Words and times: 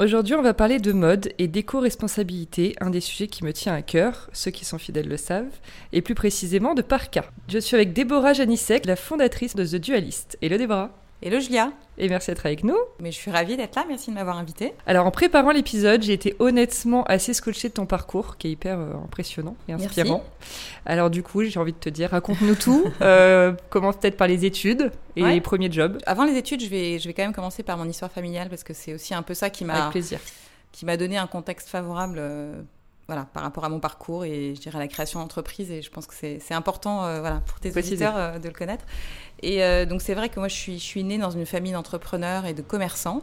Aujourd'hui, 0.00 0.36
on 0.36 0.42
va 0.42 0.54
parler 0.54 0.78
de 0.78 0.92
mode 0.92 1.32
et 1.38 1.48
d'éco-responsabilité, 1.48 2.76
un 2.80 2.90
des 2.90 3.00
sujets 3.00 3.26
qui 3.26 3.42
me 3.44 3.52
tient 3.52 3.74
à 3.74 3.82
cœur, 3.82 4.30
ceux 4.32 4.52
qui 4.52 4.64
sont 4.64 4.78
fidèles 4.78 5.08
le 5.08 5.16
savent, 5.16 5.58
et 5.92 6.02
plus 6.02 6.14
précisément 6.14 6.74
de 6.74 6.82
Parka. 6.82 7.24
Je 7.48 7.58
suis 7.58 7.74
avec 7.74 7.94
Déborah 7.94 8.32
Janissek, 8.32 8.86
la 8.86 8.94
fondatrice 8.94 9.56
de 9.56 9.66
The 9.66 9.74
Dualist. 9.74 10.38
Hello 10.40 10.56
Déborah 10.56 10.92
Hello 11.20 11.40
Julia 11.40 11.72
et 12.00 12.08
merci 12.08 12.30
d'être 12.30 12.46
avec 12.46 12.62
nous. 12.62 12.76
Mais 13.00 13.10
je 13.10 13.16
suis 13.16 13.32
ravie 13.32 13.56
d'être 13.56 13.74
là, 13.74 13.84
merci 13.88 14.10
de 14.10 14.14
m'avoir 14.14 14.38
invitée. 14.38 14.72
Alors 14.86 15.04
en 15.04 15.10
préparant 15.10 15.50
l'épisode, 15.50 16.00
j'ai 16.00 16.12
été 16.12 16.36
honnêtement 16.38 17.02
assez 17.04 17.34
scotchée 17.34 17.70
de 17.70 17.74
ton 17.74 17.86
parcours 17.86 18.36
qui 18.36 18.46
est 18.46 18.50
hyper 18.52 18.78
euh, 18.78 18.92
impressionnant 19.04 19.56
et 19.66 19.72
inspirant. 19.72 20.22
Alors 20.86 21.10
du 21.10 21.24
coup, 21.24 21.42
j'ai 21.42 21.58
envie 21.58 21.72
de 21.72 21.78
te 21.78 21.88
dire, 21.88 22.10
raconte-nous 22.10 22.54
tout. 22.54 22.84
euh, 23.02 23.52
commence 23.68 23.96
peut-être 23.96 24.16
par 24.16 24.28
les 24.28 24.44
études 24.44 24.92
et 25.16 25.24
les 25.24 25.40
premiers 25.40 25.72
jobs. 25.72 25.98
Avant 26.06 26.24
les 26.24 26.36
études, 26.36 26.62
je 26.62 26.68
vais, 26.68 27.00
je 27.00 27.08
vais 27.08 27.14
quand 27.14 27.24
même 27.24 27.32
commencer 27.32 27.64
par 27.64 27.76
mon 27.76 27.88
histoire 27.88 28.12
familiale 28.12 28.48
parce 28.48 28.62
que 28.62 28.72
c'est 28.72 28.94
aussi 28.94 29.12
un 29.12 29.22
peu 29.22 29.34
ça 29.34 29.50
qui 29.50 29.64
m'a... 29.64 29.90
plaisir. 29.90 30.20
Qui 30.70 30.86
m'a 30.86 30.96
donné 30.96 31.16
un 31.16 31.26
contexte 31.26 31.68
favorable 31.68 32.18
euh, 32.20 32.62
voilà, 33.08 33.24
par 33.32 33.42
rapport 33.42 33.64
à 33.64 33.70
mon 33.70 33.80
parcours 33.80 34.26
et 34.26 34.54
je 34.54 34.60
dirais 34.60 34.76
à 34.76 34.80
la 34.80 34.86
création 34.86 35.18
d'entreprise. 35.20 35.70
Et 35.70 35.80
je 35.80 35.90
pense 35.90 36.06
que 36.06 36.14
c'est 36.14 36.54
important 36.54 37.04
euh, 37.04 37.20
voilà, 37.20 37.40
pour 37.46 37.58
tes 37.58 37.76
auditeurs 37.76 38.16
euh, 38.16 38.38
de 38.38 38.46
le 38.46 38.54
connaître. 38.54 38.84
Et 39.42 39.64
euh, 39.64 39.86
donc, 39.86 40.02
c'est 40.02 40.14
vrai 40.14 40.28
que 40.28 40.38
moi, 40.38 40.48
je 40.48 40.54
suis, 40.54 40.78
je 40.78 40.84
suis 40.84 41.02
née 41.04 41.16
dans 41.16 41.30
une 41.30 41.46
famille 41.46 41.72
d'entrepreneurs 41.72 42.44
et 42.44 42.52
de 42.52 42.60
commerçants. 42.60 43.22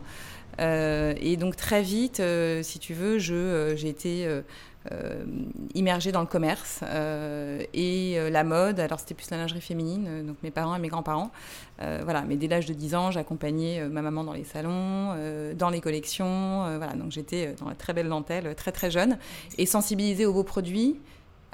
et 0.60 1.38
donc, 1.38 1.56
très 1.56 1.84
vite, 1.84 2.22
si 2.64 2.80
tu 2.80 2.94
veux, 2.96 3.20
j'ai 3.20 3.88
été 3.88 4.26
euh, 4.26 4.42
immergée 5.74 6.12
dans 6.12 6.22
le 6.22 6.28
commerce 6.28 6.82
euh, 6.84 7.62
et 7.74 8.16
euh, 8.18 8.30
la 8.30 8.44
mode. 8.44 8.80
Alors 8.80 9.00
c'était 9.00 9.14
plus 9.14 9.30
la 9.30 9.38
lingerie 9.38 9.62
féminine, 9.62 10.26
donc 10.26 10.38
mes 10.44 10.52
parents 10.52 10.76
et 10.76 10.80
mes 10.80 10.88
grands-parents. 10.88 11.32
voilà, 11.80 12.22
mais 12.22 12.36
dès 12.36 12.48
l'âge 12.48 12.66
de 12.66 12.74
10 12.74 12.96
ans, 12.96 13.12
j'accompagnais 13.12 13.88
ma 13.90 14.02
maman 14.02 14.24
dans 14.24 14.34
les 14.34 14.44
salons, 14.44 15.14
dans 15.56 15.70
les 15.70 15.82
collections. 15.82 16.78
voilà, 16.78 16.94
donc 16.94 17.12
j'étais 17.12 17.54
dans 17.60 17.68
la 17.68 17.76
très 17.76 17.94
belle 17.94 18.10
dentelle, 18.10 18.56
très 18.56 18.72
très 18.72 18.90
jeune, 18.90 19.18
et 19.58 19.66
sensibilisée 19.66 20.26
aux 20.26 20.34
beaux 20.34 20.44
produits 20.44 20.98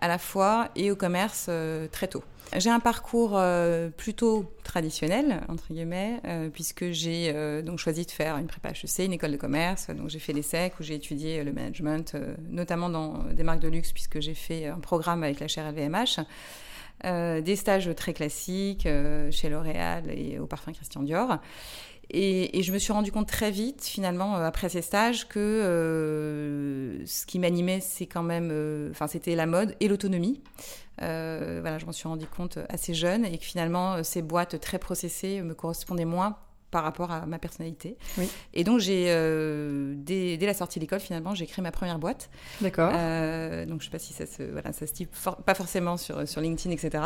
à 0.02 0.08
la 0.08 0.18
fois 0.18 0.70
et 0.76 0.92
au 0.92 0.96
commerce 0.96 1.50
très 1.92 2.08
tôt. 2.08 2.24
J'ai 2.58 2.70
un 2.70 2.82
parcours 2.82 3.32
euh, 3.36 3.90
plutôt 3.90 4.52
traditionnel, 4.64 5.42
entre 5.48 5.72
guillemets, 5.72 6.20
euh, 6.26 6.50
puisque 6.50 6.92
j'ai 6.92 7.32
euh, 7.34 7.62
donc 7.62 7.80
choisi 7.80 8.06
de 8.06 8.12
faire 8.12 8.36
une 8.38 8.48
prépa 8.48 8.72
HEC, 8.72 9.06
une 9.06 9.14
école 9.14 9.32
de 9.32 9.38
commerce. 9.38 9.88
Donc 9.90 10.10
j'ai 10.10 10.20
fait 10.20 10.34
l'ESSEC 10.34 10.78
où 10.80 10.84
j'ai 10.84 10.96
étudié 10.96 11.46
le 11.46 11.54
management, 11.54 12.18
notamment 12.50 12.90
dans 12.90 13.24
des 13.34 13.44
marques 13.44 13.62
de 13.62 13.70
luxe, 13.70 13.94
puisque 13.94 14.20
j'ai 14.20 14.34
fait 14.34 14.68
un 14.68 14.80
programme 14.80 15.24
avec 15.24 15.40
la 15.40 15.48
chaire 15.48 15.72
LVMH. 15.72 16.20
des 17.42 17.56
stages 17.56 17.90
très 17.96 18.14
classiques 18.14 18.88
chez 19.32 19.50
L'Oréal 19.50 20.04
et 20.10 20.38
au 20.38 20.46
parfum 20.46 20.74
Christian 20.74 21.04
Dior. 21.04 21.38
Et, 22.14 22.62
je 22.62 22.72
me 22.72 22.78
suis 22.78 22.94
rendu 22.94 23.12
compte 23.12 23.28
très 23.28 23.52
vite, 23.52 23.84
finalement, 23.84 24.36
après 24.36 24.70
ces 24.70 24.82
stages, 24.82 25.28
que 25.28 27.00
ce 27.06 27.26
qui 27.26 27.40
m'animait, 27.40 27.80
c'est 27.80 28.06
quand 28.06 28.24
même, 28.24 28.90
enfin, 28.92 29.08
c'était 29.08 29.36
la 29.36 29.46
mode 29.46 29.76
et 29.80 29.88
l'autonomie. 29.88 30.42
Euh, 31.02 31.60
voilà, 31.62 31.80
je 31.80 31.86
m'en 31.86 31.92
suis 31.92 32.08
rendu 32.08 32.28
compte 32.28 32.60
assez 32.70 32.94
jeune 32.94 33.26
et 33.26 33.38
que 33.38 33.44
finalement, 33.44 33.94
euh, 33.94 34.04
ces 34.04 34.22
boîtes 34.22 34.60
très 34.60 34.78
processées 34.78 35.42
me 35.42 35.54
correspondaient 35.54 36.06
moins 36.06 36.38
par 36.72 36.84
rapport 36.84 37.12
à 37.12 37.26
ma 37.26 37.38
personnalité. 37.38 37.98
Et 38.54 38.64
donc, 38.64 38.80
j'ai, 38.80 39.06
euh, 39.10 39.94
dès, 39.98 40.38
la 40.42 40.54
sortie 40.54 40.80
de 40.80 40.84
l'école, 40.84 41.00
finalement, 41.00 41.36
j'ai 41.36 41.46
créé 41.46 41.62
ma 41.62 41.72
première 41.72 42.00
boîte. 42.00 42.30
D'accord. 42.62 42.92
Euh, 42.96 43.66
donc, 43.66 43.82
je 43.82 43.88
ne 43.88 43.92
sais 43.92 43.98
pas 43.98 44.00
si 44.00 44.14
ça 44.14 44.26
se, 44.26 44.44
voilà, 44.44 44.72
ça 44.72 44.88
se 44.88 44.94
dit 44.94 45.08
pas 45.46 45.54
forcément 45.54 45.98
sur, 45.98 46.28
sur 46.28 46.42
LinkedIn, 46.42 46.74
etc. 46.74 47.04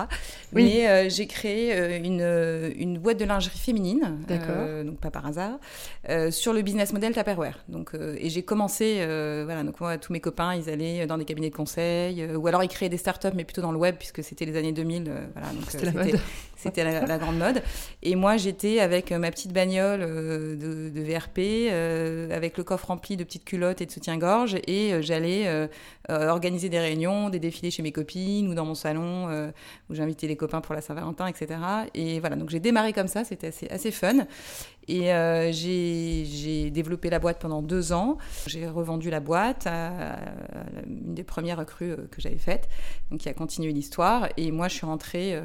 Oui. 0.53 0.63
Mais 0.63 0.87
euh, 0.87 1.09
j'ai 1.09 1.27
créé 1.27 1.97
une, 1.97 2.21
une 2.77 2.99
boîte 2.99 3.17
de 3.17 3.25
lingerie 3.25 3.57
féminine. 3.57 4.19
D'accord. 4.27 4.83
donc, 4.85 4.99
pas 4.99 5.11
par 5.11 5.25
hasard. 5.25 5.57
sur 6.31 6.53
le 6.53 6.61
business 6.61 6.93
model 6.93 7.13
Tupperware. 7.13 7.63
Donc, 7.67 7.91
et 7.95 8.29
j'ai 8.29 8.43
commencé, 8.43 8.97
voilà, 9.45 9.63
donc 9.63 9.79
moi, 9.79 9.97
tous 9.97 10.13
mes 10.13 10.19
copains, 10.21 10.55
ils 10.55 10.69
allaient 10.69 11.07
dans 11.07 11.17
des 11.17 11.25
cabinets 11.25 11.49
de 11.49 11.55
conseil, 11.55 12.25
ou 12.35 12.47
alors 12.47 12.63
ils 12.63 12.69
créaient 12.69 12.89
des 12.89 12.97
startups, 12.97 13.33
mais 13.33 13.43
plutôt 13.43 13.61
dans 13.61 13.71
le 13.71 13.77
web, 13.77 13.95
puisque 13.97 14.23
c'était 14.23 14.45
les 14.45 14.55
années 14.57 14.71
2000. 14.73 15.11
voilà, 15.33 15.49
donc, 15.49 15.69
c'était 16.55 16.83
la 16.83 17.05
la, 17.05 17.17
grande 17.17 17.37
mode. 17.37 17.61
Et 18.03 18.15
moi, 18.15 18.37
j'étais 18.37 18.79
avec 18.79 19.11
ma 19.11 19.31
petite 19.31 19.51
bagnole 19.55 20.01
euh, 20.03 20.55
de, 20.55 21.01
VRP, 21.01 21.39
euh, 21.71 22.29
avec 22.29 22.57
le 22.57 22.63
coffre 22.63 22.87
rempli 22.87 23.17
de 23.17 23.23
petites 23.23 23.45
culottes 23.45 23.81
et 23.81 23.87
de 23.87 23.91
soutien-gorge, 23.91 24.57
et 24.67 24.93
euh, 24.93 25.01
j'allais 25.01 25.67
organiser 26.07 26.69
des 26.69 26.79
réunions, 26.79 27.29
des 27.29 27.39
défilés 27.39 27.71
chez 27.71 27.81
mes 27.81 27.91
copines 27.91 28.47
ou 28.47 28.53
dans 28.53 28.65
mon 28.65 28.75
salon 28.75 29.27
où 29.89 29.95
j'invitais 29.95 30.27
les 30.27 30.35
copains 30.35 30.61
pour 30.61 30.75
la 30.75 30.81
Saint-Valentin, 30.81 31.25
etc. 31.25 31.59
Et 31.95 32.19
voilà, 32.19 32.35
donc 32.35 32.51
j'ai 32.51 32.59
démarré 32.59 32.93
comme 32.93 33.07
ça, 33.07 33.23
c'était 33.23 33.47
assez, 33.47 33.67
assez 33.69 33.89
fun. 33.89 34.27
Et 34.87 35.13
euh, 35.13 35.51
j'ai 35.51 36.69
développé 36.71 37.09
la 37.09 37.19
boîte 37.19 37.39
pendant 37.39 37.61
deux 37.61 37.91
ans. 37.91 38.17
J'ai 38.47 38.67
revendu 38.67 39.09
la 39.09 39.19
boîte 39.19 39.67
à, 39.67 40.17
une 40.85 41.15
des 41.15 41.23
premières 41.23 41.57
recrues 41.57 41.91
euh, 41.91 42.07
que 42.11 42.21
j'avais 42.21 42.37
faites, 42.37 42.69
donc 43.09 43.21
qui 43.21 43.29
a 43.29 43.33
continué 43.33 43.71
l'histoire. 43.71 44.29
Et 44.37 44.51
moi, 44.51 44.67
je 44.67 44.75
suis 44.75 44.85
rentrée 44.85 45.41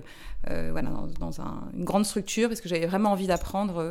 euh, 0.50 0.68
voilà, 0.72 0.90
dans, 1.18 1.40
une 1.74 1.84
grande 1.84 2.04
structure 2.04 2.48
parce 2.48 2.60
que 2.60 2.68
j'avais 2.68 2.86
vraiment 2.86 3.12
envie 3.12 3.26
d'apprendre 3.26 3.84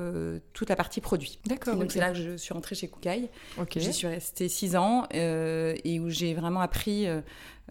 toute 0.53 0.69
la 0.69 0.75
partie 0.75 1.01
produit. 1.01 1.39
D'accord. 1.45 1.75
Donc 1.75 1.91
c'est 1.91 1.99
là 1.99 2.11
que 2.11 2.17
je 2.17 2.37
suis 2.37 2.53
rentrée 2.53 2.75
chez 2.75 2.87
Koukaï. 2.87 3.29
J'y 3.75 3.93
suis 3.93 4.07
restée 4.07 4.49
six 4.49 4.75
ans 4.75 5.07
et 5.11 5.99
où 5.99 6.09
j'ai 6.09 6.33
vraiment 6.33 6.61
appris 6.61 7.07
euh, 7.07 7.21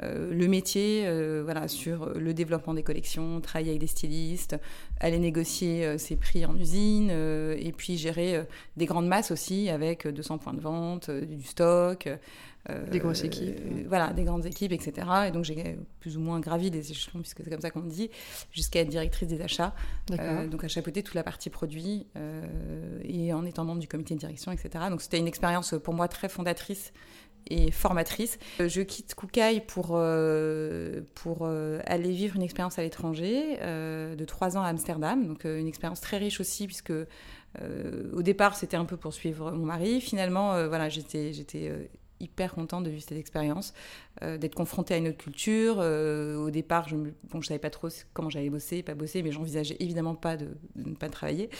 le 0.03 0.47
métier 0.47 1.04
euh, 1.06 1.42
voilà, 1.44 1.69
sur 1.69 2.10
le 2.10 2.34
développement 2.34 2.75
des 2.75 2.82
collections, 2.82 3.41
travailler 3.41 3.70
avec 3.70 3.81
des 3.81 3.86
stylistes, 3.86 4.56
aller 5.00 5.19
négocier 5.19 5.84
euh, 5.84 5.98
ses 5.98 6.16
prix 6.16 6.44
en 6.47 6.56
usine, 6.56 7.10
et 7.10 7.72
puis 7.76 7.97
gérer 7.97 8.44
des 8.76 8.87
grandes 8.87 9.08
masses 9.08 9.31
aussi 9.31 9.69
avec 9.69 10.06
200 10.06 10.38
points 10.38 10.54
de 10.54 10.60
vente, 10.60 11.10
du 11.10 11.42
stock. 11.42 12.08
des 12.91 12.98
grosses 12.98 13.25
équipes. 13.25 13.56
voilà, 13.87 14.12
des 14.12 14.25
grandes 14.25 14.47
équipes, 14.47 14.72
etc. 14.72 15.06
Et 15.28 15.31
donc 15.31 15.44
j'ai 15.44 15.78
plus 16.00 16.16
ou 16.16 16.20
moins 16.20 16.38
gravi 16.38 16.70
des 16.70 16.91
échelons, 16.91 17.20
puisque 17.20 17.42
c'est 17.42 17.50
comme 17.50 17.60
ça 17.60 17.70
qu'on 17.70 17.81
dit, 17.81 18.10
jusqu'à 18.53 18.81
être 18.81 18.88
directrice 18.88 19.28
des 19.28 19.41
achats. 19.41 19.75
donc 20.50 20.64
à 20.64 20.69
chapeauter 20.69 21.03
toute 21.03 21.14
la 21.14 21.22
partie 21.22 21.50
produit 21.50 22.06
et 23.04 23.32
en 23.32 23.44
étant 23.44 23.64
membre 23.64 23.81
du 23.81 23.88
comité 23.88 24.14
de 24.14 24.20
direction, 24.20 24.53
etc. 24.53 24.84
Donc 24.91 25.03
c'était 25.03 25.19
une 25.19 25.28
expérience 25.28 25.75
pour 25.82 25.94
moi 25.94 26.08
très 26.08 26.28
fondatrice 26.28 26.92
et 27.48 27.70
formatrice. 27.70 28.38
Euh, 28.60 28.69
je 28.69 28.82
quitte 28.82 29.14
Koukaï 29.14 29.60
pour, 29.60 29.91
euh, 29.92 31.00
pour 31.14 31.40
euh, 31.43 31.81
aller 31.87 32.12
vivre 32.12 32.37
une 32.37 32.43
expérience 32.43 32.78
à 32.78 32.82
l'étranger 32.82 33.58
de 33.58 34.25
trois 34.25 34.56
ans 34.56 34.62
à 34.62 34.69
Amsterdam, 34.69 35.26
donc 35.26 35.44
une 35.44 35.67
expérience 35.67 36.00
très 36.00 36.19
riche 36.19 36.40
aussi 36.40 36.67
puisque 36.67 36.93
au 38.12 38.23
départ 38.23 38.56
c'était 38.56 38.76
un 38.76 38.84
peu 38.84 38.96
pour 38.96 39.12
suivre 39.12 39.50
mon 39.52 39.64
mari. 39.64 40.00
Finalement, 40.00 40.69
voilà, 40.69 40.88
j'étais 40.88 41.32
j'étais 41.32 41.73
hyper 42.20 42.55
contente 42.55 42.85
de 42.85 42.91
vivre 42.91 43.03
cette 43.03 43.19
expérience, 43.19 43.75
euh, 44.23 44.37
d'être 44.38 44.55
confrontée 44.55 44.94
à 44.94 44.97
une 44.97 45.09
autre 45.09 45.19
culture. 45.19 45.76
Euh, 45.79 46.37
au 46.37 46.50
départ, 46.50 46.88
je 46.88 46.97
ne 46.97 47.11
bon, 47.31 47.43
savais 47.43 47.59
pas 47.59 47.70
trop 47.70 47.88
comment 48.12 48.31
j'allais 48.31 48.50
bosser, 48.50 48.82
pas 48.82 48.94
bosser, 48.94 49.23
mais 49.23 49.32
j'envisageais 49.32 49.76
évidemment 49.81 50.15
pas 50.15 50.37
de, 50.37 50.49
ne 50.76 50.94
pas 50.94 51.09
travailler 51.09 51.50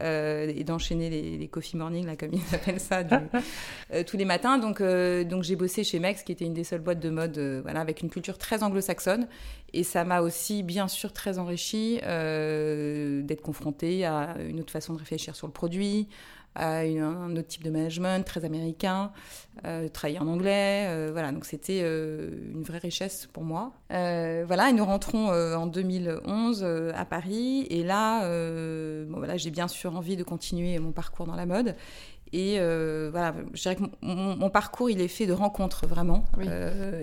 euh, 0.00 0.52
et 0.54 0.64
d'enchaîner 0.64 1.10
les, 1.10 1.48
coffee 1.48 1.76
morning, 1.76 2.06
là, 2.06 2.16
comme 2.16 2.30
ils 2.32 2.42
appellent 2.54 2.80
ça, 2.80 3.02
tous 4.06 4.16
les 4.16 4.24
matins. 4.24 4.58
Donc, 4.58 4.82
donc 4.82 5.42
j'ai 5.42 5.56
bossé 5.56 5.84
chez 5.84 5.98
Mex, 5.98 6.22
qui 6.22 6.32
était 6.32 6.44
une 6.44 6.54
des 6.54 6.64
seules 6.64 6.80
boîtes 6.80 7.00
de 7.00 7.10
mode, 7.10 7.38
voilà, 7.62 7.80
avec 7.80 8.02
une 8.02 8.10
culture 8.10 8.38
très 8.38 8.62
anglo-saxonne. 8.62 9.26
Et 9.74 9.84
ça 9.84 10.04
m'a 10.04 10.20
aussi, 10.20 10.62
bien 10.62 10.88
sûr, 10.88 11.12
très 11.12 11.38
enrichi 11.38 11.96
d'être 11.96 13.42
confrontée 13.42 14.04
à 14.04 14.36
une 14.48 14.60
autre 14.60 14.72
façon 14.72 14.94
de 14.94 14.98
réfléchir 14.98 15.34
sur 15.36 15.46
le 15.46 15.52
produit, 15.52 16.08
à 16.54 16.80
un 16.80 17.36
autre 17.36 17.48
type 17.48 17.64
de 17.64 17.70
management 17.70 18.24
très 18.24 18.44
américain, 18.44 19.12
euh, 19.64 19.88
travailler 19.88 20.18
en 20.18 20.26
anglais, 20.26 20.86
euh, 20.88 21.10
voilà, 21.12 21.32
donc 21.32 21.44
c'était 21.44 21.80
euh, 21.82 22.30
une 22.54 22.62
vraie 22.62 22.78
richesse 22.78 23.28
pour 23.32 23.44
moi. 23.44 23.72
Euh, 23.92 24.44
voilà, 24.46 24.70
et 24.70 24.72
nous 24.72 24.84
rentrons 24.84 25.28
en 25.28 25.66
2011 25.66 26.64
à 26.94 27.04
Paris, 27.04 27.66
et 27.70 27.82
là, 27.82 28.20
bon, 29.06 29.18
voilà, 29.18 29.36
j'ai 29.36 29.50
bien 29.50 29.68
sûr 29.68 29.96
envie 29.96 30.16
de 30.16 30.24
continuer 30.24 30.78
mon 30.78 30.92
parcours 30.92 31.26
dans 31.26 31.36
la 31.36 31.46
mode. 31.46 31.74
Et 32.32 32.58
voilà, 32.58 33.34
je 33.52 33.62
dirais 33.62 33.76
que 33.76 33.82
mon, 34.02 34.50
parcours, 34.50 34.90
il 34.90 35.00
est 35.00 35.08
fait 35.08 35.26
de 35.26 35.32
rencontres 35.32 35.86
vraiment 35.86 36.24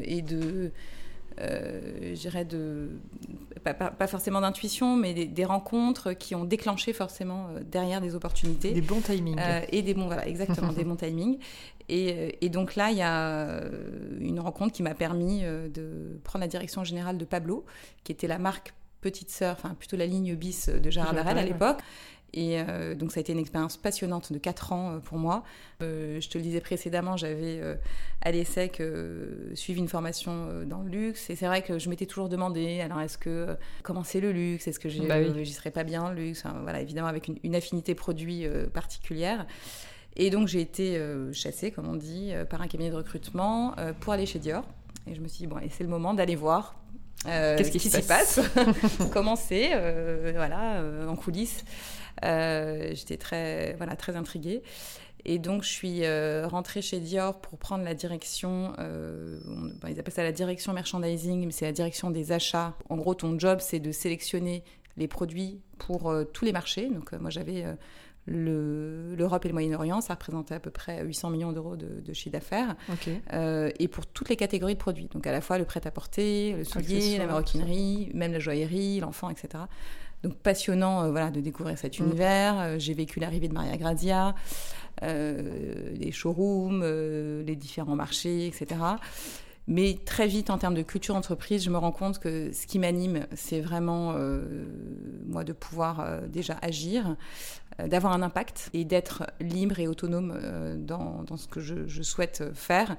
et 0.04 0.22
de 0.22 0.72
euh, 1.40 2.14
je 2.16 2.20
dirais, 2.20 2.46
de, 2.46 2.90
pas, 3.64 4.08
forcément 4.08 4.42
d'intuition, 4.42 4.96
mais 4.96 5.14
des, 5.14 5.46
rencontres 5.46 6.14
qui 6.14 6.36
ont 6.36 6.44
déclenché 6.44 6.94
forcément 6.94 7.48
euh, 7.50 7.60
derrière 7.64 8.02
des 8.02 8.16
opportunités. 8.16 8.72
Des 8.72 8.82
bons 8.82 9.02
timings. 9.02 9.40
Euh, 9.40 9.62
et 9.72 9.82
des 9.82 9.94
bons, 9.94 10.08
voilà, 10.08 10.28
exactement, 10.28 10.74
des 10.74 10.84
bons 10.84 10.96
timings. 10.96 11.38
Et, 11.92 12.38
et, 12.46 12.50
donc 12.50 12.76
là, 12.76 12.92
il 12.92 12.98
y 12.98 13.02
a 13.02 13.64
une 14.20 14.40
rencontre 14.40 14.72
qui 14.74 14.84
m'a 14.84 14.94
permis 14.94 15.42
de 15.42 16.20
prendre 16.24 16.42
la 16.42 16.48
direction 16.48 16.84
générale 16.84 17.18
de 17.18 17.26
Pablo, 17.26 17.66
qui 18.04 18.12
était 18.12 18.28
la 18.28 18.38
marque 18.38 18.76
petite 19.02 19.32
sœur, 19.32 19.56
enfin 19.58 19.74
plutôt 19.74 19.98
la 19.98 20.06
ligne 20.06 20.36
bis 20.36 20.70
de 20.70 20.88
Gérard 20.92 21.16
Darel 21.16 21.40
à 21.40 21.44
l'époque. 21.44 21.80
Et 22.34 22.60
euh, 22.60 22.96
donc 22.96 23.12
ça 23.12 23.20
a 23.20 23.22
été 23.22 23.34
une 23.34 23.40
expérience 23.40 23.78
passionnante 23.78 24.32
de 24.32 24.38
4 24.38 24.74
ans 24.74 24.92
euh, 24.92 25.00
pour 25.00 25.18
moi. 25.18 25.44
Euh, 25.82 26.20
je 26.22 26.30
te 26.30 26.38
le 26.38 26.44
disais 26.44 26.62
précédemment, 26.62 27.18
j'avais 27.18 27.62
à 28.22 28.32
l'ESSEC 28.32 28.82
suivi 29.56 29.80
une 29.80 29.88
formation 29.88 30.64
dans 30.66 30.82
le 30.82 30.90
luxe. 30.90 31.30
Et 31.30 31.36
c'est 31.36 31.48
vrai 31.48 31.62
que 31.62 31.80
je 31.80 31.90
m'étais 31.90 32.06
toujours 32.06 32.30
demandé, 32.30 32.82
alors 32.82 33.00
est-ce 33.02 33.18
que 33.18 33.56
comment 33.84 34.04
c'est 34.04 34.20
le 34.20 34.32
luxe? 34.32 34.68
Est-ce 34.68 34.80
que 34.80 34.90
bah 35.08 35.44
j'y 35.44 35.54
serais 35.54 35.72
pas 35.72 35.84
bien 35.84 36.10
le 36.12 36.16
luxe? 36.16 36.44
Voilà, 36.64 36.82
évidemment 36.82 37.08
avec 37.08 37.30
une, 37.44 37.56
affinité 37.56 37.96
produit 37.96 38.46
particulière. 38.74 39.46
Et 40.16 40.30
donc 40.30 40.48
j'ai 40.48 40.62
été 40.62 41.02
chassée, 41.32 41.72
comme 41.72 41.88
on 41.88 41.96
dit, 41.96 42.34
par 42.50 42.62
un 42.62 42.68
cabinet 42.68 42.90
de 42.90 42.96
recrutement 42.96 43.76
pour 44.02 44.14
aller 44.14 44.26
chez 44.26 44.40
Dior. 44.40 44.64
Et 45.08 45.16
je 45.16 45.22
me 45.22 45.28
suis 45.28 45.40
dit, 45.40 45.48
bon, 45.48 45.58
c'est 45.70 45.84
le 45.84 45.90
moment 45.90 46.14
d'aller 46.14 46.36
voir 46.36 46.79
Qu'est-ce 47.26 47.72
qui 47.72 47.80
s'y 47.80 47.90
passe, 47.90 48.06
passe? 48.08 48.40
Comment 49.12 49.36
c'est 49.36 49.72
Voilà, 50.34 50.82
en 51.08 51.16
coulisses? 51.16 51.64
Euh, 52.26 52.92
j'étais 52.94 53.18
très, 53.18 53.74
voilà, 53.78 53.96
très 53.96 54.16
intriguée. 54.16 54.62
Et 55.26 55.38
donc, 55.38 55.64
je 55.64 55.70
suis 55.70 56.06
euh, 56.06 56.48
rentrée 56.48 56.82
chez 56.82 57.00
Dior 57.00 57.40
pour 57.42 57.60
prendre 57.60 57.84
la 57.84 57.94
direction, 57.94 58.74
euh, 58.80 59.40
ils 59.88 60.00
appellent 60.00 60.14
ça 60.14 60.24
la 60.24 60.32
direction 60.32 60.74
merchandising, 60.74 61.46
mais 61.46 61.52
c'est 61.52 61.66
la 61.66 61.74
direction 61.74 62.10
des 62.10 62.32
achats. 62.32 62.74
En 62.90 62.96
gros, 62.96 63.16
ton 63.16 63.38
job, 63.38 63.60
c'est 63.62 63.80
de 63.80 63.92
sélectionner 63.92 64.64
les 64.96 65.08
produits 65.08 65.60
pour 65.78 66.14
tous 66.34 66.46
les 66.46 66.54
marchés. 66.54 66.90
Donc, 66.90 67.12
moi, 67.14 67.30
j'avais 67.30 67.66
l'Europe 68.30 69.46
et 69.46 69.48
le 69.48 69.54
Moyen-Orient, 69.54 70.02
ça 70.02 70.14
représentait 70.14 70.56
à 70.56 70.60
peu 70.60 70.72
près 70.72 71.04
800 71.04 71.30
millions 71.32 71.52
d'euros 71.52 71.76
de, 71.76 72.14
chiffre 72.14 72.34
d'affaires. 72.34 72.76
et 73.34 73.88
pour 73.88 74.06
toutes 74.06 74.30
les 74.30 74.36
catégories 74.36 74.76
de 74.76 74.80
produits. 74.80 75.10
Donc, 75.12 75.26
à 75.28 75.32
la 75.32 75.42
fois 75.42 75.58
le 75.58 75.66
prêt-à-porter, 75.66 76.54
le 76.54 76.64
soulier, 76.64 77.18
la 77.18 77.28
maroquinerie, 77.28 78.12
même 78.14 78.32
la 78.32 78.40
joaillerie, 78.40 79.00
l'enfant, 79.00 79.30
etc. 79.30 79.64
Donc 80.24 80.36
passionnant 80.36 81.04
euh, 81.04 81.12
voilà, 81.12 81.32
de 81.32 81.40
découvrir 81.40 81.78
cet 81.78 82.00
mm. 82.00 82.04
univers. 82.04 82.60
Euh, 82.60 82.76
j'ai 82.78 82.94
vécu 82.94 83.20
l'arrivée 83.20 83.48
de 83.48 83.54
Maria 83.54 83.78
Grazia, 83.78 84.36
euh, 85.04 85.92
les 85.96 86.12
showrooms, 86.12 86.84
les 87.46 87.56
différents 87.56 87.96
marchés, 87.96 88.48
etc. 88.48 88.82
Mais 89.68 90.00
très 90.04 90.26
vite, 90.26 90.50
en 90.50 90.58
termes 90.58 90.74
de 90.74 90.82
culture 90.82 91.16
entreprise, 91.16 91.64
je 91.64 91.70
me 91.70 91.78
rends 91.78 91.92
compte 91.92 92.18
que 92.18 92.52
ce 92.52 92.66
qui 92.66 92.80
m'anime, 92.80 93.28
c'est 93.36 93.62
vraiment, 93.62 94.16
moi, 95.28 95.44
de 95.44 95.54
pouvoir 95.54 96.24
déjà 96.28 96.58
agir, 96.64 97.16
d'avoir 97.88 98.14
un 98.14 98.22
impact 98.22 98.70
et 98.74 98.86
d'être 98.86 99.24
libre 99.40 99.80
et 99.80 99.88
autonome 99.88 100.38
dans, 100.78 101.24
dans, 101.24 101.38
ce 101.38 101.48
que 101.48 101.60
je, 101.60 101.88
je 101.88 102.02
souhaite 102.02 102.44
faire 102.54 102.96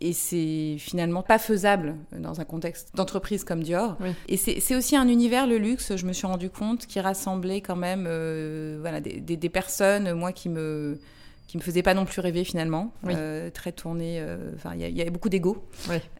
et 0.00 0.12
c'est 0.12 0.76
finalement 0.78 1.22
pas 1.22 1.38
faisable 1.38 1.96
dans 2.16 2.40
un 2.40 2.44
contexte 2.44 2.94
d'entreprise 2.94 3.44
comme 3.44 3.62
Dior. 3.62 3.96
Et 4.28 4.36
c'est 4.36 4.76
aussi 4.76 4.96
un 4.96 5.08
univers, 5.08 5.46
le 5.46 5.58
luxe, 5.58 5.96
je 5.96 6.06
me 6.06 6.12
suis 6.12 6.26
rendu 6.26 6.50
compte, 6.50 6.86
qui 6.86 7.00
rassemblait 7.00 7.60
quand 7.60 7.76
même 7.76 8.06
euh, 8.08 8.78
voilà, 8.80 9.00
des, 9.00 9.20
des, 9.20 9.48
personnes, 9.48 10.12
moi, 10.12 10.32
qui 10.32 10.48
me 10.48 10.98
qui 11.46 11.58
me 11.58 11.62
faisaient 11.62 11.82
pas 11.82 11.92
non 11.92 12.06
plus 12.06 12.20
rêver 12.20 12.42
finalement, 12.42 12.90
euh, 13.06 13.50
très 13.50 13.70
tourné. 13.70 14.18
Euh, 14.18 14.50
il 14.74 14.80
y, 14.80 15.00
avait 15.02 15.10
beaucoup 15.10 15.28
d'ego. 15.28 15.62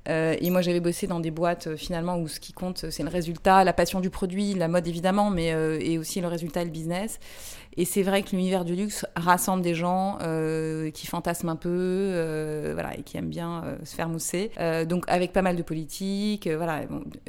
et 0.06 0.50
moi, 0.50 0.60
j'avais 0.60 0.80
bossé 0.80 1.06
dans 1.06 1.18
des 1.18 1.30
boîtes 1.30 1.76
finalement 1.76 2.18
où 2.18 2.28
ce 2.28 2.38
qui 2.38 2.52
compte, 2.52 2.90
c'est 2.90 3.02
le 3.02 3.08
résultat, 3.08 3.64
la 3.64 3.72
passion 3.72 4.00
du 4.00 4.10
produit, 4.10 4.54
la 4.54 4.68
mode 4.68 4.86
évidemment, 4.86 5.30
mais 5.30 5.48
et 5.80 5.98
aussi 5.98 6.20
le 6.20 6.28
résultat 6.28 6.62
et 6.62 6.66
le 6.66 6.70
business. 6.70 7.18
Et 7.76 7.84
c'est 7.84 8.02
vrai 8.02 8.22
que 8.22 8.30
l'univers 8.30 8.64
du 8.64 8.76
luxe 8.76 9.04
rassemble 9.16 9.62
des 9.62 9.74
gens 9.74 10.18
euh, 10.22 10.90
qui 10.90 11.06
fantasment 11.06 11.50
un 11.50 11.56
peu, 11.56 11.68
euh, 11.70 12.70
voilà, 12.74 12.96
et 12.96 13.02
qui 13.02 13.16
aiment 13.16 13.28
bien 13.28 13.64
euh, 13.64 13.76
se 13.84 13.94
faire 13.94 14.08
mousser. 14.08 14.50
donc 14.88 15.04
avec 15.08 15.32
pas 15.32 15.42
mal 15.42 15.56
de 15.56 15.62
politique. 15.62 16.48
voilà, 16.48 16.82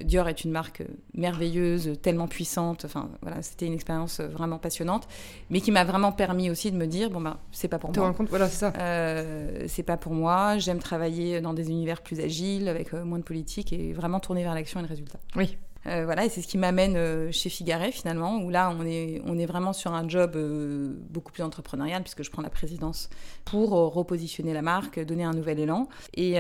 Dior 0.04 0.28
est 0.28 0.44
une 0.44 0.52
marque 0.52 0.84
merveilleuse, 1.14 1.94
tellement 2.02 2.28
puissante. 2.28 2.86
Enfin, 2.86 3.10
voilà, 3.22 3.42
c'était 3.42 3.66
une 3.66 3.74
expérience 3.74 4.22
vraiment 4.22 4.60
passionnante, 4.60 5.08
mais 5.50 5.62
qui 5.62 5.72
m'a 5.72 5.84
vraiment 5.84 6.12
permis 6.12 6.50
aussi 6.50 6.72
de 6.72 6.78
me 6.78 6.86
dire 6.86 7.10
bon 7.10 7.22
ben, 7.22 7.38
c'est 7.52 7.68
pas 7.68 7.80
pour 7.80 7.92
moi. 7.96 8.14
compte, 8.14 8.30
voilà, 8.30 8.48
c'est 8.48 8.72
ça. 8.72 9.68
c'est 9.68 9.84
pas 9.84 9.98
pour 9.98 10.14
moi. 10.14 10.58
J'aime 10.58 10.80
travailler 10.80 11.42
dans 11.42 11.54
des 11.54 11.70
univers 11.70 12.02
plus 12.02 12.20
agiles, 12.20 12.68
avec 12.68 12.94
moins 12.94 13.20
de 13.20 13.24
politique 13.24 13.74
et 13.74 13.94
vraiment 13.94 14.20
tourner 14.20 14.44
vers 14.44 14.54
l'action 14.54 14.80
et 14.80 14.84
le 14.84 14.90
résultat. 14.90 15.20
Oui. 15.36 15.58
Euh, 15.88 16.06
voilà, 16.06 16.26
et 16.26 16.30
c'est 16.30 16.42
ce 16.42 16.48
qui 16.48 16.58
m'amène 16.58 16.96
euh, 16.96 17.32
chez 17.32 17.50
Figaret 17.50 17.92
finalement, 17.92 18.38
où 18.38 18.50
là 18.50 18.76
on 18.78 18.86
est, 18.86 19.22
on 19.26 19.38
est 19.38 19.46
vraiment 19.46 19.74
sur 19.74 19.94
un 19.94 20.08
job 20.08 20.36
euh, 20.36 20.96
beaucoup 21.10 21.32
plus 21.32 21.44
entrepreneurial 21.44 22.02
puisque 22.02 22.24
je 22.24 22.32
prends 22.32 22.42
la 22.42 22.50
présidence 22.50 23.10
pour 23.44 23.72
repositionner 23.72 24.54
la 24.54 24.62
marque, 24.62 25.00
donner 25.00 25.24
un 25.24 25.34
nouvel 25.34 25.60
élan. 25.60 25.88
Et, 26.14 26.36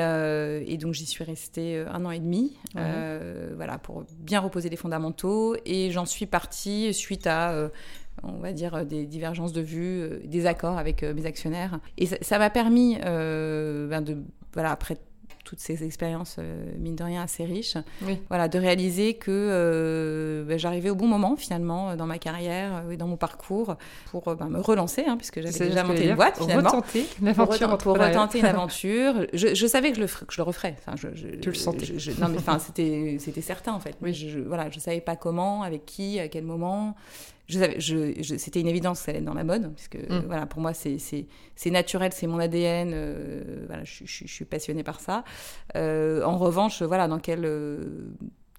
donc 0.77 0.94
j'y 0.94 1.06
suis 1.06 1.24
restée 1.24 1.83
un 1.88 2.06
an 2.06 2.12
et 2.12 2.19
demi, 2.19 2.57
voilà, 2.74 3.77
pour 3.77 4.03
bien 4.19 4.39
reposer 4.39 4.69
les 4.69 4.75
fondamentaux. 4.75 5.56
Et 5.65 5.91
j'en 5.91 6.06
suis 6.06 6.25
partie 6.25 6.94
suite 6.94 7.27
à 7.27 7.69
on 8.24 8.39
va 8.39 8.53
dire, 8.53 8.86
des 8.86 9.06
divergences 9.06 9.53
de 9.53 9.62
vues, 9.62 10.21
des 10.25 10.45
accords 10.45 10.77
avec 10.77 11.03
mes 11.03 11.25
actionnaires. 11.25 11.80
Et 11.98 12.06
ça 12.06 12.39
m'a 12.39 12.50
permis, 12.50 12.98
ben 13.00 14.01
de, 14.01 14.18
voilà, 14.53 14.71
après 14.71 14.98
toutes 15.45 15.59
ces 15.59 15.83
expériences, 15.83 16.36
euh, 16.39 16.65
mine 16.77 16.95
de 16.95 17.03
rien, 17.03 17.21
assez 17.21 17.45
riches. 17.45 17.77
Voilà, 18.27 18.50
de 18.50 18.59
réaliser 18.59 19.13
que 19.13 19.31
euh, 19.31 20.44
bah, 20.44 20.57
j'arrivais 20.57 20.89
au 20.89 20.95
bon 20.95 21.07
moment, 21.07 21.38
finalement, 21.38 21.92
euh, 21.92 21.95
dans 21.95 22.07
ma 22.07 22.18
carrière 22.18 22.83
et 22.92 22.97
dans 22.97 23.07
mon 23.07 23.15
parcours, 23.15 23.77
pour 24.12 24.36
bah, 24.36 24.47
me 24.50 24.59
relancer, 24.59 25.06
hein, 25.07 25.15
puisque 25.15 25.42
j'avais 25.42 25.69
déjà 25.69 25.83
monté 25.83 26.09
une 26.09 26.15
boîte, 26.15 26.38
finalement. 26.38 26.69
Retenter 26.69 27.06
une 27.21 27.27
aventure. 27.30 27.77
Pour, 27.77 27.97
retenter 27.97 28.39
une 28.39 28.45
aventure. 28.45 29.27
Je, 29.31 29.68
savais 29.68 29.92
que 29.92 29.97
je 29.97 30.01
le, 30.01 30.07
que 30.07 30.33
je 30.33 30.38
le 30.38 30.44
referais. 30.44 30.75
Enfin, 30.80 30.97
je, 30.97 31.07
tu 31.38 31.50
le 31.50 31.56
sentais. 31.56 31.86
non, 32.19 32.27
mais 32.27 32.39
enfin, 32.39 32.59
c'était 32.59 33.41
certain, 33.41 33.74
en 33.74 33.80
fait. 33.80 33.95
Oui. 34.01 34.13
Je, 34.13 34.39
voilà, 34.39 34.69
je 34.72 34.79
savais 34.79 35.01
pas 35.01 35.15
comment, 35.15 35.63
avec 35.63 35.86
qui, 35.86 36.19
à 36.19 36.27
quel 36.27 36.43
moment 36.43 36.96
je, 37.47 38.35
c'était 38.37 38.59
une 38.59 38.67
évidence 38.67 38.99
que 38.99 39.05
ça 39.05 39.11
allait 39.11 39.19
être 39.19 39.25
dans 39.25 39.33
la 39.33 39.43
mode, 39.43 39.73
puisque 39.75 39.97
mm. 39.97 40.25
voilà, 40.27 40.45
pour 40.45 40.61
moi, 40.61 40.73
c'est, 40.73 40.97
naturel, 41.67 42.11
c'est 42.13 42.27
mon 42.27 42.39
ADN, 42.39 42.91
euh, 42.93 43.65
voilà, 43.67 43.83
je, 43.83 44.05
suis 44.05 44.45
passionnée 44.45 44.83
par 44.83 44.99
ça. 44.99 45.23
Euh, 45.75 46.23
en 46.23 46.37
revanche, 46.37 46.81
voilà, 46.81 47.07
dans 47.07 47.19
quel 47.19 47.45
euh, 47.45 48.09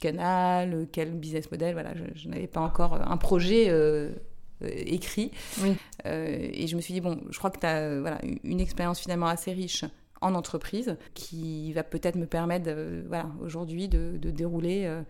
canal, 0.01 0.87
quel 0.93 1.13
business 1.13 1.51
model, 1.51 1.75
voilà, 1.75 1.95
je, 2.15 2.29
n'avais 2.29 2.47
pas 2.47 2.61
encore 2.61 2.95
un 2.95 3.17
projet 3.17 3.73
écrit. 4.61 5.33
et 6.05 6.67
je 6.67 6.77
me 6.77 6.81
suis 6.81 6.95
dit, 6.95 7.01
bon, 7.01 7.21
je 7.31 7.39
crois 7.39 7.51
que 7.51 7.59
tu 7.59 7.67
as 7.67 8.01
voilà, 8.01 8.21
une 8.45 8.61
expérience 8.61 9.01
finalement 9.01 9.27
assez 9.27 9.53
riche 9.53 9.85
en 10.21 10.35
entreprise 10.35 10.97
qui 11.15 11.73
va 11.73 11.83
peut-être 11.83 12.17
me 12.17 12.27
permettre 12.27 12.71
voilà, 13.09 13.27
aujourd'hui 13.43 13.89
de, 13.89 14.19
dérouler 14.31 14.85
euh, 14.85 15.03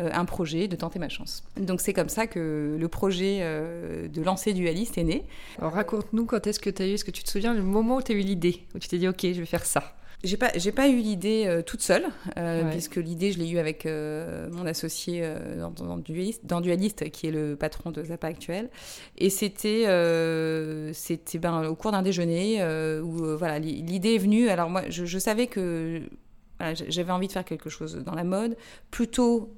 euh, 0.00 0.10
un 0.12 0.24
projet, 0.24 0.68
de 0.68 0.76
tenter 0.76 0.98
ma 0.98 1.08
chance. 1.08 1.44
Donc 1.56 1.80
c'est 1.80 1.92
comme 1.92 2.08
ça 2.08 2.26
que 2.26 2.76
le 2.78 2.88
projet 2.88 3.38
euh, 3.42 4.08
de 4.08 4.22
lancer 4.22 4.52
Dualiste 4.52 4.98
est 4.98 5.04
né. 5.04 5.24
Alors 5.58 5.72
raconte-nous 5.72 6.26
quand 6.26 6.46
est-ce 6.46 6.60
que 6.60 6.70
tu 6.70 6.82
as 6.82 6.86
eu, 6.86 6.92
est-ce 6.92 7.04
que 7.04 7.10
tu 7.10 7.22
te 7.22 7.30
souviens 7.30 7.54
le 7.54 7.62
moment 7.62 7.96
où 7.96 8.02
tu 8.02 8.12
as 8.12 8.14
eu 8.14 8.20
l'idée, 8.20 8.60
où 8.74 8.78
tu 8.78 8.88
t'es 8.88 8.98
dit 8.98 9.08
ok 9.08 9.20
je 9.22 9.40
vais 9.40 9.46
faire 9.46 9.64
ça? 9.64 9.94
J'ai 10.24 10.36
pas, 10.36 10.50
j'ai 10.56 10.72
pas 10.72 10.88
eu 10.88 10.96
l'idée 10.96 11.44
euh, 11.46 11.62
toute 11.62 11.82
seule, 11.82 12.06
euh, 12.38 12.68
puisque 12.70 12.96
l'idée, 12.96 13.30
je 13.30 13.38
l'ai 13.38 13.48
eue 13.48 13.58
avec 13.58 13.84
euh, 13.84 14.48
mon 14.50 14.66
associé 14.66 15.22
dans, 15.58 15.70
dans, 15.70 16.00
qui 16.00 17.26
est 17.26 17.30
le 17.30 17.56
patron 17.56 17.90
de 17.90 18.02
Zappa 18.02 18.26
actuel. 18.26 18.70
Et 19.18 19.30
c'était, 19.30 19.84
c'était 20.94 21.38
ben, 21.38 21.66
au 21.66 21.74
cours 21.74 21.92
d'un 21.92 22.02
déjeuner 22.02 22.64
où 23.02 23.36
voilà, 23.36 23.58
l'idée 23.58 24.14
est 24.14 24.18
venue. 24.18 24.48
Alors 24.48 24.70
moi, 24.70 24.82
je, 24.88 25.04
je 25.04 25.18
savais 25.18 25.46
que 25.46 26.02
j'avais 26.88 27.12
envie 27.12 27.26
de 27.26 27.32
faire 27.32 27.44
quelque 27.44 27.68
chose 27.68 27.96
dans 27.96 28.14
la 28.14 28.24
mode, 28.24 28.56
plutôt 28.90 29.52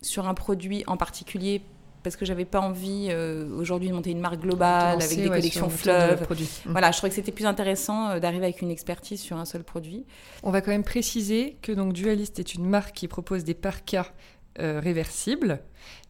sur 0.00 0.28
un 0.28 0.34
produit 0.34 0.84
en 0.86 0.96
particulier 0.96 1.62
parce 2.02 2.16
que 2.16 2.24
j'avais 2.24 2.44
pas 2.44 2.60
envie 2.60 3.08
euh, 3.10 3.48
aujourd'hui 3.56 3.88
de 3.88 3.94
monter 3.94 4.10
une 4.10 4.20
marque 4.20 4.40
globale 4.40 5.02
avec 5.02 5.18
des 5.18 5.28
collections 5.28 5.68
fleuves. 5.68 6.22
Mmh. 6.22 6.70
Voilà, 6.70 6.90
je 6.90 6.96
trouvais 6.96 7.10
que 7.10 7.16
c'était 7.16 7.32
plus 7.32 7.46
intéressant 7.46 8.10
euh, 8.10 8.20
d'arriver 8.20 8.44
avec 8.44 8.62
une 8.62 8.70
expertise 8.70 9.20
sur 9.20 9.36
un 9.36 9.44
seul 9.44 9.64
produit. 9.64 10.04
On 10.42 10.50
va 10.50 10.60
quand 10.60 10.70
même 10.70 10.84
préciser 10.84 11.56
que 11.62 11.72
donc 11.72 11.92
Dualist 11.92 12.38
est 12.38 12.54
une 12.54 12.66
marque 12.66 12.94
qui 12.94 13.08
propose 13.08 13.44
des 13.44 13.54
parkas 13.54 14.12
euh, 14.60 14.80
réversibles, 14.80 15.60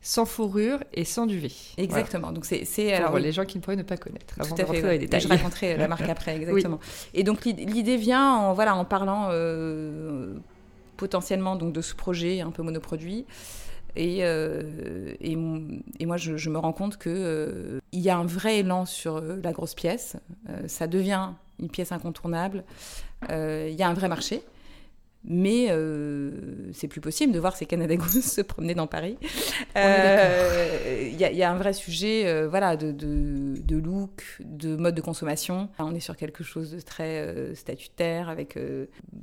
sans 0.00 0.24
fourrure 0.24 0.82
et 0.92 1.04
sans 1.04 1.26
duvet. 1.26 1.52
Exactement. 1.76 2.32
Donc 2.32 2.44
c'est 2.44 2.92
alors 2.92 3.18
les 3.18 3.32
gens 3.32 3.44
qui 3.44 3.58
ne 3.58 3.62
pourraient 3.62 3.76
ne 3.76 3.82
pas 3.82 3.96
connaître. 3.96 4.34
Tout 4.36 4.54
à 4.60 4.66
fait. 4.66 5.20
Je 5.20 5.28
raconterai 5.28 5.76
la 5.76 5.88
marque 5.88 6.08
après 6.08 6.36
exactement. 6.40 6.80
Et 7.14 7.24
donc 7.24 7.44
l'idée 7.44 7.96
vient 7.96 8.34
en 8.34 8.54
voilà 8.54 8.74
en 8.76 8.84
parlant 8.84 9.30
potentiellement 10.96 11.56
donc 11.56 11.72
de 11.72 11.80
ce 11.80 11.94
projet 11.94 12.40
un 12.40 12.50
peu 12.50 12.62
monoproduit 12.62 13.24
Et, 13.98 14.18
et, 14.20 15.32
et, 15.32 16.06
moi, 16.06 16.16
je, 16.16 16.36
je, 16.36 16.50
me 16.50 16.58
rends 16.58 16.72
compte 16.72 16.98
qu'il 16.98 17.80
il 17.90 18.00
y 18.00 18.10
a 18.10 18.16
un 18.16 18.26
vrai 18.26 18.60
élan 18.60 18.86
sur 18.86 19.20
la 19.20 19.52
grosse 19.52 19.74
pièce. 19.74 20.16
ça 20.68 20.86
devient 20.86 21.30
une 21.58 21.68
pièce 21.68 21.90
incontournable. 21.90 22.64
Il 23.28 23.74
y 23.74 23.82
a 23.82 23.88
un 23.88 23.94
vrai 23.94 24.08
marché. 24.08 24.42
Mais 25.24 25.66
euh, 25.70 26.30
c'est 26.72 26.88
plus 26.88 27.00
possible 27.00 27.32
de 27.32 27.40
voir 27.40 27.56
ces 27.56 27.66
Canada 27.66 27.96
Goose 27.96 28.20
se 28.24 28.40
promener 28.40 28.74
dans 28.74 28.86
Paris. 28.86 29.18
Il 29.20 29.26
euh, 29.76 31.10
y, 31.12 31.16
y, 31.16 31.42
a 31.42 31.50
un 31.50 31.56
vrai 31.56 31.72
sujet 31.72 32.26
euh, 32.26 32.48
voilà, 32.48 32.76
de, 32.76 32.92
de, 32.92 33.54
de, 33.60 33.76
look, 33.76 34.38
de 34.40 34.76
mode 34.76 34.94
de 34.94 35.00
consommation. 35.00 35.68
On 35.78 35.94
est 35.94 36.00
sur 36.00 36.16
quelque 36.16 36.44
chose 36.44 36.70
de 36.70 36.80
très 36.80 37.18
euh, 37.18 37.54
statutaire, 37.54 38.28
avec 38.28 38.54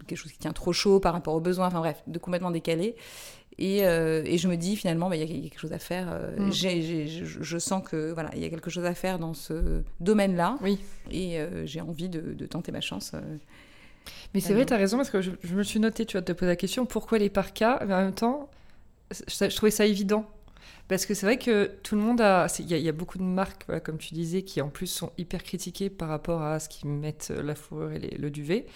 quelque 0.05 0.17
chose 0.17 0.32
qui 0.32 0.38
tient 0.38 0.53
trop 0.53 0.74
chaud 0.74 1.00
par 1.00 1.13
rapport 1.13 1.34
aux 1.34 1.39
besoins, 1.39 1.67
enfin 1.67 1.79
bref, 1.79 2.03
de 2.08 2.20
complètement 2.20 2.51
décalé. 2.51 2.96
Et, 3.57 3.79
et 3.79 4.38
je 4.38 4.47
me 4.47 4.57
dis 4.57 4.75
finalement, 4.75 5.09
bah, 5.09 5.15
il 5.15 5.21
y 5.21 5.24
a 5.24 5.41
quelque 5.41 5.59
chose 5.59 5.74
à 5.74 5.79
faire. 5.79 6.07
Mm. 6.38 6.51
je 6.51 7.57
sens 7.57 7.83
que 7.83 8.12
voilà, 8.12 8.29
il 8.35 8.41
y 8.41 8.45
a 8.45 8.50
quelque 8.50 8.69
chose 8.69 8.85
à 8.85 8.93
faire 8.93 9.17
dans 9.17 9.33
ce 9.33 9.81
domaine-là. 10.01 10.57
Oui. 10.62 10.79
Et 11.09 11.39
j'ai 11.63 11.81
envie 11.81 12.09
de, 12.09 12.33
de, 12.33 12.45
tenter 12.45 12.71
ma 12.71 12.81
chance. 12.81 13.13
Mais 14.33 14.39
c'est 14.39 14.53
vrai, 14.53 14.65
tu 14.65 14.74
as 14.74 14.77
raison, 14.77 14.97
parce 14.97 15.09
que 15.09 15.21
je, 15.21 15.31
me 15.53 15.63
suis 15.63 15.79
noté, 15.79 16.05
tu 16.05 16.17
vas 16.17 16.21
te 16.21 16.31
poser 16.31 16.47
la 16.47 16.55
question, 16.55 16.85
pourquoi 16.85 17.17
les 17.17 17.29
parkas? 17.29 17.79
Mais 17.85 17.93
en 17.93 18.01
même 18.01 18.13
temps, 18.13 18.50
je, 19.12 19.55
trouvais 19.55 19.71
ça 19.71 19.85
évident. 19.85 20.25
Parce 20.88 21.05
que 21.05 21.13
c'est 21.13 21.25
vrai 21.25 21.38
que 21.38 21.71
tout 21.81 21.95
le 21.95 22.01
monde 22.01 22.21
a. 22.21 22.47
Il 22.59 22.67
y, 22.67 22.89
a 22.89 22.91
beaucoup 22.91 23.17
de 23.17 23.24
marques, 23.24 23.65
comme 23.83 23.97
tu 23.97 24.13
disais, 24.13 24.43
qui 24.43 24.62
en 24.62 24.69
plus 24.69 24.88
sont 24.88 25.12
hyper 25.17 25.41
critiquées 25.41 25.89
par 25.89 26.09
rapport 26.09 26.43
à 26.43 26.59
ce 26.59 26.69
qu'ils 26.69 26.89
mettent 26.89 27.29
euh, 27.31 27.41
la 27.41 27.55
fourrure 27.55 27.91
et 27.91 28.00
le 28.00 28.29
duvet. 28.29 28.67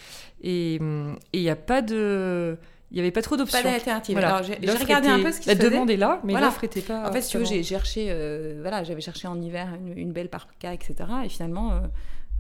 Et 0.41 0.75
il 0.75 1.41
n'y 1.41 1.49
a 1.49 1.55
pas 1.55 1.81
de. 1.81 2.57
Il 2.91 2.95
n'y 2.95 3.01
avait 3.01 3.11
pas 3.11 3.21
trop 3.21 3.37
d'options. 3.37 3.61
Pas 3.61 3.71
d'alternative. 3.71 4.17
Alors, 4.17 4.43
j'ai 4.43 4.55
regardé 4.55 5.07
un 5.07 5.21
peu 5.21 5.31
ce 5.31 5.39
qui 5.39 5.49
se 5.49 5.55
faisait. 5.55 5.63
La 5.63 5.69
demande 5.69 5.89
est 5.89 5.97
là, 5.97 6.19
mais 6.23 6.33
l'offre 6.33 6.63
n'était 6.63 6.81
pas. 6.81 7.07
En 7.07 7.11
fait, 7.11 7.21
si 7.21 7.45
j'ai 7.45 7.63
cherché. 7.63 8.07
Euh, 8.09 8.59
voilà, 8.61 8.83
j'avais 8.83 9.01
cherché 9.01 9.27
en 9.27 9.39
hiver 9.39 9.67
une, 9.95 10.11
belle 10.11 10.29
parka, 10.29 10.73
etc. 10.73 10.95
Et 11.25 11.29
finalement. 11.29 11.71
Euh, 11.71 11.79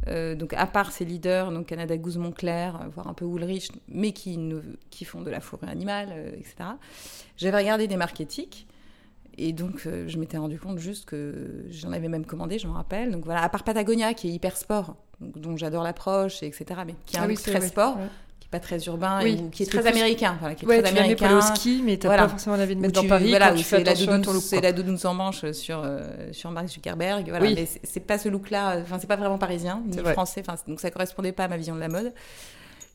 euh, 0.07 0.33
donc 0.33 0.53
à 0.53 0.65
part 0.65 0.93
ces 0.93 1.03
leaders, 1.03 1.51
donc 1.51 1.65
Canada 1.65 1.97
Goose 1.97 2.17
Montclair, 2.17 2.87
voire 2.89 3.09
un 3.09 3.13
peu 3.13 3.25
Woolrich, 3.25 3.69
mais 3.89 4.13
qui, 4.13 4.39
qui 4.89 5.03
font 5.03 5.19
de 5.19 5.29
la 5.29 5.41
forêt 5.41 5.67
animale, 5.67 6.13
etc. 6.37 6.69
J'avais 7.35 7.57
regardé 7.57 7.87
des 7.87 7.97
marques 7.97 8.21
éthiques. 8.21 8.65
Et 9.37 9.51
donc, 9.51 9.81
je 9.83 10.17
m'étais 10.17 10.37
rendu 10.37 10.57
compte 10.57 10.79
juste 10.79 11.03
que 11.03 11.65
j'en 11.69 11.91
avais 11.91 12.07
même 12.07 12.25
commandé, 12.25 12.59
je 12.59 12.67
me 12.67 12.71
rappelle. 12.71 13.11
Donc 13.11 13.25
voilà, 13.25 13.43
à 13.43 13.49
part 13.49 13.65
Patagonia, 13.65 14.13
qui 14.13 14.29
est 14.29 14.31
hyper 14.31 14.55
sport, 14.55 14.95
donc, 15.19 15.37
dont 15.37 15.57
j'adore 15.57 15.83
l'approche, 15.83 16.43
etc., 16.43 16.65
mais 16.87 16.95
qui 17.05 17.17
est 17.17 17.19
un 17.19 17.29
ah 17.29 17.33
très 17.35 17.61
sport, 17.61 17.97
pas 18.51 18.59
très 18.59 18.79
urbain 18.85 19.25
ou 19.25 19.49
qui 19.49 19.63
est 19.63 19.65
très 19.65 19.85
américain. 19.85 20.37
Voilà, 20.39 20.55
qui 20.55 20.65
est 20.65 20.67
très 20.67 20.85
américain. 20.85 21.27
pour 21.27 21.35
le 21.35 21.41
ski, 21.41 21.81
mais 21.83 21.97
tu 21.97 22.07
n'as 22.07 22.17
pas 22.17 22.29
forcément 22.29 22.55
envie 22.55 22.75
de 22.75 22.81
mettre 22.81 23.01
dans 23.01 23.07
Paris. 23.07 23.29
Voilà, 23.29 23.55
c'est 23.57 23.83
la, 23.83 23.93
doudoune, 23.93 24.23
la 24.61 24.71
doudoune 24.71 24.97
sans 24.97 25.13
manche 25.13 25.51
sur, 25.51 25.81
euh, 25.83 26.01
sur 26.31 26.51
Mark 26.51 26.67
Zuckerberg. 26.67 27.29
Voilà, 27.29 27.45
oui. 27.45 27.53
Mais 27.55 27.67
c'est 27.83 27.99
pas 27.99 28.17
ce 28.17 28.29
look-là, 28.29 28.79
enfin, 28.81 28.97
c'est 28.99 29.07
pas 29.07 29.17
vraiment 29.17 29.37
parisien, 29.37 29.83
ni 29.85 29.97
français, 29.97 30.43
donc 30.67 30.79
ça 30.79 30.89
correspondait 30.91 31.31
pas 31.31 31.45
à 31.45 31.47
ma 31.47 31.57
vision 31.57 31.75
de 31.75 31.79
la 31.79 31.89
mode. 31.89 32.13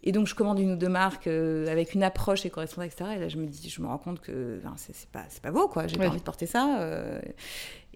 Et 0.07 0.13
donc, 0.13 0.27
je 0.27 0.35
commande 0.35 0.59
une 0.59 0.73
ou 0.73 0.77
deux 0.77 0.91
marques 0.91 1.27
euh, 1.27 1.67
avec 1.67 1.95
une 1.95 2.03
approche 2.03 2.43
qui 2.43 2.51
correspond, 2.51 2.83
etc. 2.83 3.13
Et 3.17 3.19
là, 3.19 3.29
je 3.29 3.39
me 3.39 3.47
dis, 3.47 3.71
je 3.71 3.81
me 3.81 3.87
rends 3.87 3.97
compte 3.97 4.21
que 4.21 4.61
enfin, 4.63 4.75
c'est 4.77 5.09
pas, 5.09 5.25
pas 5.43 5.51
beau, 5.51 5.67
quoi. 5.67 5.87
J'ai 5.87 5.97
pas 5.97 6.09
envie 6.09 6.19
de 6.19 6.23
porter 6.23 6.45
ça. 6.45 6.79
Euh, 6.81 7.21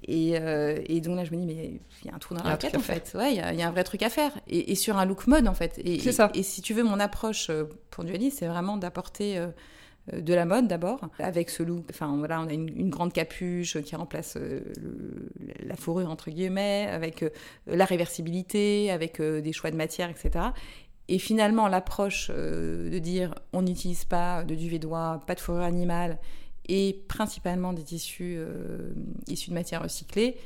euh, 0.09 0.81
et, 0.87 1.01
donc 1.01 1.17
là, 1.17 1.25
je 1.25 1.33
me 1.33 1.37
dis, 1.37 1.47
mais 1.47 1.81
il 2.03 2.09
y 2.09 2.11
a 2.11 2.15
un 2.15 2.19
trou 2.19 2.35
dans 2.35 2.43
la 2.43 2.51
raquette, 2.51 2.77
en 2.77 2.81
fait. 2.81 3.13
Ouais, 3.15 3.35
il 3.35 3.37
y, 3.37 3.63
a 3.63 3.69
un 3.69 3.71
vrai 3.71 3.85
truc 3.85 4.03
à 4.03 4.11
faire. 4.11 4.33
Et, 4.49 4.75
sur 4.75 4.99
un 4.99 5.05
look 5.05 5.27
mode, 5.27 5.49
en 5.49 5.55
fait. 5.55 5.81
C'est 6.01 6.13
ça. 6.13 6.31
Et, 6.35 6.43
si 6.43 6.63
tu 6.63 6.75
veux, 6.75 6.83
mon 6.83 7.01
approche 7.01 7.51
euh, 7.51 7.65
pour 7.91 8.05
Dualis, 8.05 8.31
c'est 8.33 8.47
vraiment 8.47 8.77
d'apporter 8.77 9.39
euh, 9.39 9.49
de 10.13 10.35
la 10.35 10.45
mode 10.45 10.69
d'abord, 10.69 11.01
avec 11.19 11.51
ce 11.51 11.63
look. 11.63 11.85
Enfin, 11.91 12.15
voilà, 12.19 12.41
on 12.41 12.47
a 12.47 12.53
une, 12.53 12.91
grande 12.91 13.13
capuche 13.13 13.81
qui 13.83 13.97
remplace 13.97 14.39
la 15.61 15.77
fourrure, 15.77 16.11
entre 16.11 16.31
guillemets, 16.31 16.89
avec 16.91 17.25
la 17.67 17.85
réversibilité, 17.85 18.91
avec 18.91 19.21
des 19.21 19.53
choix 19.53 19.71
de 19.71 19.77
matière, 19.77 20.09
etc. 20.09 20.47
Et 21.09 21.19
finalement, 21.19 21.69
l'approche 21.69 22.31
de 22.31 22.99
dire 22.99 23.35
on 23.53 23.61
n'utilise 23.61 24.07
pas 24.07 24.45
de 24.45 24.55
duvet 24.55 24.79
d'oie, 24.79 25.21
pas 25.27 25.35
de 25.35 25.41
fourrure 25.41 25.63
animale, 25.63 26.19
et 26.69 27.03
principalement 27.09 27.73
des 27.73 27.83
tissus 27.83 28.37
euh, 28.39 28.93
issus 29.27 29.51
de 29.51 29.55
matières 29.55 29.83
recyclées, 29.83 30.37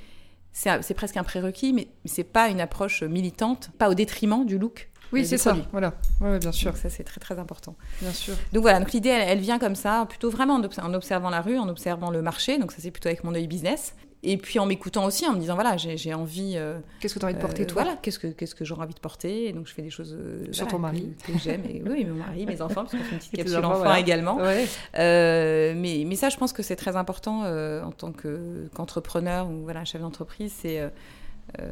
c'est 0.53 0.95
presque 0.95 1.17
un 1.17 1.25
prérequis, 1.25 1.73
mais 1.73 1.89
c'est 2.05 2.25
pas 2.25 2.49
une 2.49 2.61
approche 2.61 3.03
militante, 3.03 3.71
pas 3.79 3.89
au 3.89 3.95
détriment 3.95 4.45
du 4.45 4.59
look. 4.59 4.91
Oui, 5.13 5.27
c'est 5.27 5.39
ça. 5.39 5.57
Voilà. 5.73 5.95
Ouais, 6.21 6.39
bien 6.39 6.53
sûr. 6.53 6.73
Donc 6.73 6.81
ça, 6.81 6.89
c'est 6.89 7.05
très 7.05 7.21
très 7.21 7.39
important. 7.39 7.77
Bien 8.01 8.13
sûr. 8.13 8.35
Donc 8.53 8.63
voilà. 8.63 8.79
Donc 8.79 8.93
l'idée, 8.93 9.11
elle, 9.11 9.29
elle, 9.29 9.41
vient 9.41 9.59
comme 9.59 9.75
ça, 9.75 10.07
plutôt 10.09 10.31
vraiment 10.31 10.55
en 10.55 10.95
observant 10.95 11.29
la 11.29 11.43
rue, 11.43 11.59
en 11.59 11.69
observant 11.69 12.11
le 12.11 12.23
marché. 12.23 12.59
Donc 12.59 12.73
ça, 12.73 12.79
c'est 12.81 12.91
plutôt 12.91 13.09
avec 13.09 13.23
mon 13.25 13.35
œil 13.35 13.47
business. 13.47 13.95
Et 14.25 14.37
puis 14.37 14.61
en 14.61 14.67
m'écoutant 14.67 15.05
aussi, 15.05 15.27
en 15.27 15.33
me 15.33 15.41
disant 15.41 15.55
voilà, 15.55 15.77
j'ai 15.77 16.15
envie. 16.15 16.53
Euh, 16.55 16.79
qu'est-ce 17.01 17.15
que 17.15 17.19
tu 17.19 17.25
as 17.25 17.29
envie 17.29 17.37
de 17.37 17.41
porter, 17.41 17.63
euh, 17.63 17.67
toi 17.67 17.83
Voilà, 17.83 17.99
qu'est-ce 18.01 18.21
que, 18.21 18.29
qu'est-ce 18.29 18.55
que 18.55 18.65
j'aurais 18.65 18.85
envie 18.85 18.95
de 18.95 19.01
porter? 19.01 19.49
Et 19.49 19.53
Donc 19.53 19.67
je 19.67 19.75
fais 19.75 19.83
des 19.83 19.91
choses. 19.91 20.17
Euh, 20.17 20.45
Sur 20.53 20.69
ton 20.69 20.79
mari 20.79 21.13
que, 21.27 21.37
j'aime. 21.39 21.65
Et, 21.69 21.83
oui, 21.85 22.05
mon 22.05 22.15
mari, 22.15 22.47
mes 22.47 22.63
enfants, 22.63 22.83
parce 22.83 22.93
qu'on 22.93 22.99
fait 22.99 23.13
une 23.13 23.19
petite 23.19 23.33
capsule 23.33 23.65
enfant 23.65 23.95
également. 23.97 24.37
mais, 24.37 26.05
mais 26.07 26.17
ça, 26.17 26.29
je 26.29 26.37
pense 26.37 26.53
que 26.53 26.63
c'est 26.63 26.77
très 26.77 26.97
important 26.97 27.43
en 27.43 27.91
tant 27.91 28.13
que, 28.13 28.69
qu'entrepreneur 28.75 29.51
ou 29.51 29.63
voilà, 29.65 29.85
chef 29.85 30.01
d'entreprise. 30.01 30.53
C'est. 30.57 30.81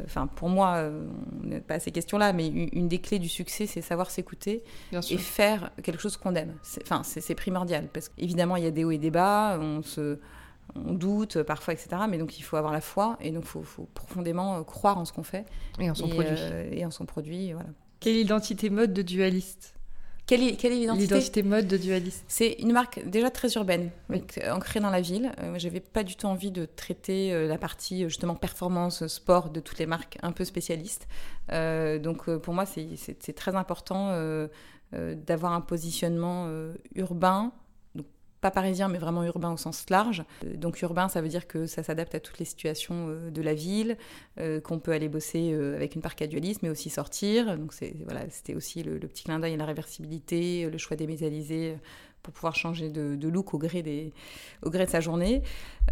Enfin, 0.04 0.26
pour 0.26 0.48
moi, 0.48 0.90
on 1.42 1.46
n'est 1.46 1.60
pas 1.60 1.74
à 1.74 1.80
ces 1.80 1.92
questions-là, 1.92 2.32
mais 2.32 2.48
une, 2.48 2.88
des 2.88 2.98
clés 2.98 3.20
du 3.20 3.28
succès, 3.28 3.66
c'est 3.66 3.80
savoir 3.80 4.10
s'écouter 4.10 4.64
et 4.92 5.18
faire 5.18 5.70
quelque 5.84 6.02
chose 6.02 6.16
qu'on 6.16 6.34
aime. 6.34 6.54
Enfin, 6.82 7.02
c'est, 7.04 7.20
c'est 7.20 7.36
primordial 7.36 7.86
parce 7.92 8.08
qu'évidemment, 8.08 8.56
il 8.56 8.64
y 8.64 8.66
a 8.66 8.72
des 8.72 8.82
hauts 8.82 8.90
et 8.90 8.98
des 8.98 9.12
bas. 9.12 9.56
On 9.60 9.82
se 9.82 10.18
on 10.74 10.94
doute 10.94 11.42
parfois, 11.42 11.74
etc. 11.74 12.02
Mais 12.08 12.18
donc 12.18 12.38
il 12.38 12.42
faut 12.42 12.56
avoir 12.56 12.72
la 12.72 12.80
foi 12.80 13.16
et 13.20 13.30
donc 13.30 13.44
il 13.44 13.64
faut, 13.64 13.88
profondément 13.94 14.58
euh, 14.58 14.62
croire 14.62 14.98
en 14.98 15.04
ce 15.04 15.12
qu'on 15.12 15.22
fait. 15.22 15.46
Et 15.78 15.90
en 15.90 15.94
son 15.94 16.08
produit. 16.08 16.36
Euh, 16.36 16.70
et 16.72 16.84
en 16.84 16.90
son 16.90 17.06
produit, 17.06 17.52
voilà. 17.52 17.68
Quelle 17.98 18.14
est 18.14 18.20
l'identité 18.20 18.70
mode 18.70 18.92
de 18.92 19.02
Dualiste 19.02 19.74
quelle 20.26 20.44
est, 20.44 20.54
quelle 20.54 20.72
est 20.72 20.76
l'identité? 20.76 21.14
L'identité 21.14 21.42
mode 21.42 21.66
de 21.66 21.76
Dualiste. 21.76 22.24
C'est 22.28 22.52
une 22.60 22.70
marque 22.70 23.04
déjà 23.04 23.30
très 23.30 23.52
urbaine, 23.54 23.90
euh, 24.12 24.52
ancrée 24.52 24.78
dans 24.78 24.90
la 24.90 25.00
ville. 25.00 25.32
Je 25.54 25.58
J'avais 25.58 25.80
pas 25.80 26.04
du 26.04 26.14
tout 26.14 26.26
envie 26.26 26.52
de 26.52 26.66
traiter 26.66 27.48
la 27.48 27.58
partie 27.58 28.04
justement 28.04 28.36
performance, 28.36 29.04
sport 29.08 29.50
de 29.50 29.58
toutes 29.58 29.78
les 29.78 29.86
marques 29.86 30.18
un 30.22 30.30
peu 30.30 30.44
spécialistes. 30.44 31.08
donc 31.50 32.30
pour 32.36 32.54
moi, 32.54 32.64
c'est 32.64 33.32
très 33.34 33.56
important 33.56 34.14
d'avoir 34.92 35.52
un 35.52 35.60
positionnement 35.60 36.48
urbain, 36.94 37.52
pas 38.40 38.50
parisien, 38.50 38.88
mais 38.88 38.98
vraiment 38.98 39.24
urbain 39.24 39.52
au 39.52 39.56
sens 39.56 39.88
large. 39.90 40.24
Euh, 40.44 40.56
donc 40.56 40.80
urbain, 40.82 41.08
ça 41.08 41.20
veut 41.20 41.28
dire 41.28 41.46
que 41.46 41.66
ça 41.66 41.82
s'adapte 41.82 42.14
à 42.14 42.20
toutes 42.20 42.38
les 42.38 42.44
situations 42.44 43.08
euh, 43.08 43.30
de 43.30 43.42
la 43.42 43.54
ville, 43.54 43.96
euh, 44.38 44.60
qu'on 44.60 44.78
peut 44.78 44.92
aller 44.92 45.08
bosser 45.08 45.52
avec 45.52 45.94
une 45.94 46.02
parc 46.02 46.22
à 46.22 46.26
dualisme, 46.26 46.60
mais 46.62 46.70
aussi 46.70 46.90
sortir. 46.90 47.56
Donc 47.58 47.72
voilà, 48.04 48.28
c'était 48.30 48.54
aussi 48.54 48.82
le, 48.82 48.98
petit 48.98 49.24
clin 49.24 49.38
d'œil 49.38 49.54
et 49.54 49.56
la 49.56 49.64
réversibilité, 49.64 50.68
le 50.70 50.78
choix 50.78 50.96
des 50.96 51.06
métallisés 51.06 51.76
pour 52.22 52.34
pouvoir 52.34 52.54
changer 52.54 52.90
de, 52.90 53.28
look 53.28 53.54
au 53.54 53.58
gré, 53.58 53.82
des, 53.82 54.12
au 54.62 54.70
gré 54.70 54.86
de 54.86 54.90
sa 54.90 55.00
journée. 55.00 55.42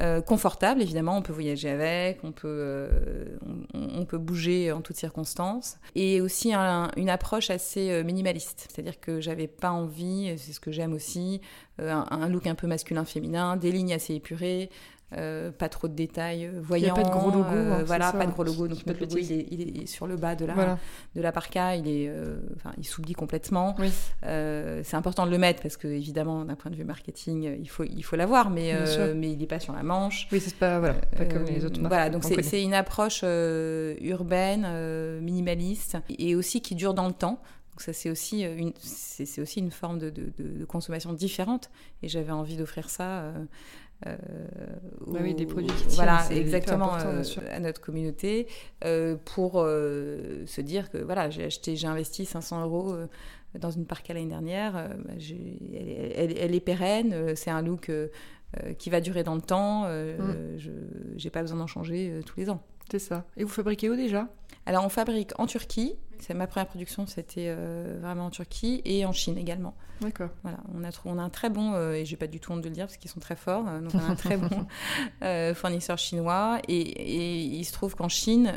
Euh, 0.01 0.21
confortable, 0.21 0.83
évidemment, 0.83 1.17
on 1.17 1.23
peut 1.23 1.33
voyager 1.33 1.71
avec, 1.71 2.23
on 2.23 2.33
peut, 2.33 2.49
euh, 2.49 3.39
on, 3.75 4.05
peut 4.05 4.19
bouger 4.19 4.71
en 4.73 4.81
toutes 4.81 4.97
circonstances. 4.97 5.79
Et 5.95 6.21
aussi 6.21 6.53
une 6.53 7.11
approche 7.11 7.51
assez 7.51 7.91
euh, 7.91 8.05
minimaliste, 8.05 8.69
c'est-à-dire 8.71 9.01
que 9.01 9.21
j'avais 9.21 9.49
pas 9.49 9.71
envie, 9.71 10.35
c'est 10.37 10.53
ce 10.53 10.61
que 10.61 10.71
j'aime 10.71 10.93
aussi, 10.93 11.41
un, 11.79 12.29
look 12.29 12.47
un 12.47 12.55
peu 12.55 12.67
masculin-féminin, 12.67 13.57
des 13.57 13.73
lignes 13.73 13.95
assez 13.95 14.15
épurées, 14.15 14.71
euh, 15.17 15.51
pas 15.51 15.71
trop 15.71 15.89
de 15.89 15.95
détails 15.95 16.51
voyants. 16.61 16.89
Il 16.89 16.93
n'y 16.93 17.01
a 17.01 17.03
pas 17.03 17.09
de 17.09 17.15
gros 17.15 17.31
logo. 17.31 17.49
Euh, 17.51 17.83
voilà, 17.87 18.13
pas 18.13 18.27
de 18.27 18.33
gros 18.33 18.45
logo. 18.45 18.69
Donc 18.69 18.85
notre 18.87 19.01
logo, 19.01 19.17
il 19.17 19.33
est, 19.33 19.47
il 19.51 19.83
est, 19.83 19.87
sur 19.87 20.07
le 20.07 20.17
bas 20.17 20.35
de 20.35 20.45
la, 20.45 20.79
de 21.15 21.21
la 21.23 21.33
parka. 21.33 21.77
Il 21.77 21.89
est, 21.89 22.09
euh, 22.09 22.41
enfin, 22.57 22.73
il 22.77 22.85
s'oublie 22.85 23.15
complètement. 23.15 23.75
Oui. 23.79 23.91
c'est 24.23 24.95
important 24.95 25.25
de 25.25 25.31
le 25.31 25.39
mettre 25.39 25.63
parce 25.63 25.79
que 25.79 25.89
évidemment, 25.89 26.45
d'un 26.45 26.57
point 26.57 26.71
de 26.71 26.77
vue 26.77 26.85
marketing, 26.85 27.57
il 27.59 27.69
faut, 27.69 27.85
il 27.85 28.03
faut 28.03 28.17
l'avoir, 28.17 28.51
mais, 28.51 28.75
mais 29.15 29.33
il 29.33 29.39
n'est 29.39 29.47
pas 29.47 29.61
sur 29.61 29.73
la 29.73 29.83
manche. 29.83 30.29
Oui, 30.31 30.41
c'est 30.41 30.55
pas, 30.55 30.79
voilà, 30.79 30.95
pas 31.17 31.25
comme 31.25 31.45
les 31.45 31.65
autres 31.65 31.81
marques. 31.81 31.93
Voilà, 31.93 32.11
donc 32.11 32.25
c'est 32.25 32.63
une 32.63 32.75
approche 32.75 33.23
urbaine, 33.23 35.21
minimaliste 35.23 35.97
et 36.19 36.35
aussi 36.35 36.61
qui 36.61 36.75
dure 36.75 36.93
dans 36.93 37.07
le 37.07 37.15
temps. 37.15 37.41
Donc 37.79 37.83
ça, 37.85 37.93
c'est 37.93 38.11
aussi 38.11 38.43
une, 38.43 38.73
c'est 38.81 39.41
aussi 39.41 39.61
une 39.61 39.71
forme 39.71 40.01
de, 40.01 40.11
de, 40.11 40.33
de, 40.37 40.65
consommation 40.65 41.13
différente. 41.13 41.71
Et 42.03 42.09
j'avais 42.09 42.33
envie 42.33 42.57
d'offrir 42.57 42.91
ça 42.91 43.21
euh, 43.21 43.45
bah 44.05 45.19
oui, 45.21 45.35
des 45.35 45.47
produits 45.47 45.75
qui 45.75 45.97
voilà 45.97 46.25
exactement 46.31 46.97
euh, 46.97 47.23
à 47.51 47.59
notre 47.59 47.81
communauté 47.81 48.47
euh, 48.85 49.17
pour 49.25 49.55
se 49.55 50.61
dire 50.61 50.91
que 50.91 50.99
voilà 50.99 51.31
j'ai 51.31 51.45
acheté 51.45 51.75
j'ai 51.75 51.89
investi 51.89 52.25
500 52.25 52.65
euros 52.65 52.97
dans 53.59 53.71
une 53.71 53.87
parka 53.87 54.15
l'année 54.15 54.27
dernière 54.27 54.75
bah, 54.75 55.15
elle, 55.17 56.55
est 56.55 56.61
pérenne 56.61 57.35
c'est 57.35 57.51
un 57.51 57.63
look 57.63 57.91
qui 58.79 58.91
va 58.91 59.01
durer 59.01 59.25
dans 59.25 59.35
le 59.35 59.43
temps 59.43 59.89
mm. 59.89 60.59
je 60.59 60.71
j'ai 61.17 61.31
pas 61.31 61.41
besoin 61.41 61.59
d'en 61.59 61.67
changer 61.67 62.21
tous 62.25 62.39
les 62.39 62.51
ans. 62.51 62.63
C'est 62.91 62.99
ça. 62.99 63.27
Et 63.37 63.45
vous 63.45 63.51
fabriquez 63.51 63.91
où 63.91 63.97
déjà? 63.97 64.29
Alors 64.65 64.85
on 64.85 64.89
fabrique 64.89 65.39
en 65.39 65.47
Turquie 65.47 65.97
c'est 66.23 66.35
ma 66.35 66.47
première 66.47 66.67
production, 66.67 67.07
c'était 67.07 67.55
vraiment 68.01 68.27
en 68.27 68.31
Turquie 68.31 68.83
et 68.85 69.05
en 69.05 69.13
Chine 69.13 69.39
également. 69.39 69.75
D'accord. 70.01 70.31
Voilà, 70.43 70.59
on 70.75 70.85
a, 70.85 70.91
on 71.05 71.19
a 71.19 71.23
un 71.23 71.29
très 71.29 71.51
bon, 71.51 71.77
et 71.93 72.05
j'ai 72.05 72.17
pas 72.17 72.27
du 72.27 72.39
tout 72.41 72.53
honte 72.53 72.61
de 72.61 72.69
le 72.69 72.75
dire 72.75 72.87
parce 72.87 72.97
qu'ils 72.97 73.11
sont 73.11 73.21
très 73.21 73.37
forts, 73.37 73.65
donc 73.65 73.91
on 73.95 73.99
a 73.99 74.11
un 74.11 74.15
très 74.15 74.37
bon 74.37 74.67
fournisseur 75.55 75.99
chinois. 75.99 76.61
Et, 76.69 76.81
et, 76.81 77.37
il 77.41 77.65
se 77.65 77.73
trouve 77.73 77.95
qu'en 77.97 78.09
Chine, 78.09 78.53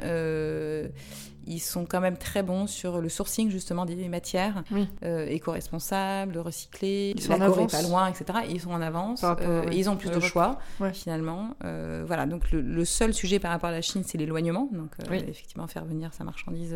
ils 1.47 1.59
sont 1.59 1.85
quand 1.85 2.01
même 2.01 2.17
très 2.17 2.43
bons 2.43 2.67
sur 2.67 3.01
le 3.01 3.09
sourcing 3.09 3.49
justement 3.49 3.85
des 3.85 4.07
matières 4.07 4.63
euh, 5.03 5.25
éco-responsables, 5.25 6.37
recyclées. 6.37 7.13
Ils 7.15 7.21
sont 7.21 7.37
la 7.37 7.47
Corée 7.47 7.67
pas 7.67 7.81
loin, 7.81 8.07
etc. 8.07 8.39
ils 8.49 8.59
sont 8.59 8.71
en 8.71 8.81
avance. 8.81 9.23
Euh, 9.23 9.65
ils 9.71 9.89
ont 9.89 9.97
plus 9.97 10.09
de 10.09 10.19
choix 10.19 10.59
finalement. 10.93 11.55
Euh, 11.63 12.03
voilà. 12.05 12.25
Donc 12.25 12.51
le, 12.51 12.85
seul 12.85 13.13
sujet 13.13 13.39
par 13.39 13.51
rapport 13.51 13.69
à 13.69 13.73
la 13.73 13.81
Chine, 13.81 14.03
c'est 14.05 14.17
l'éloignement. 14.17 14.69
Donc 14.71 14.91
effectivement, 15.11 15.67
faire 15.67 15.85
venir 15.85 16.13
sa 16.13 16.23
marchandise 16.23 16.75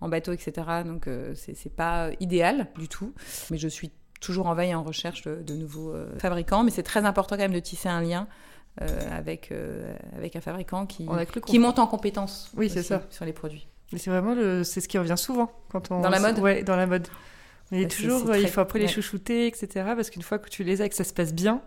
en 0.00 0.08
bateau, 0.08 0.32
etc. 0.32 0.52
Donc 0.84 1.08
c'est 1.34 1.74
pas 1.74 2.10
idéal 2.20 2.68
du 2.78 2.88
tout. 2.88 3.12
Mais 3.50 3.58
je 3.58 3.68
suis 3.68 3.90
toujours 4.20 4.46
en 4.46 4.54
veille 4.54 4.70
et 4.70 4.74
en 4.74 4.82
recherche 4.82 5.22
de, 5.22 5.54
nouveaux 5.54 5.94
fabricants. 6.18 6.64
Mais 6.64 6.70
c'est 6.70 6.82
très 6.82 7.04
important 7.04 7.36
quand 7.36 7.42
même 7.42 7.52
de 7.52 7.60
tisser 7.60 7.88
un 7.88 8.02
lien. 8.02 8.26
avec, 9.10 9.52
avec 10.16 10.36
un 10.36 10.40
fabricant 10.40 10.86
qui, 10.86 11.08
qui 11.46 11.58
monte 11.58 11.78
en 11.78 11.86
compétence 11.86 12.50
oui, 12.56 12.70
ça. 12.70 13.02
sur 13.10 13.24
les 13.24 13.32
produits. 13.32 13.66
Mais 13.92 13.98
c'est 13.98 14.10
vraiment 14.10 14.34
le, 14.34 14.64
c'est 14.64 14.80
ce 14.80 14.88
qui 14.88 14.98
revient 14.98 15.16
souvent 15.16 15.50
quand 15.70 15.90
on. 15.90 16.00
Dans 16.00 16.10
la 16.10 16.20
mode. 16.20 16.38
Ouais, 16.40 16.62
dans 16.62 16.76
la 16.76 16.86
mode. 16.86 17.08
Mais 17.70 17.82
bah, 17.82 17.88
toujours, 17.88 18.34
il 18.36 18.48
faut 18.48 18.60
après 18.60 18.78
les 18.78 18.88
chouchouter, 18.88 19.46
etc. 19.46 19.68
Parce 19.94 20.10
qu'une 20.10 20.22
fois 20.22 20.38
que 20.38 20.48
tu 20.48 20.64
les 20.64 20.80
as 20.82 20.86
et 20.86 20.88
que 20.88 20.94
ça 20.94 21.04
se 21.04 21.12
passe 21.12 21.34
bien, 21.34 21.62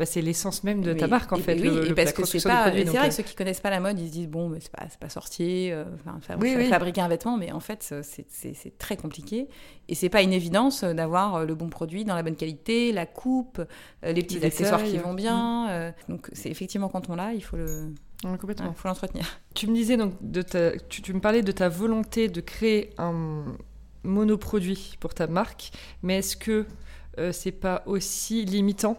bah, 0.00 0.06
c'est 0.06 0.22
l'essence 0.22 0.64
même 0.64 0.80
de 0.80 0.94
ta 0.94 1.08
marque 1.08 1.30
en 1.30 1.36
fait. 1.36 1.56
Oui, 1.56 1.68
le, 1.68 1.90
et 1.90 1.94
parce 1.94 2.14
que 2.14 2.24
c'est 2.24 2.42
pas. 2.42 2.72
C'est 2.72 2.84
vrai 2.84 3.08
que 3.10 3.14
ceux 3.14 3.22
qui 3.22 3.34
connaissent 3.34 3.60
pas 3.60 3.68
la 3.68 3.80
mode, 3.80 4.00
ils 4.00 4.06
se 4.06 4.12
disent 4.12 4.28
bon, 4.28 4.48
mais 4.48 4.58
c'est 4.58 4.72
pas, 4.72 4.86
pas 4.98 5.10
sorcier, 5.10 5.74
euh, 5.74 5.84
fabriquer 6.70 7.02
un 7.02 7.08
vêtement, 7.08 7.36
mais 7.36 7.52
en 7.52 7.60
fait, 7.60 7.94
c'est 8.02 8.78
très 8.78 8.96
compliqué. 8.96 9.48
Et 9.88 9.94
c'est 9.94 10.08
pas 10.08 10.22
une 10.22 10.32
évidence 10.32 10.84
d'avoir 10.84 11.34
euh, 11.34 11.44
le 11.44 11.54
bon 11.54 11.68
produit 11.68 12.06
dans 12.06 12.14
la 12.14 12.22
bonne 12.22 12.34
qualité, 12.34 12.92
la 12.92 13.04
coupe, 13.04 13.58
euh, 13.58 14.12
les 14.12 14.22
petits 14.22 14.42
accessoires 14.42 14.82
qui 14.82 14.96
vont 14.96 15.12
bien. 15.12 15.92
Donc 16.08 16.30
c'est 16.32 16.48
effectivement 16.48 16.88
quand 16.88 17.10
on 17.10 17.14
l'a, 17.14 17.34
il 17.34 17.42
faut 17.42 17.58
le. 17.58 17.92
complètement. 18.22 18.72
faut 18.72 18.88
l'entretenir. 18.88 19.38
Tu 19.54 19.66
me 19.66 19.74
disais 19.74 19.98
donc 19.98 20.14
de 20.22 20.40
ta, 20.40 20.78
tu, 20.88 21.12
me 21.12 21.20
parlais 21.20 21.42
de 21.42 21.52
ta 21.52 21.68
volonté 21.68 22.28
de 22.28 22.40
créer 22.40 22.94
un 22.96 23.44
monoproduit 24.02 24.96
pour 24.98 25.12
ta 25.12 25.26
marque, 25.26 25.72
mais 26.02 26.20
est-ce 26.20 26.38
que 26.38 26.64
c'est 27.32 27.52
pas 27.52 27.82
aussi 27.84 28.46
limitant 28.46 28.96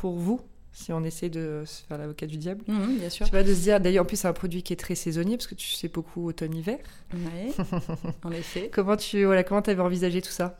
pour 0.00 0.14
vous 0.14 0.40
si 0.72 0.92
on 0.92 1.02
essaie 1.04 1.28
de 1.28 1.62
se 1.66 1.82
faire 1.82 1.98
l'avocat 1.98 2.26
du 2.26 2.36
diable. 2.36 2.62
Mhm, 2.68 2.98
bien 2.98 3.10
sûr. 3.10 3.26
Tu 3.26 3.32
vas 3.32 3.42
de 3.42 3.52
se 3.52 3.60
dire, 3.60 3.80
d'ailleurs, 3.80 4.04
en 4.04 4.06
plus, 4.06 4.16
c'est 4.16 4.28
un 4.28 4.32
produit 4.32 4.62
qui 4.62 4.72
est 4.72 4.76
très 4.76 4.94
saisonnier 4.94 5.36
parce 5.36 5.48
que 5.48 5.54
tu 5.54 5.68
sais 5.68 5.88
beaucoup 5.88 6.26
automne-hiver. 6.26 6.78
Oui, 7.12 7.52
en 8.24 8.30
effet. 8.30 8.70
comment 8.72 8.96
tu 8.96 9.24
voilà, 9.24 9.42
comment 9.44 9.60
avais 9.60 9.80
envisagé 9.80 10.22
tout 10.22 10.30
ça? 10.30 10.58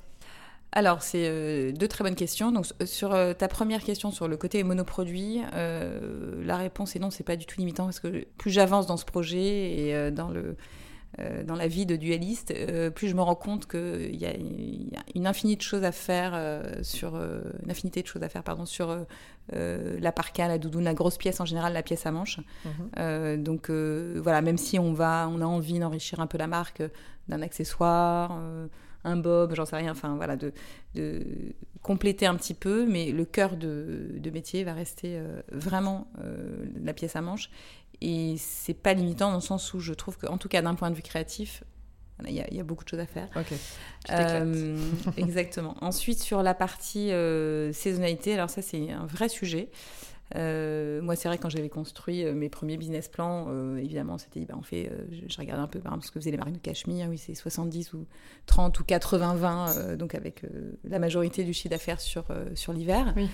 Alors, 0.73 1.03
c'est 1.03 1.27
euh, 1.27 1.73
deux 1.73 1.89
très 1.89 2.05
bonnes 2.05 2.17
questions. 2.17 2.53
Donc, 2.53 2.67
sur 2.85 3.15
euh, 3.15 3.33
ta 3.35 3.49
première 3.49 3.83
question 3.83 4.11
sur 4.11 4.29
le 4.29 4.37
côté 4.37 4.63
monoproduit, 4.63 5.41
euh, 5.55 6.45
la 6.45 6.57
réponse 6.57 6.95
est 6.97 6.99
non, 6.99 7.11
c'est 7.11 7.25
pas 7.25 7.37
du 7.37 7.47
tout 7.47 7.59
limitant 7.59 7.85
parce 7.85 8.01
que 8.01 8.27
plus 8.37 8.51
j'avance 8.51 8.87
dans 8.87 8.97
ce 8.97 9.05
projet 9.05 9.79
et 9.79 10.11
dans 10.11 10.29
le 10.29 10.41
euh, 10.41 10.57
dans 11.19 11.57
la 11.57 11.67
vie 11.67 11.87
de 11.87 11.97
dualiste, 11.97 12.53
euh, 12.53 12.91
plus 12.91 13.09
je 13.09 13.17
me 13.17 13.21
rends 13.21 13.35
compte 13.35 13.67
qu'il 13.67 14.15
y, 14.15 14.27
a 14.27 14.33
une 15.15 15.27
infinité 15.27 15.59
de 15.59 15.63
choses 15.63 15.85
à 15.85 15.93
faire 15.93 16.33
euh, 16.35 16.83
sur 16.83 17.17
une 17.17 17.71
infinité 17.71 18.03
de 18.03 18.07
choses 18.07 18.23
à 18.23 18.29
faire 18.29 18.43
pardon 18.43 18.65
sur 18.65 18.97
la 19.53 20.13
parka, 20.13 20.47
la 20.47 20.59
doudoune, 20.59 20.85
la 20.85 20.95
grosse 20.95 21.19
pièce 21.19 21.41
en 21.41 21.45
général, 21.45 21.73
la 21.73 21.83
pièce 21.83 22.07
à 22.07 22.13
manche. 22.13 22.39
Mhm. 22.65 23.43
donc 23.43 23.71
voilà, 23.71 24.41
même 24.43 24.59
si 24.59 24.79
on 24.79 24.93
va, 24.93 25.29
on 25.31 25.41
a 25.41 25.45
envie 25.45 25.79
d'enrichir 25.79 26.21
un 26.21 26.27
peu 26.27 26.39
la 26.39 26.47
marque 26.47 26.83
d'un 27.29 27.43
accessoire 27.43 28.39
un 29.03 29.17
bob, 29.17 29.55
j'en 29.55 29.65
sais 29.65 29.77
rien, 29.77 29.93
enfin 29.93 30.15
voilà, 30.17 30.37
de, 30.37 30.53
de, 30.95 31.25
compléter 31.83 32.27
un 32.27 32.35
petit 32.35 32.53
peu, 32.53 32.87
mais 32.87 33.11
le 33.13 33.25
cœur 33.25 33.57
de, 33.57 34.11
de 34.15 34.31
métier 34.31 34.63
va 34.63 34.75
rester 34.75 35.19
vraiment 35.51 36.07
la 36.83 36.93
pièce 36.93 37.17
à 37.17 37.23
manche. 37.23 37.51
Et 38.03 38.37
c'est 38.39 38.75
pas 38.75 38.95
limitant 38.95 39.31
dans 39.31 39.37
le 39.37 39.43
sens 39.43 39.75
où 39.75 39.81
je 39.81 39.93
trouve 39.93 40.17
qu'en 40.17 40.39
tout 40.39 40.49
cas 40.49 40.63
d'un 40.63 40.75
point 40.75 40.91
de 40.91 40.95
vue 40.95 41.03
créatif, 41.03 41.65
il 42.29 42.35
y, 42.35 42.61
a 42.61 42.65
beaucoup 42.65 42.85
de 42.85 42.89
choses 42.89 43.01
à 43.01 43.07
faire. 43.07 43.29
Euh, 44.11 44.77
exactement. 45.17 45.77
Ensuite, 45.81 46.23
sur 46.23 46.43
la 46.43 46.55
partie 46.55 47.13
euh, 47.13 47.73
saisonnalité, 47.73 48.35
alors 48.35 48.51
ça, 48.51 48.63
c'est 48.63 48.91
un 48.91 49.07
vrai 49.07 49.29
sujet. 49.29 49.71
Euh, 50.37 51.03
moi, 51.03 51.17
c'est 51.17 51.29
vrai, 51.29 51.39
quand 51.39 51.49
j'avais 51.49 51.69
construit 51.69 52.25
mes 52.25 52.49
premiers 52.49 52.77
business 52.77 53.09
plans, 53.09 53.49
évidemment, 53.77 54.19
c'était, 54.19 54.45
bah, 54.45 54.55
on 54.57 54.63
fait, 54.63 54.91
je, 55.11 55.37
regardais 55.39 55.63
un 55.63 55.67
peu, 55.67 55.81
par 55.81 55.93
exemple, 55.93 56.07
ce 56.07 56.13
que 56.13 56.21
faisaient 56.21 56.31
les 56.31 56.37
marques 56.37 56.53
de 56.53 56.59
cachemire, 56.59 57.09
oui, 57.09 57.19
c'est 57.19 57.35
70 57.35 57.95
ou 57.95 58.07
30 58.47 58.79
ou 58.79 58.85
80-20, 58.85 59.97
donc 59.97 60.15
avec 60.15 60.43
la 60.85 60.99
majorité 60.99 61.43
du 61.43 61.53
chiffre 61.53 61.71
d'affaires 61.71 62.01
sur, 62.01 62.25
sur 62.55 62.73
l'hiver. 62.73 63.13
Oui. 63.17 63.29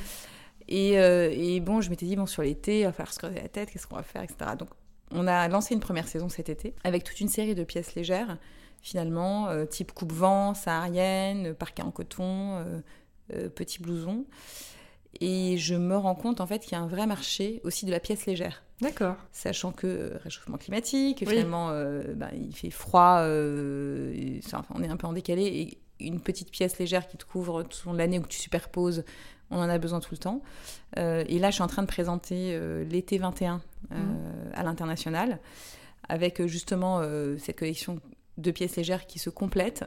Euh, 0.72 1.30
et, 1.32 1.60
bon, 1.60 1.80
je 1.80 1.90
m'étais 1.90 2.06
dit, 2.06 2.16
bon, 2.16 2.26
sur 2.26 2.42
l'été, 2.42 2.84
on 2.84 2.90
va 2.90 2.92
faire 2.92 3.12
se 3.12 3.18
creuser 3.18 3.40
la 3.40 3.48
tête, 3.48 3.70
qu'est-ce 3.70 3.86
qu'on 3.86 3.96
va 3.96 4.02
faire, 4.02 4.22
etc. 4.22 4.52
Donc, 4.58 4.68
on 5.12 5.26
a 5.26 5.46
lancé 5.48 5.74
une 5.74 5.80
première 5.80 6.08
saison 6.08 6.28
cet 6.28 6.48
été 6.48 6.74
avec 6.82 7.04
toute 7.04 7.20
une 7.20 7.28
série 7.28 7.54
de 7.54 7.64
pièces 7.64 7.94
légères, 7.94 8.38
finalement, 8.82 9.48
euh, 9.48 9.64
type 9.64 9.92
coupe-vent, 9.92 10.54
saharienne, 10.54 11.54
parquet 11.54 11.82
en 11.82 11.90
coton, 11.90 12.64
euh, 13.32 13.48
petit 13.48 13.80
blouson. 13.80 14.24
Et 15.20 15.56
je 15.56 15.74
me 15.74 15.96
rends 15.96 16.14
compte 16.14 16.42
en 16.42 16.46
fait 16.46 16.58
qu'il 16.58 16.72
y 16.72 16.74
a 16.74 16.80
un 16.80 16.86
vrai 16.86 17.06
marché 17.06 17.60
aussi 17.64 17.86
de 17.86 17.90
la 17.90 18.00
pièce 18.00 18.26
légère. 18.26 18.62
D'accord. 18.82 19.16
Sachant 19.32 19.72
que 19.72 20.12
réchauffement 20.22 20.58
climatique, 20.58 21.26
finalement, 21.26 21.70
bah, 22.16 22.28
il 22.34 22.54
fait 22.54 22.70
froid, 22.70 23.22
on 23.22 24.82
est 24.82 24.88
un 24.88 24.96
peu 24.98 25.06
en 25.06 25.14
décalé, 25.14 25.44
et 25.44 25.78
une 26.00 26.20
petite 26.20 26.50
pièce 26.50 26.78
légère 26.78 27.06
qui 27.06 27.16
te 27.16 27.24
couvre 27.24 27.62
tout 27.62 27.92
l'année 27.92 28.18
ou 28.18 28.22
que 28.22 28.28
tu 28.28 28.38
superposes 28.38 29.04
on 29.50 29.58
en 29.58 29.68
a 29.68 29.78
besoin 29.78 30.00
tout 30.00 30.12
le 30.12 30.18
temps. 30.18 30.42
Euh, 30.98 31.24
et 31.28 31.38
là, 31.38 31.50
je 31.50 31.54
suis 31.54 31.62
en 31.62 31.68
train 31.68 31.82
de 31.82 31.88
présenter 31.88 32.50
euh, 32.52 32.84
l'été 32.84 33.18
21 33.18 33.60
euh, 33.92 33.94
mmh. 33.94 34.16
à 34.54 34.62
l'international, 34.62 35.38
avec 36.08 36.44
justement 36.46 37.02
cette 37.38 37.58
collection 37.58 38.00
de 38.38 38.50
pièces 38.50 38.76
légères 38.76 39.06
qui 39.06 39.18
se 39.18 39.30
complètent 39.30 39.84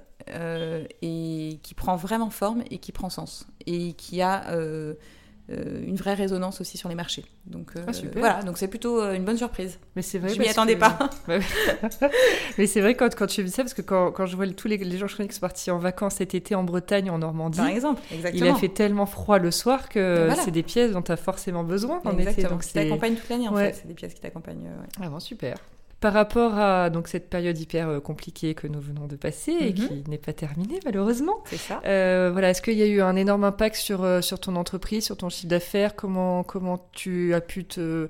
et 1.01 1.59
qui 1.63 1.73
prend 1.75 1.95
vraiment 1.95 2.29
forme 2.29 2.63
et 2.69 2.77
qui 2.79 2.91
prend 2.91 3.09
sens. 3.09 3.47
Et 3.65 3.93
qui 3.93 4.21
a 4.21 4.53
une 5.49 5.95
vraie 5.95 6.13
résonance 6.13 6.61
aussi 6.61 6.77
sur 6.77 6.89
les 6.89 6.95
marchés. 6.95 7.25
Donc 7.45 7.71
euh, 7.75 7.83
ah, 7.87 7.91
voilà, 8.15 8.43
donc 8.43 8.57
c'est 8.57 8.67
plutôt 8.67 9.01
euh, 9.01 9.13
une 9.13 9.25
bonne 9.25 9.37
surprise. 9.37 9.79
Mais 9.95 10.01
c'est 10.01 10.19
vrai. 10.19 10.33
Je 10.33 10.39
m'y 10.39 10.47
attendais 10.47 10.75
pas. 10.75 11.09
Mais 12.57 12.67
c'est 12.67 12.81
vrai 12.81 12.95
quand, 12.95 13.13
quand 13.15 13.27
tu 13.27 13.43
dis 13.43 13.51
ça, 13.51 13.63
parce 13.63 13.73
que 13.73 13.81
quand, 13.81 14.11
quand 14.11 14.25
je 14.25 14.35
vois 14.35 14.47
tous 14.47 14.67
les, 14.67 14.77
les 14.77 14.97
gens 14.97 15.07
je 15.07 15.15
qui 15.15 15.33
sont 15.33 15.39
partis 15.39 15.71
en 15.71 15.79
vacances 15.79 16.15
cet 16.15 16.35
été 16.35 16.55
en 16.55 16.63
Bretagne, 16.63 17.09
en 17.09 17.19
Normandie, 17.19 17.57
par 17.57 17.67
exemple, 17.67 18.01
exactement. 18.11 18.45
il 18.45 18.49
a 18.49 18.55
fait 18.55 18.69
tellement 18.69 19.05
froid 19.05 19.39
le 19.39 19.51
soir 19.51 19.89
que 19.89 20.29
c'est 20.43 20.51
des 20.51 20.63
pièces 20.63 20.91
dont 20.91 21.01
tu 21.01 21.11
as 21.11 21.17
forcément 21.17 21.63
besoin 21.63 22.01
en 22.05 22.17
été. 22.17 22.43
Donc 22.43 22.63
qui 22.63 22.73
t'accompagnent 22.73 23.15
toute 23.15 23.29
l'année 23.29 23.47
en 23.47 23.55
fait. 23.55 23.73
C'est 23.73 23.87
des 23.87 23.93
pièces 23.93 24.13
qui 24.13 24.21
t'accompagnent. 24.21 24.69
Ah 25.01 25.09
bon, 25.09 25.19
super. 25.19 25.57
Par 25.99 26.13
rapport 26.13 26.57
à 26.57 26.89
donc 26.89 27.09
cette 27.09 27.29
période 27.29 27.57
hyper 27.59 27.89
euh, 27.89 27.99
compliquée 27.99 28.53
que 28.53 28.67
nous 28.67 28.79
venons 28.79 29.05
de 29.07 29.17
passer 29.17 29.51
et 29.51 29.73
qui 29.73 29.93
mhm. 29.93 30.03
n'est 30.07 30.17
pas 30.17 30.31
terminée 30.31 30.79
malheureusement. 30.85 31.43
C'est 31.45 31.57
ça. 31.57 31.81
Euh, 31.85 32.29
voilà, 32.31 32.51
est-ce 32.51 32.61
qu'il 32.61 32.77
y 32.77 32.83
a 32.83 32.87
eu 32.87 33.01
un 33.01 33.17
énorme 33.17 33.43
impact 33.43 33.75
sur, 33.75 34.03
euh, 34.03 34.21
sur 34.21 34.39
ton 34.39 34.55
entreprise, 34.55 35.03
sur 35.03 35.17
ton 35.17 35.27
chiffre 35.27 35.49
d'affaires? 35.49 35.95
Comment 35.95 36.43
comment 36.43 36.89
tu 36.93 37.33
as 37.33 37.41
pu 37.41 37.65
te 37.65 38.07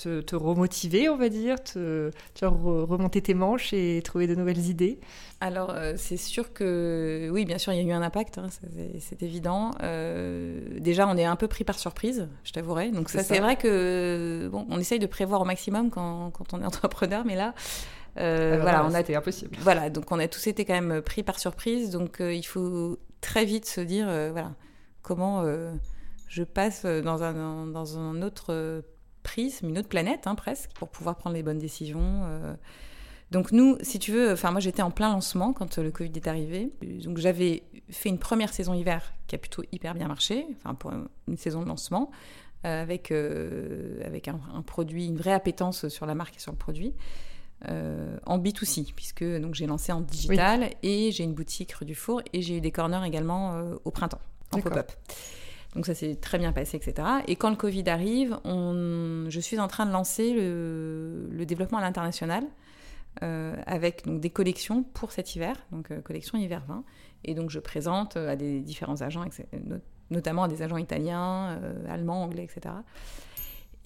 te, 0.00 0.36
remotiver, 0.36 1.08
on 1.08 1.16
va 1.16 1.28
dire, 1.28 1.62
te, 1.62 2.10
remonter 2.42 3.20
tes 3.20 3.34
manches 3.34 3.72
et 3.72 4.00
trouver 4.02 4.26
de 4.26 4.34
nouvelles 4.34 4.66
idées 4.66 4.98
Alors, 5.40 5.70
euh, 5.70 5.94
c'est 5.96 6.16
sûr 6.16 6.52
que, 6.52 7.28
oui, 7.32 7.44
bien 7.44 7.58
sûr, 7.58 7.72
il 7.72 7.76
y 7.76 7.80
a 7.80 7.88
eu 7.88 7.92
un 7.92 8.02
impact, 8.02 8.38
hein, 8.38 8.46
c'est 8.98 9.22
évident. 9.22 9.72
Euh, 9.82 10.60
déjà, 10.78 11.06
on 11.06 11.16
est 11.16 11.24
un 11.24 11.36
peu 11.36 11.48
pris 11.48 11.64
par 11.64 11.78
surprise, 11.78 12.28
je 12.44 12.52
t'avouerai. 12.52 12.90
Donc, 12.90 13.10
ça, 13.10 13.22
c'est 13.22 13.40
vrai 13.40 13.56
que, 13.56 14.48
bon, 14.50 14.66
on 14.70 14.78
essaye 14.78 14.98
de 14.98 15.06
prévoir 15.06 15.42
au 15.42 15.44
maximum 15.44 15.90
quand, 15.90 16.30
quand 16.30 16.54
on 16.54 16.62
est 16.62 16.66
entrepreneur, 16.66 17.24
mais 17.24 17.36
là, 17.36 17.54
euh, 18.18 18.58
voilà, 18.60 18.84
on 18.86 18.94
a 18.94 19.00
été 19.00 19.14
impossible. 19.14 19.56
Voilà, 19.60 19.90
donc 19.90 20.10
on 20.10 20.18
a 20.18 20.28
tous 20.28 20.46
été 20.46 20.64
quand 20.64 20.80
même 20.80 21.02
pris 21.02 21.22
par 21.22 21.38
surprise. 21.38 21.90
Donc, 21.90 22.16
il 22.20 22.42
faut 22.42 22.98
très 23.20 23.44
vite 23.44 23.66
se 23.66 23.80
dire, 23.80 24.06
voilà, 24.32 24.52
comment 25.02 25.44
je 26.28 26.42
passe 26.42 26.86
dans 26.86 27.22
un, 27.22 27.66
dans 27.66 27.98
un 27.98 28.22
autre 28.22 28.82
prise, 29.30 29.60
une 29.62 29.78
autre 29.78 29.88
planète 29.88 30.26
hein, 30.26 30.34
presque, 30.34 30.72
pour 30.72 30.88
pouvoir 30.88 31.16
prendre 31.16 31.36
les 31.36 31.44
bonnes 31.44 31.58
décisions. 31.58 32.22
Euh. 32.24 32.54
Donc 33.30 33.52
nous, 33.52 33.78
si 33.80 34.00
tu 34.00 34.10
veux, 34.10 34.32
enfin 34.32 34.50
moi 34.50 34.58
j'étais 34.58 34.82
en 34.82 34.90
plein 34.90 35.12
lancement 35.12 35.52
quand 35.52 35.78
le 35.78 35.92
Covid 35.92 36.10
est 36.16 36.26
arrivé. 36.26 36.72
Donc 37.04 37.18
j'avais 37.18 37.62
fait 37.90 38.08
une 38.08 38.18
première 38.18 38.52
saison 38.52 38.74
hiver 38.74 39.12
qui 39.28 39.36
a 39.36 39.38
plutôt 39.38 39.62
hyper 39.70 39.94
bien 39.94 40.08
marché, 40.08 40.48
enfin 40.56 40.74
pour 40.74 40.92
une 41.28 41.36
saison 41.36 41.62
de 41.62 41.68
lancement, 41.68 42.10
euh, 42.66 42.82
avec, 42.82 43.12
euh, 43.12 44.00
avec 44.04 44.26
un, 44.26 44.40
produit, 44.66 45.06
une 45.06 45.16
vraie 45.16 45.32
appétence 45.32 45.86
sur 45.86 46.06
la 46.06 46.16
marque 46.16 46.36
et 46.36 46.40
sur 46.40 46.50
le 46.50 46.58
produit. 46.58 46.92
en 47.68 48.38
B2C, 48.38 48.92
puisque 48.94 49.24
donc 49.24 49.54
j'ai 49.54 49.66
lancé 49.66 49.92
en 49.92 50.00
digital 50.00 50.70
et 50.82 51.12
j'ai 51.12 51.22
une 51.22 51.34
boutique 51.34 51.72
rue 51.74 51.86
du 51.86 51.94
Four 51.94 52.22
et 52.32 52.42
j'ai 52.42 52.56
eu 52.56 52.60
des 52.60 52.72
corners 52.72 53.06
également 53.06 53.60
au 53.84 53.92
printemps, 53.92 54.22
en 54.50 54.60
pop-up. 54.60 54.90
Donc 55.74 55.86
ça 55.86 55.94
s'est 55.94 56.16
très 56.16 56.38
bien 56.38 56.52
passé, 56.52 56.76
etc. 56.76 57.06
Et 57.28 57.36
quand 57.36 57.50
le 57.50 57.56
Covid 57.56 57.88
arrive, 57.88 58.38
je 58.44 59.40
suis 59.40 59.58
en 59.60 59.68
train 59.68 59.86
de 59.86 59.92
lancer 59.92 60.32
le, 60.32 61.44
développement 61.44 61.78
à 61.78 61.80
l'international 61.80 62.44
avec 63.20 64.04
donc, 64.04 64.20
des 64.20 64.30
collections 64.30 64.82
pour 64.82 65.12
cet 65.12 65.36
hiver, 65.36 65.54
donc 65.70 65.92
collection 66.02 66.38
hiver 66.38 66.64
20. 66.66 66.82
Et 67.24 67.34
donc 67.34 67.50
je 67.50 67.60
présente 67.60 68.16
à 68.16 68.34
des 68.34 68.60
différents 68.60 69.00
agents, 69.02 69.24
notamment 70.10 70.42
à 70.44 70.48
des 70.48 70.62
agents 70.62 70.76
italiens, 70.76 71.60
allemands, 71.88 72.24
anglais, 72.24 72.44
etc. 72.44 72.74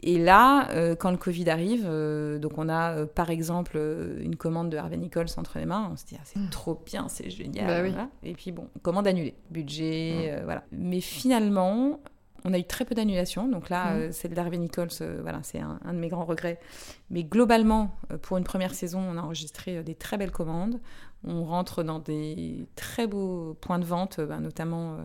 Et 0.06 0.18
là, 0.18 0.68
euh, 0.72 0.94
quand 0.94 1.10
le 1.10 1.16
Covid 1.16 1.48
arrive, 1.48 1.86
euh, 1.86 2.38
donc 2.38 2.58
on 2.58 2.68
a 2.68 2.92
euh, 2.92 3.06
par 3.06 3.30
exemple 3.30 3.78
une 4.20 4.36
commande 4.36 4.68
de 4.68 4.76
Harvey 4.76 4.98
Nichols 4.98 5.28
entre 5.38 5.58
les 5.58 5.64
mains, 5.64 5.88
on 5.90 5.96
se 5.96 6.04
dit 6.04 6.16
ah, 6.18 6.22
c'est 6.24 6.38
mmh. 6.38 6.50
trop 6.50 6.78
bien, 6.84 7.08
c'est 7.08 7.30
génial. 7.30 7.90
Bah 7.90 8.08
Et 8.22 8.34
puis 8.34 8.52
bon, 8.52 8.68
commande 8.82 9.06
annulée, 9.06 9.34
budget, 9.50 10.36
mmh. 10.36 10.44
voilà. 10.44 10.64
Mais 10.72 11.00
finalement, 11.00 12.00
on 12.44 12.52
a 12.52 12.58
eu 12.58 12.64
très 12.64 12.84
peu 12.84 12.94
d'annulations. 12.94 13.48
Donc 13.48 13.70
là, 13.70 13.94
mmh. 13.94 14.12
celle 14.12 14.34
d'Harvey 14.34 14.58
Nichols, 14.58 14.90
voilà, 15.22 15.40
c'est 15.42 15.60
un, 15.60 15.78
de 15.86 15.98
mes 15.98 16.08
grands 16.08 16.26
regrets. 16.26 16.60
Mais 17.08 17.24
globalement, 17.24 17.96
pour 18.20 18.36
une 18.36 18.44
première 18.44 18.74
saison, 18.74 19.00
on 19.00 19.16
a 19.16 19.22
enregistré 19.22 19.82
des 19.82 19.94
très 19.94 20.18
belles 20.18 20.32
commandes. 20.32 20.80
On 21.26 21.44
rentre 21.44 21.82
dans 21.82 21.98
des 21.98 22.66
très 22.76 23.06
beaux 23.06 23.56
points 23.62 23.78
de 23.78 23.86
vente, 23.86 24.20
bah, 24.20 24.38
notamment 24.38 24.98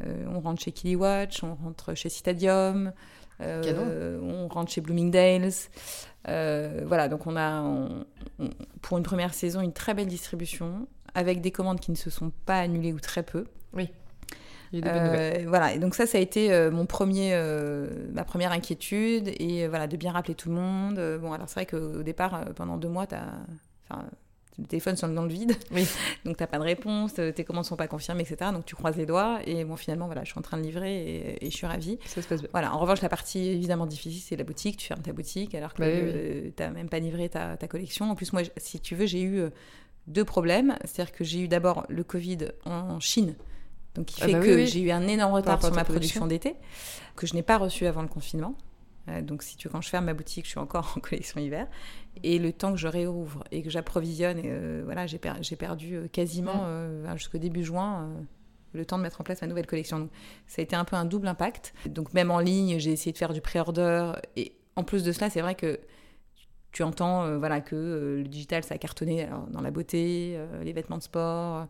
on 0.00 0.40
rentre 0.40 0.62
chez 0.62 0.72
Kiliwatch, 0.72 1.42
on 1.44 1.54
rentre 1.54 1.94
chez 1.94 2.08
Citadium. 2.08 2.92
Euh, 3.40 4.18
on 4.22 4.48
rentre 4.48 4.70
chez 4.70 4.80
Bloomingdale's. 4.80 5.70
Euh, 6.28 6.82
voilà, 6.86 7.08
donc 7.08 7.26
on 7.26 7.36
a, 7.36 7.62
pour 8.82 8.98
une 8.98 9.04
première 9.04 9.34
saison, 9.34 9.60
une 9.60 9.72
très 9.72 9.94
belle 9.94 10.06
distribution 10.06 10.86
avec 11.14 11.40
des 11.40 11.50
commandes 11.50 11.80
qui 11.80 11.90
ne 11.90 11.96
se 11.96 12.10
sont 12.10 12.32
pas 12.46 12.58
annulées 12.58 12.92
ou 12.92 13.00
très 13.00 13.22
peu. 13.22 13.44
Oui. 13.72 13.90
Euh, 14.74 15.44
voilà, 15.46 15.72
et 15.72 15.78
donc 15.78 15.94
ça, 15.94 16.04
ça 16.04 16.18
a 16.18 16.20
été 16.20 16.68
mon 16.70 16.86
premier, 16.86 17.38
ma 18.12 18.24
première 18.24 18.52
inquiétude, 18.52 19.30
et 19.38 19.68
voilà, 19.68 19.86
de 19.86 19.96
bien 19.96 20.12
rappeler 20.12 20.34
tout 20.34 20.48
le 20.48 20.56
monde. 20.56 21.18
bon, 21.20 21.32
alors 21.32 21.48
c'est 21.48 21.54
vrai 21.60 21.66
qu'au 21.66 22.02
départ, 22.02 22.46
pendant 22.56 22.76
deux 22.76 22.88
mois, 22.88 23.06
as, 23.12 23.96
le 24.58 24.66
téléphone 24.66 24.96
sonne 24.96 25.14
dans 25.14 25.24
le 25.24 25.28
vide, 25.28 25.56
oui. 25.72 25.86
donc 26.24 26.36
t'as 26.36 26.46
pas 26.46 26.58
de 26.58 26.62
réponse, 26.62 27.14
tes 27.14 27.44
commandes 27.44 27.64
sont 27.64 27.76
pas 27.76 27.88
confirmées, 27.88 28.22
etc. 28.22 28.50
Donc 28.52 28.64
tu 28.64 28.76
croises 28.76 28.96
les 28.96 29.06
doigts 29.06 29.40
et 29.46 29.64
bon 29.64 29.76
finalement 29.76 30.06
voilà, 30.06 30.22
je 30.22 30.30
suis 30.30 30.38
en 30.38 30.42
train 30.42 30.56
de 30.56 30.62
livrer 30.62 31.38
et, 31.40 31.50
je 31.50 31.56
suis 31.56 31.66
ravie. 31.66 31.98
Ça 32.06 32.22
se 32.22 32.28
passe 32.28 32.40
bien. 32.40 32.50
Voilà. 32.52 32.74
En 32.74 32.78
revanche, 32.78 33.02
la 33.02 33.08
partie 33.08 33.48
évidemment 33.48 33.86
difficile, 33.86 34.22
c'est 34.22 34.36
la 34.36 34.44
boutique. 34.44 34.76
Tu 34.76 34.86
fermes 34.86 35.02
ta 35.02 35.12
boutique 35.12 35.54
alors 35.54 35.74
que 35.74 35.80
bah 35.80 36.52
tu 36.56 36.62
n'as 36.62 36.70
même 36.70 36.88
pas 36.88 36.98
livré 36.98 37.28
ta, 37.28 37.56
ta, 37.56 37.66
collection. 37.68 38.10
En 38.10 38.14
plus, 38.14 38.32
moi, 38.32 38.42
si 38.56 38.80
tu 38.80 38.94
veux, 38.94 39.06
j'ai 39.06 39.22
eu 39.22 39.40
euh, 39.40 39.50
deux 40.06 40.24
problèmes. 40.24 40.76
C'est-à-dire 40.84 41.12
que 41.12 41.24
j'ai 41.24 41.40
eu 41.40 41.48
d'abord 41.48 41.84
le 41.88 42.04
Covid 42.04 42.50
en 42.64 43.00
Chine. 43.00 43.34
Donc, 43.94 44.06
qui 44.06 44.20
ah 44.22 44.26
fait 44.26 44.32
bah 44.32 44.40
que 44.40 44.64
j'ai 44.66 44.80
eu 44.80 44.90
un 44.90 45.06
énorme 45.06 45.34
retard 45.34 45.62
sur 45.62 45.72
ma 45.72 45.84
production 45.84 46.26
d'été, 46.26 46.56
que 47.16 47.26
je 47.26 47.34
n'ai 47.34 47.42
pas 47.42 47.58
reçu 47.58 47.86
avant 47.86 48.02
le 48.02 48.08
confinement. 48.08 48.56
Euh, 49.08 49.22
donc, 49.22 49.42
si 49.42 49.56
tu 49.56 49.68
quand 49.68 49.80
je 49.80 49.88
ferme 49.88 50.06
ma 50.06 50.14
boutique, 50.14 50.44
je 50.44 50.50
suis 50.50 50.58
encore 50.58 50.94
en 50.96 51.00
collection 51.00 51.40
hiver. 51.40 51.66
Et 52.22 52.38
le 52.38 52.52
temps 52.52 52.72
que 52.72 52.78
je 52.78 52.88
réouvre 52.88 53.44
et 53.50 53.62
que 53.62 53.70
j'approvisionne, 53.70 54.40
euh, 54.44 54.82
voilà, 54.84 55.06
j'ai, 55.06 55.18
perdu 55.18 55.96
euh, 55.96 56.08
quasiment 56.08 56.66
mm. 56.66 57.16
jusqu'au 57.16 57.38
début 57.38 57.64
juin 57.64 58.10
le 58.72 58.84
temps 58.84 58.98
de 58.98 59.02
mettre 59.02 59.20
en 59.20 59.24
place 59.24 59.40
ma 59.40 59.46
nouvelle 59.46 59.66
collection. 59.66 60.00
Donc, 60.00 60.10
ça 60.46 60.60
a 60.60 60.62
été 60.62 60.74
un 60.74 60.84
peu 60.84 60.96
un 60.96 61.04
double 61.04 61.28
impact. 61.28 61.74
Donc, 61.86 62.12
même 62.12 62.30
en 62.30 62.40
ligne, 62.40 62.78
j'ai 62.78 62.92
essayé 62.92 63.12
de 63.12 63.18
faire 63.18 63.32
du 63.32 63.40
pré-order. 63.40 64.12
Et 64.36 64.56
en 64.76 64.82
plus 64.82 65.04
de 65.04 65.12
cela, 65.12 65.30
c'est 65.30 65.40
vrai 65.40 65.54
que 65.54 65.78
tu 66.72 66.82
entends 66.82 67.38
voilà, 67.38 67.60
que 67.60 68.16
le 68.18 68.28
digital, 68.28 68.64
ça 68.64 68.74
a 68.74 68.78
cartonné 68.78 69.28
dans 69.50 69.60
la 69.60 69.70
beauté, 69.70 70.36
les 70.64 70.72
vêtements 70.72 70.98
de 70.98 71.04
sport, 71.04 71.68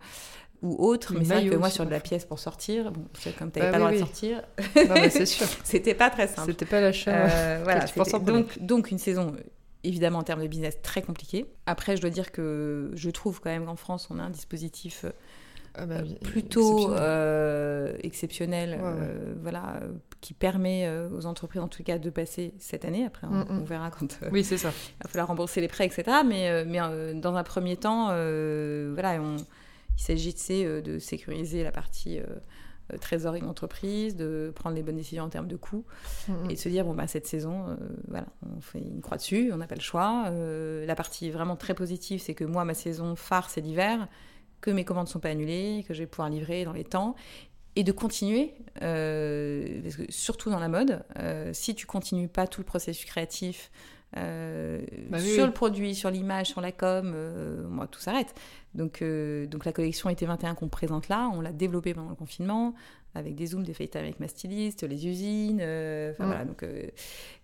ou 0.64 0.76
autre. 0.78 1.12
Mais 1.12 1.24
c'est 1.24 1.34
vrai 1.34 1.48
que 1.48 1.54
moi, 1.56 1.70
sur 1.70 1.84
de 1.84 1.90
la 1.90 2.00
pièce 2.00 2.24
pour 2.24 2.38
sortir, 2.38 2.90
bon, 2.90 3.04
comme 3.38 3.52
tu 3.52 3.58
n'avais 3.58 3.70
bah 3.70 3.78
pas 3.78 3.78
le 3.78 3.84
droit 3.84 3.92
de 3.92 3.98
sortir, 3.98 4.42
c'est 5.10 5.26
sûr. 5.26 5.46
c'était 5.64 5.94
pas 5.94 6.10
très 6.10 6.26
simple. 6.26 6.50
C'était 6.50 6.64
pas 6.64 6.80
l'achat. 6.80 7.28
Euh, 7.28 7.60
voilà, 7.62 7.84
donc, 8.20 8.58
donc 8.60 8.90
une 8.90 8.98
saison 8.98 9.36
évidemment 9.84 10.20
en 10.20 10.22
termes 10.22 10.42
de 10.42 10.48
business 10.48 10.80
très 10.82 11.02
compliquée. 11.02 11.44
Après, 11.66 11.96
je 11.96 12.00
dois 12.00 12.10
dire 12.10 12.32
que 12.32 12.90
je 12.94 13.10
trouve 13.10 13.40
quand 13.40 13.50
même 13.50 13.66
qu'en 13.66 13.76
France, 13.76 14.08
on 14.10 14.18
a 14.18 14.22
un 14.22 14.30
dispositif 14.30 15.04
ah 15.76 15.86
bah 15.86 15.96
plutôt 16.22 16.94
exceptionnel, 18.02 18.78
euh, 18.80 19.34
voilà, 19.42 19.80
qui 20.22 20.32
permet 20.32 20.86
euh, 20.86 21.08
aux 21.10 21.26
entreprises 21.26 21.60
en 21.60 21.68
tout 21.68 21.82
cas 21.82 21.98
de 21.98 22.08
passer 22.08 22.54
cette 22.58 22.86
année. 22.86 23.04
Après, 23.04 23.26
on, 23.26 23.60
mm, 23.60 23.64
verra 23.64 23.90
quand 23.90 24.18
oui, 24.32 24.42
c'est 24.42 24.56
ça. 24.56 24.70
il 24.70 25.02
va 25.02 25.10
falloir 25.10 25.28
rembourser 25.28 25.60
les 25.60 25.68
prêts, 25.68 25.84
etc. 25.84 26.04
Mais, 26.24 26.64
mais 26.64 26.78
dans 27.20 27.34
un 27.34 27.42
premier 27.42 27.76
temps, 27.76 28.06
voilà, 28.06 29.20
on 29.20 29.36
il 29.96 30.02
s'agissait 30.02 30.64
euh, 30.64 30.80
de 30.80 30.98
sécuriser 30.98 31.62
la 31.62 31.72
partie 31.72 32.18
euh, 32.18 32.24
euh, 32.92 32.98
trésorerie 32.98 33.40
d'entreprise, 33.40 34.16
de 34.16 34.52
prendre 34.54 34.76
les 34.76 34.82
bonnes 34.82 34.96
décisions 34.96 35.24
en 35.24 35.28
termes 35.28 35.48
de 35.48 35.56
coûts 35.56 35.84
mm-hmm. 36.28 36.50
et 36.50 36.54
de 36.54 36.58
se 36.58 36.68
dire 36.68 36.84
bon 36.84 36.94
bah 36.94 37.06
cette 37.06 37.26
saison 37.26 37.76
voilà 38.08 38.26
on 38.42 38.60
fait 38.60 38.80
une 38.80 39.00
croix 39.00 39.16
dessus, 39.16 39.50
on 39.52 39.56
n'a 39.56 39.66
pas 39.66 39.74
le 39.74 39.80
choix. 39.80 40.30
la 40.30 40.94
partie 40.94 41.30
vraiment 41.30 41.56
très 41.56 41.74
positive 41.74 42.20
c'est 42.20 42.34
que 42.34 42.44
moi 42.44 42.64
ma 42.64 42.74
saison 42.74 43.16
phare 43.16 43.48
c'est 43.48 43.62
l'hiver, 43.62 44.06
que 44.60 44.70
mes 44.70 44.84
commandes 44.84 45.06
ne 45.06 45.10
sont 45.10 45.20
pas 45.20 45.30
annulées, 45.30 45.84
que 45.88 45.94
je 45.94 46.00
vais 46.00 46.06
pouvoir 46.06 46.28
livrer 46.28 46.64
dans 46.64 46.74
les 46.74 46.84
temps 46.84 47.14
et 47.76 47.84
de 47.84 47.92
continuer 47.92 48.52
parce 48.74 49.96
que 49.96 50.04
surtout 50.10 50.50
dans 50.50 50.60
la 50.60 50.68
mode 50.68 51.02
si 51.52 51.74
tu 51.74 51.86
continues 51.86 52.28
pas 52.28 52.46
tout 52.46 52.60
le 52.60 52.66
processus 52.66 53.06
créatif 53.06 53.70
bah 54.12 55.18
sur 55.18 55.46
le 55.46 55.52
produit, 55.52 55.94
sur 55.94 56.10
l'image, 56.10 56.48
sur 56.48 56.60
la 56.60 56.70
com, 56.70 57.16
moi, 57.68 57.86
tout 57.86 57.98
s'arrête. 57.98 58.34
Donc, 58.74 59.02
euh, 59.02 59.46
donc 59.46 59.64
la 59.64 59.72
collection 59.72 60.10
été 60.10 60.26
21 60.26 60.54
qu'on 60.54 60.68
présente 60.68 61.08
là, 61.08 61.30
on 61.32 61.40
l'a 61.40 61.52
développée 61.52 61.94
pendant 61.94 62.10
le 62.10 62.16
confinement, 62.16 62.74
avec 63.14 63.34
des 63.34 63.46
zooms, 63.46 63.62
des 63.62 63.74
FaceTime 63.74 64.02
avec 64.02 64.20
ma 64.20 64.28
styliste, 64.28 64.82
les 64.82 65.06
usines. 65.06 65.62
Mm. 65.62 66.14
voilà, 66.18 66.44
donc, 66.44 66.64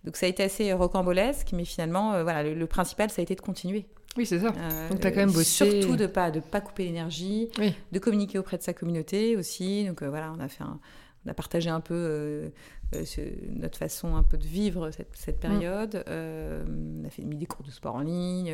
donc 0.03 0.17
ça 0.17 0.25
a 0.25 0.29
été 0.29 0.43
assez 0.43 0.73
rocambolesque, 0.73 1.51
mais 1.53 1.65
finalement, 1.65 2.23
voilà, 2.23 2.43
le, 2.43 2.67
principal, 2.67 3.09
ça 3.09 3.21
a 3.21 3.23
été 3.23 3.35
de 3.35 3.41
continuer. 3.41 3.85
Oui, 4.17 4.25
c'est 4.25 4.39
ça. 4.39 4.51
donc 4.89 4.99
tu 4.99 5.07
as 5.07 5.11
quand 5.11 5.21
même 5.21 5.31
bossé. 5.31 5.81
Surtout 5.81 5.95
de 5.95 6.05
pas, 6.05 6.31
de 6.31 6.41
pas 6.41 6.59
couper 6.59 6.83
l'énergie, 6.83 7.49
de 7.91 7.99
communiquer 7.99 8.39
auprès 8.39 8.57
de 8.57 8.63
sa 8.63 8.73
communauté 8.73 9.37
aussi. 9.37 9.85
Donc 9.85 10.03
voilà, 10.03 10.33
on 10.37 10.39
a 10.41 10.49
fait 10.49 10.63
un 10.63 10.79
on 11.25 11.29
a 11.29 11.33
partagé 11.33 11.69
un 11.69 11.81
peu 11.81 11.93
euh, 11.93 12.49
euh, 12.95 13.05
notre 13.49 13.77
façon 13.77 14.15
un 14.15 14.23
peu 14.23 14.37
de 14.37 14.47
vivre 14.47 14.89
cette, 14.91 15.37
mm. 15.37 15.39
période. 15.39 16.03
Euh, 16.07 16.63
on 16.67 17.05
a 17.05 17.09
fait 17.09 17.23
mis 17.23 17.37
des 17.37 17.45
cours 17.45 17.65
de 17.65 17.71
sport 17.71 17.95
en 17.95 18.01
ligne. 18.01 18.53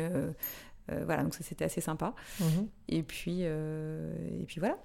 Voilà, 1.04 1.22
donc 1.22 1.34
ça 1.34 1.40
c'était 1.42 1.64
assez 1.64 1.80
sympa. 1.80 2.14
Mm-hmm. 2.40 2.66
Et 2.88 3.02
puis 3.02 3.42
et 3.42 4.44
puis 4.46 4.60
voilà. 4.60 4.76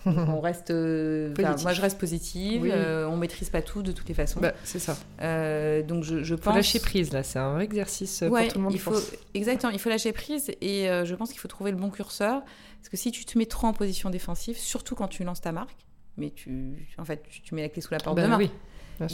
on 0.06 0.40
reste, 0.40 0.70
moi 0.70 1.72
je 1.72 1.80
reste 1.80 1.98
positive. 1.98 2.72
on 3.08 3.16
maîtrise 3.16 3.50
pas 3.50 3.62
tout 3.62 3.82
de 3.82 3.90
toutes 3.90 4.08
les 4.08 4.14
façons. 4.14 4.38
Bah, 4.38 4.52
c'est 4.62 4.78
ça. 4.78 4.96
donc 5.82 6.04
je, 6.04 6.22
je 6.22 6.34
pense. 6.34 6.44
Faut 6.44 6.56
lâcher 6.56 6.78
prise 6.78 7.12
là, 7.12 7.22
c'est 7.22 7.38
un 7.38 7.54
vrai 7.54 7.64
exercice 7.64 8.22
pour 8.26 8.38
tout 8.48 8.58
le 8.58 8.64
monde. 8.64 8.72
Il 8.72 8.80
faut 8.80 8.94
exactement, 9.34 9.72
il 9.72 9.78
faut 9.78 9.90
lâcher 9.90 10.12
prise 10.12 10.50
et 10.60 10.88
je 11.04 11.14
pense 11.14 11.30
qu'il 11.30 11.40
faut 11.40 11.48
trouver 11.48 11.70
le 11.70 11.76
bon 11.76 11.90
curseur 11.90 12.42
parce 12.78 12.88
que 12.90 12.96
si 12.96 13.10
tu 13.10 13.24
te 13.24 13.36
mets 13.36 13.46
trop 13.46 13.66
en 13.66 13.72
position 13.72 14.08
défensive, 14.08 14.56
surtout 14.56 14.94
quand 14.94 15.08
tu 15.08 15.24
lances 15.24 15.40
ta 15.40 15.52
marque, 15.52 15.76
mais 16.16 16.30
tu, 16.30 16.88
en 16.98 17.04
fait, 17.04 17.22
tu, 17.28 17.54
mets 17.54 17.62
la 17.62 17.68
clé 17.68 17.82
sous 17.82 17.92
la 17.92 18.00
porte 18.00 18.16
ben 18.16 18.48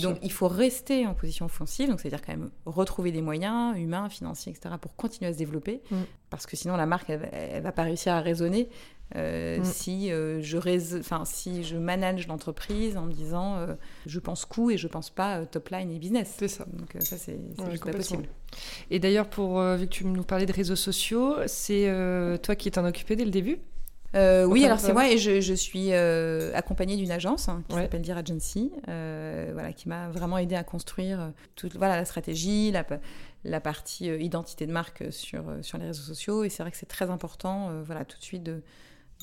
donc 0.03 0.19
il 0.23 0.33
faut 0.33 0.49
rester 0.49 1.07
en 1.07 1.15
position 1.15 1.47
offensive, 1.47 1.89
donc 1.89 2.01
c'est-à-dire 2.01 2.23
quand 2.25 2.33
même 2.33 2.51
retrouver 2.65 3.13
des 3.13 3.23
moyens 3.23 3.77
humains, 3.77 4.09
financiers, 4.09 4.53
etc. 4.53 4.77
pour 4.81 4.97
continuer 4.97 5.31
à 5.31 5.33
se 5.33 5.39
développer, 5.39 5.83
mm. 5.91 5.97
parce 6.31 6.47
que 6.47 6.57
sinon 6.57 6.77
la 6.77 6.87
marque 6.87 7.11
elle, 7.11 7.57
ne 7.57 7.61
va 7.61 7.73
pas 7.73 7.83
réussir 7.83 8.13
à 8.13 8.21
raisonner 8.21 8.69
euh, 9.17 9.59
mm. 9.59 9.65
si 9.65 10.11
euh, 10.11 10.41
je 10.43 10.57
enfin 10.99 11.25
si 11.25 11.63
je 11.63 11.77
manage 11.77 12.27
l'entreprise 12.27 12.97
en 12.97 13.03
me 13.03 13.13
disant 13.13 13.57
euh, 13.57 13.75
je 14.07 14.19
pense 14.19 14.45
coût 14.45 14.71
et 14.71 14.79
je 14.79 14.89
pense 14.89 15.11
pas 15.11 15.45
top 15.47 15.69
line 15.69 15.91
et 15.91 15.99
business. 15.99 16.35
C'est 16.39 16.49
ça. 16.49 16.65
Donc 16.73 16.97
ça 17.03 17.17
c'est 17.17 17.39
pas 17.81 17.91
possible. 17.93 18.27
Et 18.91 18.99
d'ailleurs 18.99 19.29
pour 19.29 19.61
vu 19.61 19.87
que 19.87 19.93
tu 19.93 20.07
nous 20.07 20.25
parlais 20.25 20.47
de 20.47 20.53
réseaux 20.53 20.77
sociaux, 20.77 21.37
c'est 21.47 21.91
toi 22.43 22.57
qui 22.57 22.71
t'en 22.71 22.87
occupé 22.87 23.17
dès 23.17 23.25
le 23.25 23.31
début? 23.31 23.59
Euh, 24.15 24.45
oui, 24.45 24.65
alors 24.65 24.79
c'est 24.79 24.93
moi 24.93 25.09
et 25.09 25.19
je, 25.19 25.55
suis 25.55 25.93
euh, 25.93 26.53
accompagnée 26.55 26.97
d'une 26.97 27.11
agence 27.11 27.49
hein, 27.49 27.63
qui 27.69 27.75
s'appelle 27.75 28.03
Dear 28.03 28.19
Agency, 28.19 28.73
euh, 28.89 29.51
voilà, 29.53 29.73
qui 29.73 29.89
m'a 29.89 30.09
vraiment 30.09 30.39
aidé 30.39 30.55
à 30.55 30.65
construire 30.65 31.33
toute 31.57 31.77
voilà, 31.77 31.97
la 31.97 32.05
stratégie, 32.05 32.71
la, 32.71 32.87
la 33.45 33.61
partie 33.61 34.07
identité 34.07 34.67
de 34.67 34.73
marque 34.73 35.05
sur, 35.11 35.45
sur 35.63 35.79
les 35.79 35.87
réseaux 35.87 36.03
sociaux. 36.03 36.45
Et 36.45 36.49
c'est 36.49 36.63
vrai 36.63 36.71
que 36.71 36.77
c'est 36.77 36.87
très 36.87 37.11
important 37.11 37.71
voilà, 37.85 38.05
tout 38.05 38.19
de 38.19 38.25
suite 38.25 38.43
de, 38.43 38.63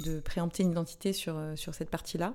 de 0.04 0.20
préempter 0.20 0.64
une 0.64 0.72
identité 0.72 1.14
sur, 1.14 1.36
sur 1.56 1.74
cette 1.74 1.90
partie-là. 1.90 2.34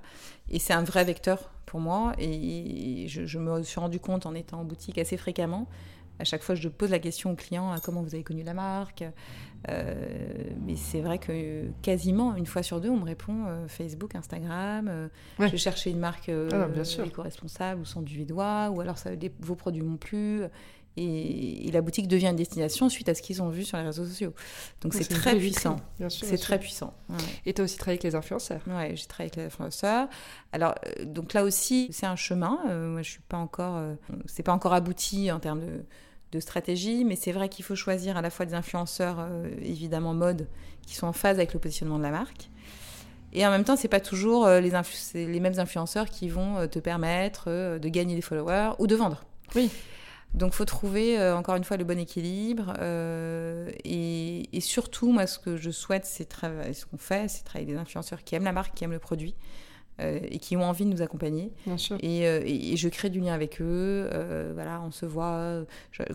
Et 0.49 0.59
c'est 0.59 0.73
un 0.73 0.83
vrai 0.83 1.03
vecteur 1.03 1.51
pour 1.65 1.79
moi. 1.79 2.13
Et 2.17 3.05
je, 3.07 3.25
je, 3.25 3.37
me 3.37 3.61
suis 3.61 3.79
rendu 3.79 3.99
compte 3.99 4.25
en 4.25 4.33
étant 4.33 4.61
en 4.61 4.65
boutique 4.65 4.97
assez 4.97 5.17
fréquemment 5.17 5.67
à 6.19 6.23
chaque 6.23 6.43
fois, 6.43 6.55
je 6.55 6.67
pose 6.67 6.89
la 6.89 6.99
question 6.99 7.31
au 7.31 7.35
client 7.35 7.71
ah, 7.71 7.79
comment 7.83 8.01
vous 8.01 8.15
avez 8.15 8.23
connu 8.23 8.43
la 8.43 8.53
marque? 8.53 9.03
Euh, 9.69 9.93
mais 10.65 10.75
c'est 10.75 11.01
vrai 11.01 11.17
que 11.17 11.65
quasiment 11.81 12.35
une 12.35 12.45
fois 12.45 12.63
sur 12.63 12.79
deux, 12.79 12.89
on 12.89 12.97
me 12.97 13.05
répond 13.05 13.45
euh, 13.47 13.67
Facebook, 13.67 14.15
Instagram. 14.15 14.87
Euh, 14.87 15.07
je 15.39 15.45
vais 15.45 15.57
chercher 15.57 15.91
une 15.91 15.99
marque 15.99 16.29
ah, 16.29 16.67
éco-responsable 17.05 17.81
ou 17.81 17.85
sans 17.85 18.01
du 18.01 18.15
vidois, 18.15 18.69
ou 18.71 18.81
alors 18.81 18.97
ça, 18.97 19.11
vos 19.39 19.55
produits 19.55 19.81
m'ont 19.81 19.97
plu. 19.97 20.41
Et, 20.99 21.69
la 21.71 21.81
boutique 21.81 22.07
devient 22.07 22.29
une 22.29 22.35
destination 22.35 22.89
suite 22.89 23.07
à 23.07 23.13
ce 23.13 23.21
qu'ils 23.21 23.43
ont 23.43 23.49
vu 23.49 23.63
sur 23.63 23.77
les 23.77 23.83
réseaux 23.83 24.05
sociaux. 24.05 24.33
Donc 24.81 24.95
c'est 24.95 25.07
très 25.07 25.35
puissant. 25.35 25.77
C'est 26.09 26.37
très 26.37 26.59
puissant. 26.59 26.95
Et 27.45 27.53
tu 27.53 27.61
as 27.61 27.63
aussi 27.63 27.77
travaillé 27.77 27.99
avec 27.99 28.03
les 28.03 28.15
influenceurs 28.15 28.61
Oui, 28.65 28.95
j'ai 28.95 29.05
travaillé 29.05 29.29
avec 29.31 29.35
les 29.35 29.45
influenceurs. 29.45 30.07
Alors, 30.53 30.73
donc 31.05 31.33
là 31.33 31.43
aussi, 31.43 31.89
c'est 31.91 32.07
un 32.07 32.15
chemin. 32.15 32.57
moi, 32.87 33.03
je 33.03 33.11
suis 33.11 33.21
pas 33.29 33.37
encore. 33.37 33.79
c'est 34.25 34.43
pas 34.43 34.53
encore 34.53 34.73
abouti 34.73 35.31
en 35.31 35.39
termes 35.39 35.61
de 35.61 35.83
de 36.31 36.39
stratégie, 36.39 37.05
mais 37.05 37.15
c'est 37.15 37.31
vrai 37.31 37.49
qu'il 37.49 37.63
faut 37.63 37.75
choisir 37.75 38.17
à 38.17 38.21
la 38.21 38.29
fois 38.29 38.45
des 38.45 38.53
influenceurs, 38.53 39.27
évidemment 39.61 40.13
mode, 40.13 40.47
qui 40.85 40.95
sont 40.95 41.07
en 41.07 41.13
phase 41.13 41.37
avec 41.37 41.53
le 41.53 41.59
positionnement 41.59 41.97
de 41.97 42.03
la 42.03 42.11
marque. 42.11 42.49
Et 43.33 43.45
en 43.45 43.51
même 43.51 43.63
temps, 43.63 43.75
c'est 43.75 43.87
pas 43.87 43.99
toujours 43.99 44.47
les, 44.47 44.71
les, 45.13 45.39
mêmes 45.39 45.59
influenceurs 45.59 46.09
qui 46.09 46.29
vont 46.29 46.67
te 46.67 46.79
permettre 46.79 47.77
de 47.77 47.89
gagner 47.89 48.15
des 48.15 48.21
followers 48.21 48.71
ou 48.79 48.87
de 48.87 48.95
vendre. 48.95 49.23
Oui. 49.55 49.71
Donc, 50.33 50.53
faut 50.53 50.65
trouver 50.65 51.19
euh, 51.19 51.35
encore 51.35 51.55
une 51.55 51.63
fois 51.63 51.77
le 51.77 51.83
bon 51.83 51.97
équilibre. 51.97 52.73
Euh, 52.79 53.71
et, 53.83 54.59
surtout, 54.61 55.11
moi, 55.11 55.25
ce 55.25 55.39
que 55.39 55.57
je 55.57 55.71
souhaite, 55.71 56.05
c'est 56.05 56.31
ce 56.31 56.85
qu'on 56.85 56.97
fait, 56.97 57.27
c'est 57.29 57.43
travailler 57.43 57.65
avec 57.65 57.75
des 57.75 57.81
influenceurs 57.81 58.23
qui 58.23 58.35
aiment 58.35 58.43
la 58.43 58.51
marque, 58.51 58.75
qui 58.75 58.83
aiment 58.83 58.91
le 58.91 58.99
produit, 58.99 59.35
euh, 59.99 60.19
et 60.29 60.37
qui 60.37 60.55
ont 60.55 60.63
envie 60.63 60.85
de 60.85 60.91
nous 60.91 61.01
accompagner. 61.01 61.51
Bien 61.65 61.77
sûr. 61.77 61.97
Euh, 62.03 62.41
et, 62.45 62.77
je 62.77 62.87
crée 62.89 63.09
du 63.09 63.19
lien 63.19 63.33
avec 63.33 63.59
eux. 63.61 64.07
Euh, 64.13 64.51
voilà, 64.53 64.81
on 64.85 64.91
se 64.91 65.05
voit. 65.05 65.63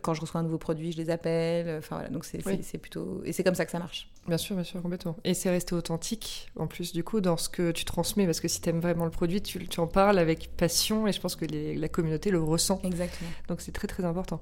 quand 0.03 0.15
je 0.15 0.21
reçois 0.21 0.41
un 0.41 0.45
nouveau 0.45 0.59
produit, 0.59 0.93
je 0.93 0.99
les 0.99 1.11
appelle. 1.11 1.79
Enfin 1.79 1.97
voilà, 1.97 2.11
donc 2.11 2.25
c'est 2.25 2.79
plutôt. 2.79 3.23
Et 3.25 3.33
c'est 3.33 3.43
comme 3.43 3.57
ça 3.57 3.65
que 3.65 3.73
ça 3.73 3.81
marche. 3.81 4.09
Bien 4.29 4.39
sûr, 4.39 4.55
bien 4.55 4.65
sûr, 4.65 4.81
complètement. 4.81 5.17
Et 5.25 5.35
c'est 5.35 5.51
resté 5.51 5.75
authentique, 5.75 6.49
en 6.57 6.69
plus, 6.69 6.93
du 6.93 7.03
coup, 7.03 7.21
dans 7.21 7.37
ce 7.37 7.49
que 7.49 7.73
tu 7.73 7.85
transmets, 7.85 8.25
parce 8.25 8.39
que 8.39 8.47
si 8.47 8.61
tu 8.61 8.69
aimes 8.69 8.79
vraiment 8.79 9.05
le 9.05 9.11
produit, 9.11 9.43
tu, 9.43 9.67
tu, 9.67 9.81
en 9.81 9.89
parles 9.89 10.19
avec 10.19 10.57
passion, 10.57 11.09
et 11.09 11.13
je 11.13 11.21
pense 11.21 11.35
que 11.35 11.45
la 11.45 11.89
communauté 11.89 12.31
le 12.31 12.41
ressent. 12.41 12.81
Exactement. 12.85 13.31
Donc 13.49 13.61
c'est 13.61 13.73
très, 13.73 13.89
très 13.89 14.05
important. 14.05 14.41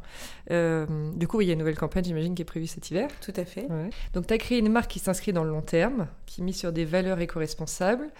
du 0.50 1.26
coup, 1.26 1.40
il 1.40 1.46
y 1.46 1.50
a 1.50 1.54
une 1.54 1.60
nouvelle 1.60 1.78
campagne, 1.78 2.04
j'imagine, 2.04 2.34
qui 2.34 2.42
est 2.42 2.44
prévue 2.44 2.66
cet 2.66 2.90
hiver. 2.90 3.08
Tout 3.22 3.32
à 3.36 3.46
fait. 3.46 3.66
Donc 4.12 4.26
tu 4.26 4.34
as 4.34 4.38
créé 4.38 4.58
une 4.58 4.70
marque 4.70 4.90
qui 4.90 4.98
s'inscrit 4.98 5.32
dans 5.32 5.44
le 5.44 5.50
long 5.50 5.62
terme, 5.62 6.08
qui 6.26 6.42
mise 6.42 6.58
sur 6.58 6.72
des 6.72 6.84
valeurs 6.84 7.18
éco-responsables. 7.20 8.10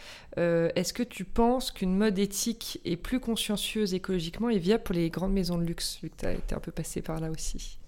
Est-ce 0.40 0.92
que 0.92 1.02
tu 1.02 1.24
penses 1.24 1.70
qu'une 1.70 1.96
mode 1.96 2.18
éthique 2.18 2.80
est 2.84 2.96
plus 2.96 3.20
consciencieuse 3.20 3.94
écologiquement 3.94 4.48
et 4.48 4.58
viable 4.58 4.82
pour 4.82 4.94
les 4.94 5.10
grandes 5.10 5.32
maisons 5.32 5.58
de 5.58 5.64
luxe, 5.64 5.98
vu 6.02 6.08
que 6.08 6.16
tu 6.16 6.26
as 6.26 6.32
été 6.32 6.54
un 6.54 6.60
peu 6.60 6.72
passé 6.72 7.02
par 7.02 7.20
là 7.20 7.30
aussi? 7.30 7.78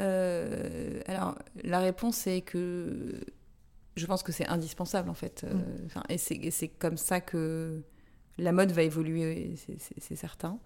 Euh, 0.00 1.00
Alors, 1.06 1.36
la 1.62 1.80
réponse 1.80 2.26
est 2.26 2.42
que 2.42 3.20
je 3.96 4.06
pense 4.06 4.22
que 4.22 4.32
c'est 4.32 4.46
indispensable, 4.48 5.10
en 5.10 5.14
fait. 5.14 5.44
Euh, 5.44 5.54
mm. 5.54 6.44
et 6.44 6.50
c'est 6.50 6.68
comme 6.68 6.96
ça 6.96 7.20
que 7.20 7.82
la 8.38 8.52
mode 8.52 8.72
va 8.72 8.82
évoluer, 8.82 9.54
c'est 9.98 10.16
certain. 10.16 10.58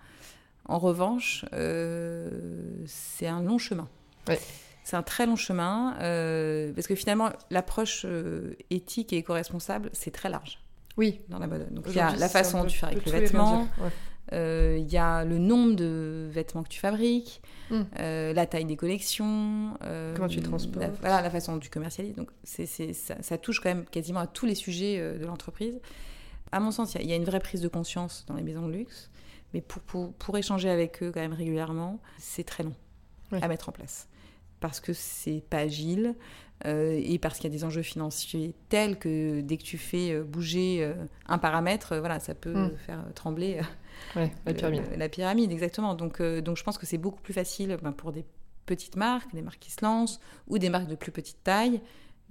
En 0.67 0.79
revanche, 0.79 1.45
euh, 1.53 2.31
c'est 2.87 3.27
un 3.27 3.43
long 3.43 3.59
chemin. 3.59 3.89
C'est 4.85 4.97
un 4.97 5.03
très 5.03 5.27
long 5.27 5.37
chemin, 5.37 5.95
parce 6.75 6.87
que 6.87 6.95
finalement, 6.95 7.31
l'approche 7.51 8.07
éthique 8.71 9.13
et 9.13 9.19
éco-responsable, 9.19 9.91
c'est 9.93 10.13
très 10.13 10.29
large. 10.29 10.61
Oui. 10.97 11.21
Dans 11.29 11.39
la 11.39 11.47
mode. 11.47 11.73
Donc 11.73 11.85
il 11.89 11.95
y 11.95 12.01
a 12.01 12.15
la 12.17 12.29
façon 12.29 12.63
dont 12.63 12.67
tu 12.67 12.79
fabriques 12.79 13.05
les 13.07 13.13
vêtements, 13.13 13.69
euh, 14.33 14.77
il 14.81 14.93
y 14.93 14.97
a 14.97 15.25
le 15.25 15.39
nombre 15.39 15.77
de 15.77 16.29
vêtements 16.31 16.65
que 16.65 16.69
tu 16.69 16.81
fabriques, 16.81 17.43
hmm. 17.71 17.83
euh, 18.01 18.33
la 18.33 18.47
taille 18.47 18.65
des 18.65 18.77
collections, 18.77 19.79
euh, 19.83 20.15
comment 20.17 20.29
tu 20.29 20.41
transportes, 20.41 20.85
la, 20.85 20.91
voilà, 20.91 21.23
la 21.23 21.31
façon 21.31 21.55
dont 21.55 21.61
tu 21.61 21.71
commercialises. 21.71 22.17
Donc 22.17 22.31
c'est, 22.43 22.67
ça, 22.67 23.17
ça, 23.21 23.39
touche 23.39 23.61
quand 23.61 23.69
même 23.69 23.85
quasiment 23.85 24.21
à 24.21 24.27
tous 24.27 24.47
les 24.47 24.57
sujets 24.57 24.99
de 25.19 25.25
l'entreprise. 25.25 25.81
À 26.51 26.61
mon 26.61 26.71
sens, 26.71 26.95
il 26.95 27.07
y, 27.07 27.13
a 27.13 27.17
une 27.17 27.25
vraie 27.25 27.41
prise 27.41 27.61
de 27.61 27.69
conscience 27.69 28.25
dans 28.27 28.35
les 28.35 28.43
maisons 28.43 28.67
de 28.67 28.73
luxe, 28.73 29.11
mais 29.53 29.61
pour, 29.61 29.83
pour, 29.83 30.13
pour 30.15 30.37
échanger 30.39 30.71
avec 30.71 31.03
eux 31.03 31.13
quand 31.13 31.21
même 31.21 31.33
régulièrement, 31.33 32.01
c'est 32.19 32.45
très 32.45 32.63
long 32.63 32.75
à 33.33 33.49
mettre 33.49 33.69
en 33.69 33.73
place 33.73 34.09
parce 34.61 34.81
que 34.81 34.93
c'est 34.93 35.43
pas 35.49 35.59
agile, 35.59 36.15
euh, 36.64 36.99
et 37.05 37.19
parce 37.19 37.38
qu'il 37.38 37.51
y 37.51 37.55
a 37.55 37.57
des 37.57 37.64
enjeux 37.64 37.83
financiers 37.83 38.55
tels 38.71 38.99
que 38.99 39.40
dès 39.42 39.59
que 39.59 39.62
tu 39.62 39.77
fais 39.77 40.12
euh, 40.12 40.25
bouger 40.25 40.79
euh, 40.81 40.95
un 41.27 41.37
paramètre, 41.37 41.97
voilà, 41.97 42.19
ça 42.19 42.35
peut 42.35 42.55
hmm. 42.55 42.77
faire 42.79 43.05
trembler 43.14 43.61
la 44.14 44.55
pyramide. 44.55 44.83
la 44.97 45.09
pyramide, 45.09 45.53
exactement. 45.53 45.95
Donc, 45.95 46.23
donc 46.23 46.57
je 46.57 46.64
pense 46.64 46.79
que 46.79 46.87
c'est 46.87 46.99
beaucoup 46.99 47.21
plus 47.21 47.35
facile 47.35 47.77
ben, 47.83 47.92
pour 47.92 48.12
des 48.12 48.25
petites 48.64 48.97
marques, 48.97 49.35
des 49.35 49.42
marques 49.42 49.59
qui 49.59 49.71
se 49.71 49.85
lancent, 49.85 50.19
ou 50.49 50.59
des 50.59 50.71
marques 50.71 50.88
de 50.88 50.95
plus 50.95 51.12
petite 51.12 51.42
taille, 51.45 51.81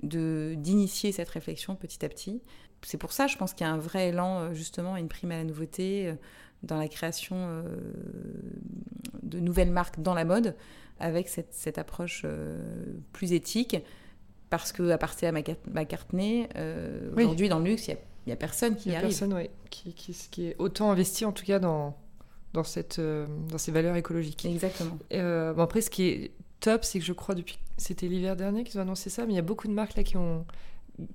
de 0.04 0.56
d'initier 0.58 1.12
cette 1.12 1.30
réflexion 1.30 1.76
petit 1.76 2.04
à 2.04 2.10
petit. 2.10 2.42
C'est 2.82 2.98
pour 2.98 3.14
ça, 3.14 3.28
je 3.28 3.38
pense 3.38 3.54
qu'il 3.54 3.66
y 3.66 3.70
a 3.70 3.74
un 3.74 3.78
vrai 3.78 4.10
élan, 4.10 4.54
justement, 4.54 4.98
une 4.98 5.08
prime 5.08 5.32
à 5.32 5.38
la 5.38 5.44
nouveauté 5.44 6.14
dans 6.62 6.78
la 6.78 6.88
création 6.88 7.64
de 9.24 9.40
nouvelles 9.40 9.72
marques 9.72 10.00
dans 10.02 10.14
la 10.14 10.26
mode, 10.26 10.56
avec 11.00 11.28
cette, 11.30 11.54
cette 11.54 11.80
approche 11.80 12.26
plus 13.12 13.34
éthique 13.34 13.78
parce 14.50 14.72
qu'à 14.72 14.98
partir 14.98 15.32
de 15.32 15.56
McCartney, 15.72 16.48
euh, 16.56 17.12
aujourd'hui 17.16 17.50
dans 17.50 17.60
le 17.60 17.66
luxe, 17.66 17.88
il 17.88 17.98
n'y 18.28 18.34
a, 18.34 18.36
personne 18.36 18.76
qui 18.76 18.90
y, 18.90 18.94
a 18.94 18.98
arrive. 18.98 19.10
personne 19.10 19.48
qui, 19.70 19.94
qui, 19.94 20.48
est 20.48 20.56
autant 20.60 20.92
investi 20.92 21.26
en 21.26 21.32
tout 21.32 21.46
cas 21.46 21.60
dans, 21.60 21.98
dans, 22.54 22.64
cette, 22.64 23.00
euh, 23.00 23.26
dans 23.50 23.58
ces 23.58 23.72
valeurs 23.72 23.96
écologiques. 23.96 24.46
Exactement. 24.46 24.98
Euh, 25.14 25.54
bon, 25.54 25.64
après, 25.64 25.82
ce 25.82 25.90
qui 25.90 26.08
est 26.08 26.32
top, 26.60 26.84
c'est 26.84 27.00
que 27.00 27.06
je 27.06 27.14
crois 27.14 27.36
depuis 27.36 27.58
c'était 27.78 28.08
l'hiver 28.08 28.38
dernier 28.38 28.64
qu'ils 28.64 28.80
ont 28.80 28.84
annoncé 28.84 29.10
ça, 29.10 29.26
mais 29.26 29.34
il 29.34 29.36
y 29.36 29.40
a 29.40 29.44
beaucoup 29.44 29.68
de 29.68 29.74
marques 29.74 29.98
là 29.98 30.04
qui 30.04 30.16
ont, 30.16 30.46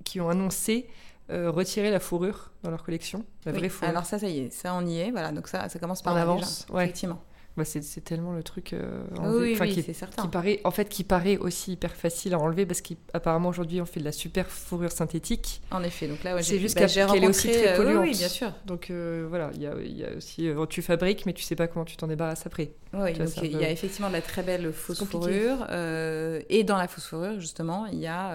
qui 0.03 0.21
ont 0.21 0.29
annoncé 0.29 0.87
retirer 1.29 1.91
la 1.91 2.01
fourrure 2.01 2.51
dans 2.61 2.71
leur 2.71 2.83
collection, 2.83 3.23
la 3.45 3.53
vraie 3.53 3.69
fourrure. 3.69 3.89
Alors 3.89 4.05
ça, 4.05 4.19
ça 4.19 4.27
y 4.27 4.39
est, 4.39 4.49
ça 4.49 4.75
on 4.75 4.85
y 4.85 4.99
est, 4.99 5.11
voilà, 5.11 5.31
donc 5.31 5.47
ça, 5.47 5.69
ça 5.69 5.79
commence 5.79 6.01
par 6.01 6.13
en 6.13 6.17
avance, 6.17 6.67
ouais. 6.69 6.83
effectivement. 6.83 7.23
Bah, 7.57 7.65
c'est 7.65 8.01
tellement 8.01 8.31
le 8.31 8.43
truc 8.43 8.71
euh, 8.71 9.03
oui, 9.19 9.57
qui, 9.73 9.83
c'est 9.83 9.91
certain. 9.91 10.21
qui 10.21 10.27
paraît 10.29 10.61
en 10.63 10.71
fait 10.71 10.87
qui 10.87 11.03
paraît 11.03 11.35
aussi 11.35 11.73
hyper 11.73 11.93
facile 11.93 12.33
à 12.33 12.39
enlever 12.39 12.65
parce 12.65 12.79
qu'apparemment 12.79 13.49
aujourd'hui 13.49 13.81
on 13.81 13.85
fait 13.85 13.99
de 13.99 14.05
la 14.05 14.13
super 14.13 14.49
fourrure 14.49 14.93
synthétique. 14.93 15.61
En 15.69 15.83
effet 15.83 16.07
donc 16.07 16.23
là 16.23 16.41
c'est 16.41 16.59
juste 16.59 16.79
bah, 16.79 16.85
qu'elle 16.85 17.23
est 17.23 17.27
aussi 17.27 17.49
très 17.49 17.73
euh, 17.73 17.75
polluante 17.75 18.03
oui, 18.03 18.11
bien 18.11 18.29
sûr. 18.29 18.53
Donc 18.65 18.89
euh, 18.89 19.25
voilà 19.27 19.51
il 19.53 19.61
y 19.61 19.67
a, 19.67 19.75
y 19.81 20.05
a, 20.05 20.15
aussi 20.15 20.49
tu 20.69 20.81
fabriques 20.81 21.25
mais 21.25 21.33
tu 21.33 21.43
sais 21.43 21.57
pas 21.57 21.67
comment 21.67 21.83
tu 21.83 21.97
t'en 21.97 22.07
débarrasses 22.07 22.45
après. 22.45 22.71
Oui 22.93 23.11
donc 23.13 23.29
il 23.43 23.57
y 23.57 23.65
a 23.65 23.69
effectivement 23.69 24.07
de 24.07 24.13
la 24.13 24.21
très 24.21 24.43
belle 24.43 24.71
fausse 24.71 25.03
fourrure 25.03 25.67
et 25.69 26.63
dans 26.63 26.77
la 26.77 26.87
fausse 26.87 27.07
fourrure 27.07 27.37
justement 27.41 27.85
il 27.87 27.99
y 27.99 28.07
a 28.07 28.33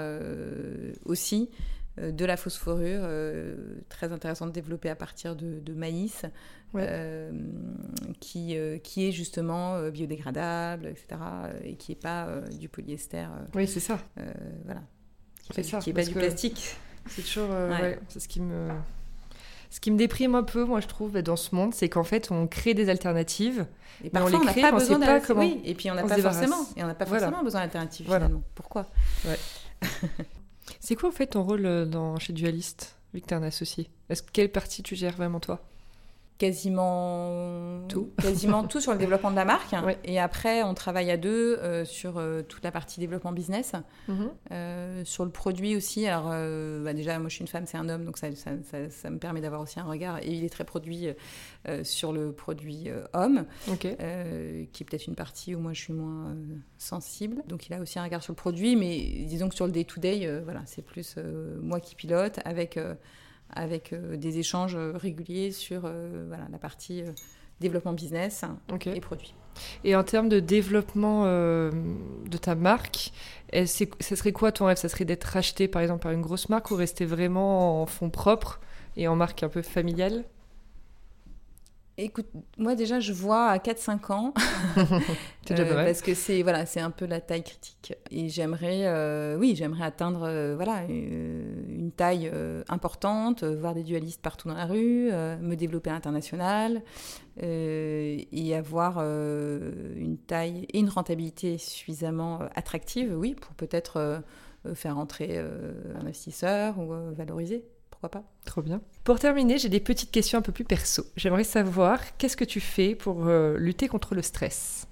aussi 1.06 1.48
de 1.96 2.24
la 2.26 2.36
fausse 2.36 2.58
fourrure 2.58 3.08
très 3.88 4.12
intéressante 4.12 4.52
développée 4.52 4.90
à 4.90 4.94
partir 4.94 5.34
de, 5.36 5.58
de 5.60 5.72
maïs 5.72 6.26
euh, 6.74 7.30
qui, 8.20 8.56
euh, 8.56 8.78
qui 8.78 9.08
est 9.08 9.12
justement 9.12 9.74
euh, 9.76 9.90
biodégradable, 9.90 10.86
etc. 10.86 11.20
et 11.64 11.76
qui 11.76 11.92
n'est 11.92 11.96
pas 11.96 12.28
du 12.58 12.68
polyester. 12.68 13.26
oui, 13.54 13.66
c'est 13.66 13.80
ça. 13.80 13.98
voilà. 14.64 14.82
Qui 15.52 15.90
n'est 15.90 15.94
pas, 15.94 16.04
du 16.04 16.12
plastique. 16.12 16.76
C'est 17.08 17.22
toujours. 17.22 17.50
c'est 18.08 18.20
ce 18.20 18.28
qui 18.28 18.40
me. 18.40 18.68
Ce 19.68 19.80
qui 19.80 19.90
me 19.90 19.96
déprime 19.96 20.36
un 20.36 20.44
peu, 20.44 20.64
moi, 20.64 20.80
je 20.80 20.86
trouve, 20.86 21.20
dans 21.22 21.36
ce 21.36 21.52
monde, 21.54 21.74
c'est 21.74 21.88
qu'en 21.88 22.04
fait, 22.04 22.30
on 22.30 22.46
crée 22.46 22.72
des 22.72 22.88
alternatives. 22.88 23.66
Et 24.04 24.10
parfois, 24.10 24.38
on, 24.38 24.44
les 24.44 24.46
crée, 24.46 24.60
on 24.60 24.64
n'a 24.64 24.70
pas 24.70 24.78
besoin 24.78 25.00
pas 25.00 25.20
comment. 25.20 25.40
Oui, 25.40 25.60
et 25.64 25.74
puis 25.74 25.90
on 25.90 25.94
n'a 25.94 26.04
pas 26.04 26.18
forcément. 26.18 26.64
Et 26.76 26.84
on 26.84 26.86
n'a 26.86 26.94
pas 26.94 27.04
forcément 27.04 27.42
besoin 27.42 27.62
d'alternatives 27.62 28.06
finalement. 28.06 28.42
Pourquoi? 28.54 28.86
C'est 30.80 30.94
quoi 30.94 31.08
en 31.08 31.12
fait 31.12 31.28
ton 31.28 31.42
rôle 31.42 31.88
dans, 31.88 32.18
chez 32.18 32.32
Dualist, 32.32 32.96
vu 33.12 33.20
que 33.20 33.26
tu 33.26 33.34
es 33.34 33.36
un 33.36 33.42
associé? 33.42 33.90
Est-ce 34.08 34.22
quelle 34.22 34.50
partie 34.50 34.82
tu 34.82 34.96
gères 34.96 35.16
vraiment 35.16 35.40
toi? 35.40 35.60
Quasiment 36.38 37.80
tout, 37.88 38.10
quasiment 38.22 38.64
tout 38.64 38.80
sur 38.80 38.92
le 38.92 38.98
développement 38.98 39.30
de 39.30 39.36
la 39.36 39.44
marque. 39.44 39.74
Et 40.04 40.20
après, 40.20 40.62
on 40.62 40.74
travaille 40.74 41.10
à 41.10 41.16
deux 41.16 41.56
euh, 41.56 41.84
sur 41.84 42.18
euh, 42.18 42.42
toute 42.42 42.62
la 42.62 42.70
partie 42.70 43.00
développement 43.00 43.32
business, 43.32 43.72
mhm. 44.08 44.30
euh, 44.52 45.04
sur 45.04 45.24
le 45.24 45.30
produit 45.30 45.76
aussi. 45.76 46.06
Alors 46.06 46.28
bah, 46.82 46.92
déjà, 46.92 47.18
moi 47.18 47.28
je 47.28 47.34
suis 47.34 47.42
une 47.42 47.48
femme, 47.48 47.66
c'est 47.66 47.78
un 47.78 47.88
homme, 47.88 48.04
donc 48.04 48.18
ça, 48.18 48.28
ça, 48.34 48.50
ça, 48.90 49.10
me 49.10 49.18
permet 49.18 49.40
d'avoir 49.40 49.60
aussi 49.60 49.80
un 49.80 49.84
regard. 49.84 50.18
Et 50.18 50.30
il 50.30 50.44
est 50.44 50.50
très 50.50 50.64
produit 50.64 51.08
sur 51.82 52.12
le 52.12 52.32
produit 52.32 52.88
homme, 53.12 53.46
qui 53.78 53.88
est 53.88 54.84
peut-être 54.84 55.06
une 55.06 55.14
partie 55.14 55.54
où 55.54 55.60
moi 55.60 55.72
je 55.72 55.80
suis 55.80 55.92
moins 55.92 56.36
sensible. 56.78 57.42
Donc 57.46 57.66
il 57.66 57.74
a 57.74 57.80
aussi 57.80 57.98
un 57.98 58.04
regard 58.04 58.22
sur 58.22 58.32
le 58.32 58.36
produit, 58.36 58.76
mais 58.76 59.24
disons 59.26 59.48
que 59.48 59.54
sur 59.54 59.66
le 59.66 59.72
day-to-day, 59.72 60.40
voilà, 60.44 60.62
c'est 60.66 60.82
plus 60.82 61.16
moi 61.60 61.80
qui 61.80 61.94
pilote 61.94 62.40
avec 62.44 62.78
avec 63.54 63.92
euh, 63.92 64.16
des 64.16 64.38
échanges 64.38 64.76
euh, 64.76 64.92
réguliers 64.94 65.52
sur 65.52 65.82
euh, 65.84 66.24
voilà, 66.28 66.46
la 66.50 66.58
partie 66.58 67.02
développement 67.60 67.94
business 67.94 68.44
et 68.84 69.00
produits. 69.00 69.34
Et 69.82 69.96
en 69.96 70.04
termes 70.04 70.28
de 70.28 70.40
développement 70.40 71.24
de 71.24 72.36
ta 72.38 72.54
marque, 72.54 73.12
ça 73.54 74.16
serait 74.16 74.32
quoi 74.32 74.52
ton 74.52 74.66
rêve? 74.66 74.76
Ça 74.76 74.90
serait 74.90 75.06
d'être 75.06 75.24
racheté 75.24 75.66
par 75.66 75.80
exemple 75.80 76.02
par 76.02 76.12
une 76.12 76.20
grosse 76.20 76.50
marque 76.50 76.70
ou 76.70 76.76
rester 76.76 77.06
vraiment 77.06 77.80
en 77.80 77.86
fonds 77.86 78.10
propres 78.10 78.60
et 78.98 79.08
en 79.08 79.16
marque 79.16 79.42
un 79.42 79.48
peu 79.48 79.62
familiale? 79.62 80.24
Écoute, 81.98 82.26
moi 82.58 82.74
déjà, 82.74 83.00
je 83.00 83.14
vois 83.14 83.46
à 83.46 83.56
4-5 83.56 84.12
ans, 84.12 84.34
euh, 84.76 85.84
parce 85.84 86.02
que 86.02 86.12
c'est 86.12 86.42
voilà, 86.42 86.66
c'est 86.66 86.80
un 86.80 86.90
peu 86.90 87.06
la 87.06 87.22
taille 87.22 87.42
critique. 87.42 87.94
Et 88.10 88.28
j'aimerais, 88.28 88.82
euh, 88.84 89.38
oui, 89.38 89.54
j'aimerais 89.56 89.84
atteindre 89.84 90.24
euh, 90.24 90.56
voilà 90.56 90.82
une 90.84 91.90
taille 91.96 92.30
importante, 92.68 93.44
voir 93.44 93.74
des 93.74 93.82
dualistes 93.82 94.20
partout 94.20 94.48
dans 94.48 94.54
la 94.54 94.66
rue, 94.66 95.10
me 95.10 95.54
développer 95.54 95.88
à 95.88 95.94
l'international 95.94 96.82
et 97.40 98.54
avoir 98.54 98.98
une 98.98 100.18
taille 100.26 100.66
et 100.74 100.78
une 100.78 100.90
rentabilité 100.90 101.56
suffisamment 101.56 102.40
attractive, 102.54 103.14
oui, 103.16 103.34
pour 103.34 103.54
peut-être 103.54 104.22
faire 104.74 104.98
entrer 104.98 105.38
un 105.38 106.00
investisseur 106.00 106.78
ou 106.78 106.92
valoriser 107.14 107.64
pourquoi 108.08 108.22
pas 108.22 108.28
Trop 108.44 108.62
bien. 108.62 108.80
Pour 109.04 109.18
terminer, 109.18 109.58
j'ai 109.58 109.68
des 109.68 109.80
petites 109.80 110.10
questions 110.10 110.38
un 110.38 110.42
peu 110.42 110.52
plus 110.52 110.64
perso. 110.64 111.04
J'aimerais 111.16 111.44
savoir 111.44 112.16
qu'est-ce 112.16 112.36
que 112.36 112.44
tu 112.44 112.60
fais 112.60 112.94
pour 112.94 113.26
euh, 113.26 113.56
lutter 113.58 113.88
contre 113.88 114.14
le 114.14 114.22
stress? 114.22 114.86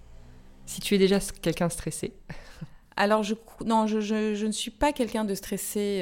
Si 0.67 0.81
tu 0.81 0.95
es 0.95 0.99
déjà 0.99 1.19
quelqu'un 1.43 1.69
stressé 1.69 2.15
Alors, 2.97 3.23
je, 3.23 3.35
non, 3.65 3.87
je, 3.87 4.01
je, 4.01 4.47
ne 4.47 4.53
suis 4.53 4.71
pas 4.71 4.93
quelqu'un 4.93 5.25
de 5.25 5.35
stressé 5.35 6.01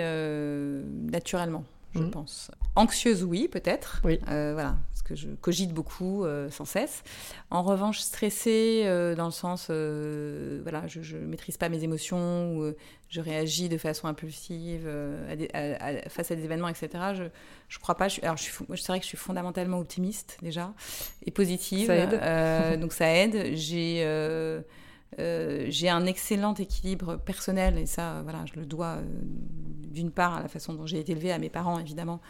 naturellement 1.11 1.65
je 1.95 2.01
mhm. 2.01 2.11
pense. 2.11 2.51
Anxieuse, 2.75 3.23
oui, 3.25 3.49
peut-être. 3.49 4.01
Oui. 4.05 4.19
Euh, 4.29 4.53
voilà, 4.55 4.77
parce 5.05 5.21
que 5.21 5.27
je 5.29 5.35
cogite 5.35 5.73
beaucoup 5.73 6.25
euh, 6.25 6.51
sans 6.51 6.65
cesse. 6.65 7.03
En 7.51 7.63
revanche, 7.63 8.01
stressée 8.01 8.83
euh, 8.85 9.15
dans 9.15 9.27
le 9.27 9.33
sens, 9.33 9.67
voilà, 9.67 10.87
je 10.87 11.17
ne 11.17 11.27
maîtrise 11.27 11.57
pas 11.57 11.69
mes 11.69 11.83
émotions 11.85 12.57
ou 12.57 12.73
je 13.09 13.21
réagis 13.21 13.69
de 13.69 13.79
façon 13.79 14.07
impulsive 14.09 14.89
face 16.09 16.31
à 16.31 16.35
des 16.37 16.45
événements, 16.45 16.69
etc. 16.69 16.89
Je 17.15 17.25
ne 17.25 17.81
crois 17.81 17.97
pas. 17.97 18.09
Je, 18.09 18.21
alors, 18.23 18.37
je 18.37 18.43
suis, 18.43 18.53
c'est 18.77 18.89
vrai 18.89 18.99
que 18.99 19.05
je 19.05 19.09
suis 19.09 19.19
fondamentalement 19.19 19.79
optimiste 19.79 20.39
déjà 20.43 20.73
et 21.27 21.31
positive. 21.31 21.87
Ça 21.89 21.97
aide. 21.97 22.81
donc 22.81 22.93
ça 22.93 23.09
aide. 23.13 23.55
J'ai 23.55 24.05
euh, 25.19 25.67
j'ai 25.69 25.89
un 25.89 26.07
excellent 26.07 26.55
équilibre 26.55 27.17
personnel 27.17 27.79
et 27.79 27.87
ça, 27.87 28.21
voilà, 28.23 28.45
je 28.47 28.59
le 28.59 28.67
dois 28.67 28.97
euh, 28.97 29.03
d'une 29.89 30.11
part 30.11 30.35
à 30.35 30.43
la 30.43 30.49
façon 30.49 30.73
dont 30.73 30.87
j'ai 30.87 30.99
été 30.99 31.13
élevée, 31.13 31.33
à 31.33 31.39
mes 31.39 31.51
parents 31.51 31.79
évidemment, 31.79 32.21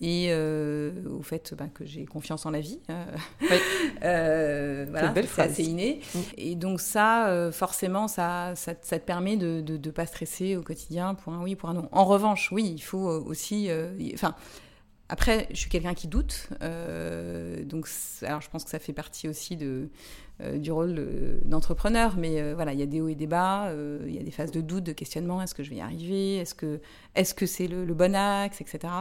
et 0.00 0.28
euh, 0.30 0.92
au 1.10 1.22
fait 1.22 1.54
bah, 1.56 1.66
que 1.72 1.84
j'ai 1.84 2.06
confiance 2.06 2.46
en 2.46 2.50
la 2.50 2.60
vie. 2.60 2.80
Oui. 2.88 3.48
voilà, 4.00 5.14
c'est 5.14 5.42
assez 5.42 5.64
inné. 5.64 6.00
Et 6.38 6.54
donc 6.54 6.80
ça, 6.80 7.50
forcément, 7.52 8.08
ça, 8.08 8.52
ça, 8.56 8.72
ça, 8.80 8.98
te 8.98 9.04
permet 9.04 9.36
de 9.36 9.62
ne 9.66 9.90
pas 9.90 10.06
stresser 10.06 10.56
au 10.56 10.62
quotidien 10.62 11.14
pour 11.14 11.34
un 11.34 11.42
oui, 11.42 11.56
pour 11.56 11.68
un 11.68 11.74
non. 11.74 11.88
En 11.92 12.04
revanche, 12.06 12.50
oui, 12.52 12.72
il 12.74 12.82
faut 12.82 13.08
aussi... 13.08 13.68
Enfin 14.14 14.34
après, 15.12 15.48
je 15.50 15.56
suis 15.56 15.68
quelqu'un 15.68 15.94
qui 15.94 16.06
doute, 16.06 16.48
donc 16.60 17.88
alors 18.22 18.40
je 18.40 18.48
pense 18.48 18.62
que 18.62 18.70
ça 18.70 18.78
fait 18.78 18.92
partie 18.92 19.28
aussi 19.28 19.56
de, 19.56 19.90
du 20.56 20.72
rôle 20.72 21.06
d'entrepreneur, 21.44 22.16
mais 22.16 22.40
euh, 22.40 22.54
voilà, 22.54 22.72
il 22.72 22.80
y 22.80 22.82
a 22.82 22.86
des 22.86 23.00
hauts 23.00 23.08
et 23.08 23.14
des 23.14 23.26
bas, 23.26 23.72
il 24.06 24.14
y 24.14 24.18
a 24.18 24.22
des 24.22 24.30
phases 24.30 24.52
de 24.52 24.60
doute, 24.60 24.84
de 24.84 24.92
questionnement, 24.92 25.42
est-ce 25.42 25.54
que 25.54 25.62
je 25.62 25.70
vais 25.70 25.76
y 25.76 25.80
arriver, 25.80 26.36
est-ce 26.36 26.54
que 27.34 27.46
c'est 27.46 27.68
le, 27.68 27.84
le, 27.84 27.94
bon 27.94 28.14
axe, 28.14 28.60
etc. 28.60 28.92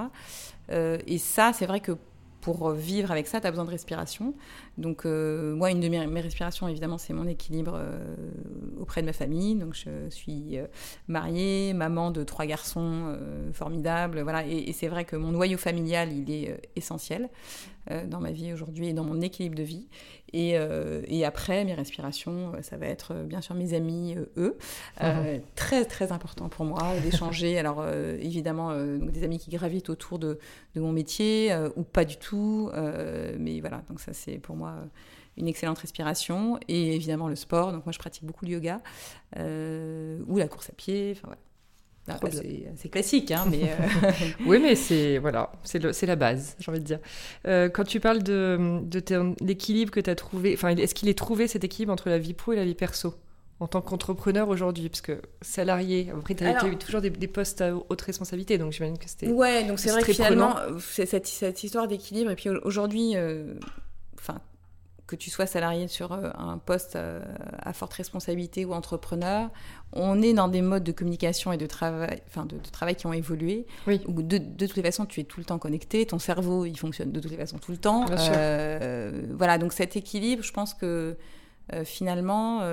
et 0.71 1.17
ça, 1.17 1.51
c'est 1.53 1.65
vrai 1.65 1.79
que 1.79 1.93
pour 2.41 2.71
vivre 2.71 3.11
avec 3.11 3.27
ça, 3.27 3.41
tu 3.41 3.47
as 3.47 3.51
besoin 3.51 3.65
de 3.65 3.69
respiration. 3.69 4.33
Donc, 4.77 5.05
euh, 5.05 5.55
moi, 5.55 5.71
une 5.71 5.81
de 5.81 5.89
mes, 5.89 6.21
respirations, 6.21 6.67
évidemment, 6.67 6.97
c'est 6.97 7.13
mon 7.13 7.27
équilibre 7.27 7.73
euh, 7.75 8.15
auprès 8.79 9.01
de 9.01 9.05
ma 9.05 9.13
famille. 9.13 9.55
Donc, 9.55 9.73
je 9.73 10.09
suis 10.09 10.57
euh, 10.57 10.65
mariée, 11.07 11.73
maman 11.73 12.11
de 12.11 12.23
trois 12.23 12.45
garçons 12.45 13.17
formidables. 13.53 14.21
Voilà. 14.21 14.45
Et, 14.45 14.71
c'est 14.73 14.87
vrai 14.87 15.05
que 15.05 15.15
mon 15.15 15.31
noyau 15.31 15.57
familial, 15.57 16.13
il 16.13 16.31
est 16.31 16.61
essentiel 16.75 17.29
dans 18.07 18.19
ma 18.19 18.31
vie 18.31 18.53
aujourd'hui 18.53 18.89
et 18.89 18.93
dans 18.93 19.03
mon 19.03 19.19
équilibre 19.21 19.55
de 19.55 19.63
vie. 19.63 19.87
Et, 20.31 20.55
et, 21.07 21.25
après, 21.25 21.65
mes 21.65 21.73
respirations, 21.73 22.51
ça 22.61 22.77
va 22.77 22.85
être 22.85 23.15
bien 23.23 23.41
sûr 23.41 23.55
mes 23.55 23.73
amis, 23.73 24.15
eux. 24.37 24.57
Mhm. 25.01 25.41
Très, 25.55 25.85
très 25.85 26.11
important 26.11 26.49
pour 26.49 26.65
moi 26.65 26.93
d'échanger. 27.03 27.57
Alors, 27.57 27.83
évidemment, 27.87 28.75
des 28.75 29.23
amis 29.23 29.39
qui 29.39 29.49
gravitent 29.49 29.89
autour 29.89 30.19
de, 30.19 30.37
de 30.75 30.81
mon 30.81 30.91
métier 30.91 31.51
ou 31.75 31.83
pas 31.83 32.05
du 32.05 32.17
tout. 32.17 32.69
mais 33.39 33.59
voilà, 33.59 33.81
donc 33.89 33.99
ça, 33.99 34.13
c'est 34.13 34.37
pour 34.37 34.55
moi 34.55 34.75
une 35.39 35.47
excellente 35.47 35.79
respiration 35.79 36.59
et 36.67 36.95
évidemment 36.95 37.27
le 37.27 37.35
sport. 37.35 37.71
Donc 37.71 37.85
moi 37.85 37.93
je 37.93 37.99
pratique 37.99 38.25
beaucoup 38.25 38.45
le 38.45 38.51
yoga 38.51 38.81
euh, 39.37 40.19
ou 40.27 40.37
la 40.37 40.47
course 40.47 40.69
à 40.69 40.73
pied. 40.73 41.13
Enfin 41.15 41.27
voilà. 41.27 41.41
Ah, 42.09 42.19
c'est 42.75 42.89
classique, 42.89 43.31
hein, 43.31 43.45
mais 43.49 43.63
euh, 43.63 44.11
oui, 44.45 44.59
mais 44.61 44.75
c'est 44.75 45.17
voilà, 45.17 45.51
c'est 45.63 46.05
la 46.05 46.15
base, 46.15 46.55
j'ai 46.59 46.71
envie 46.71 46.79
de 46.79 46.85
dire. 46.85 46.99
Euh, 47.47 47.69
quand 47.69 47.83
tu 47.83 47.99
parles 47.99 48.23
de, 48.23 48.81
de 48.83 49.35
l'équilibre 49.43 49.91
que 49.91 49.99
tu 49.99 50.09
as 50.09 50.15
trouvé, 50.15 50.53
enfin, 50.53 50.69
est-ce 50.69 50.95
qu'il 50.95 51.09
est 51.09 51.17
trouvé 51.17 51.47
cet 51.47 51.63
équilibre 51.63 51.93
entre 51.93 52.09
la 52.09 52.17
vie 52.17 52.33
pro 52.33 52.53
et 52.53 52.55
la 52.55 52.65
vie 52.65 52.75
perso 52.75 53.15
en 53.59 53.67
tant 53.67 53.81
qu'entrepreneur 53.81 54.49
aujourd'hui? 54.49 54.89
Parce 54.89 55.01
que 55.01 55.21
salarié, 55.41 56.11
après, 56.17 56.35
tu 56.35 56.43
as, 56.43 56.67
eu 56.67 56.77
toujours 56.77 57.01
des, 57.01 57.11
postes 57.27 57.61
à 57.61 57.75
haute 57.75 58.01
responsabilité, 58.01 58.57
donc 58.57 58.71
j'imagine 58.71 58.97
que 58.97 59.09
c'était. 59.09 59.27
Ouais, 59.27 59.63
donc 59.65 59.79
c'est 59.79 59.91
vrai 59.91 60.01
que 60.01 60.13
finalement, 60.13 60.55
cette, 60.79 61.27
cette, 61.27 61.63
histoire 61.63 61.87
d'équilibre, 61.87 62.31
et 62.31 62.35
puis 62.35 62.49
aujourd'hui, 62.49 63.15
enfin, 64.17 64.39
que 65.09 65.15
tu 65.15 65.31
sois 65.31 65.47
salarié 65.47 65.87
sur 65.87 66.11
euh, 66.11 66.29
un 66.37 66.59
poste 66.59 66.95
euh, 66.95 67.19
à 67.57 67.73
forte 67.73 67.93
responsabilité 67.93 68.63
ou 68.63 68.73
entrepreneur, 68.73 69.49
on 69.91 70.21
est 70.21 70.33
dans 70.33 70.47
des 70.47 70.61
modes 70.61 70.83
de 70.83 70.91
communication 70.91 71.51
et 71.51 71.57
de 71.57 71.65
travail, 71.65 72.21
enfin 72.27 72.45
de, 72.45 72.57
travail 72.71 72.95
qui 72.95 73.07
ont 73.07 73.13
évolué. 73.13 73.65
Oui. 73.87 74.01
Où 74.07 74.21
de, 74.21 74.37
de, 74.37 74.67
toutes 74.67 74.77
les 74.77 74.83
façons, 74.83 75.07
tu 75.07 75.19
es 75.19 75.23
tout 75.23 75.39
le 75.39 75.45
temps 75.45 75.57
connecté, 75.57 76.05
ton 76.05 76.19
cerveau, 76.19 76.65
il 76.65 76.77
fonctionne 76.77 77.11
de 77.11 77.19
toutes 77.19 77.31
les 77.31 77.37
façons 77.37 77.57
tout 77.57 77.71
le 77.71 77.79
temps. 77.79 78.05
Euh, 78.11 79.23
voilà, 79.35 79.57
donc 79.57 79.73
cet 79.73 79.95
équilibre, 79.95 80.43
je 80.43 80.53
pense 80.53 80.75
que 80.75 81.17
finalement, 81.83 82.63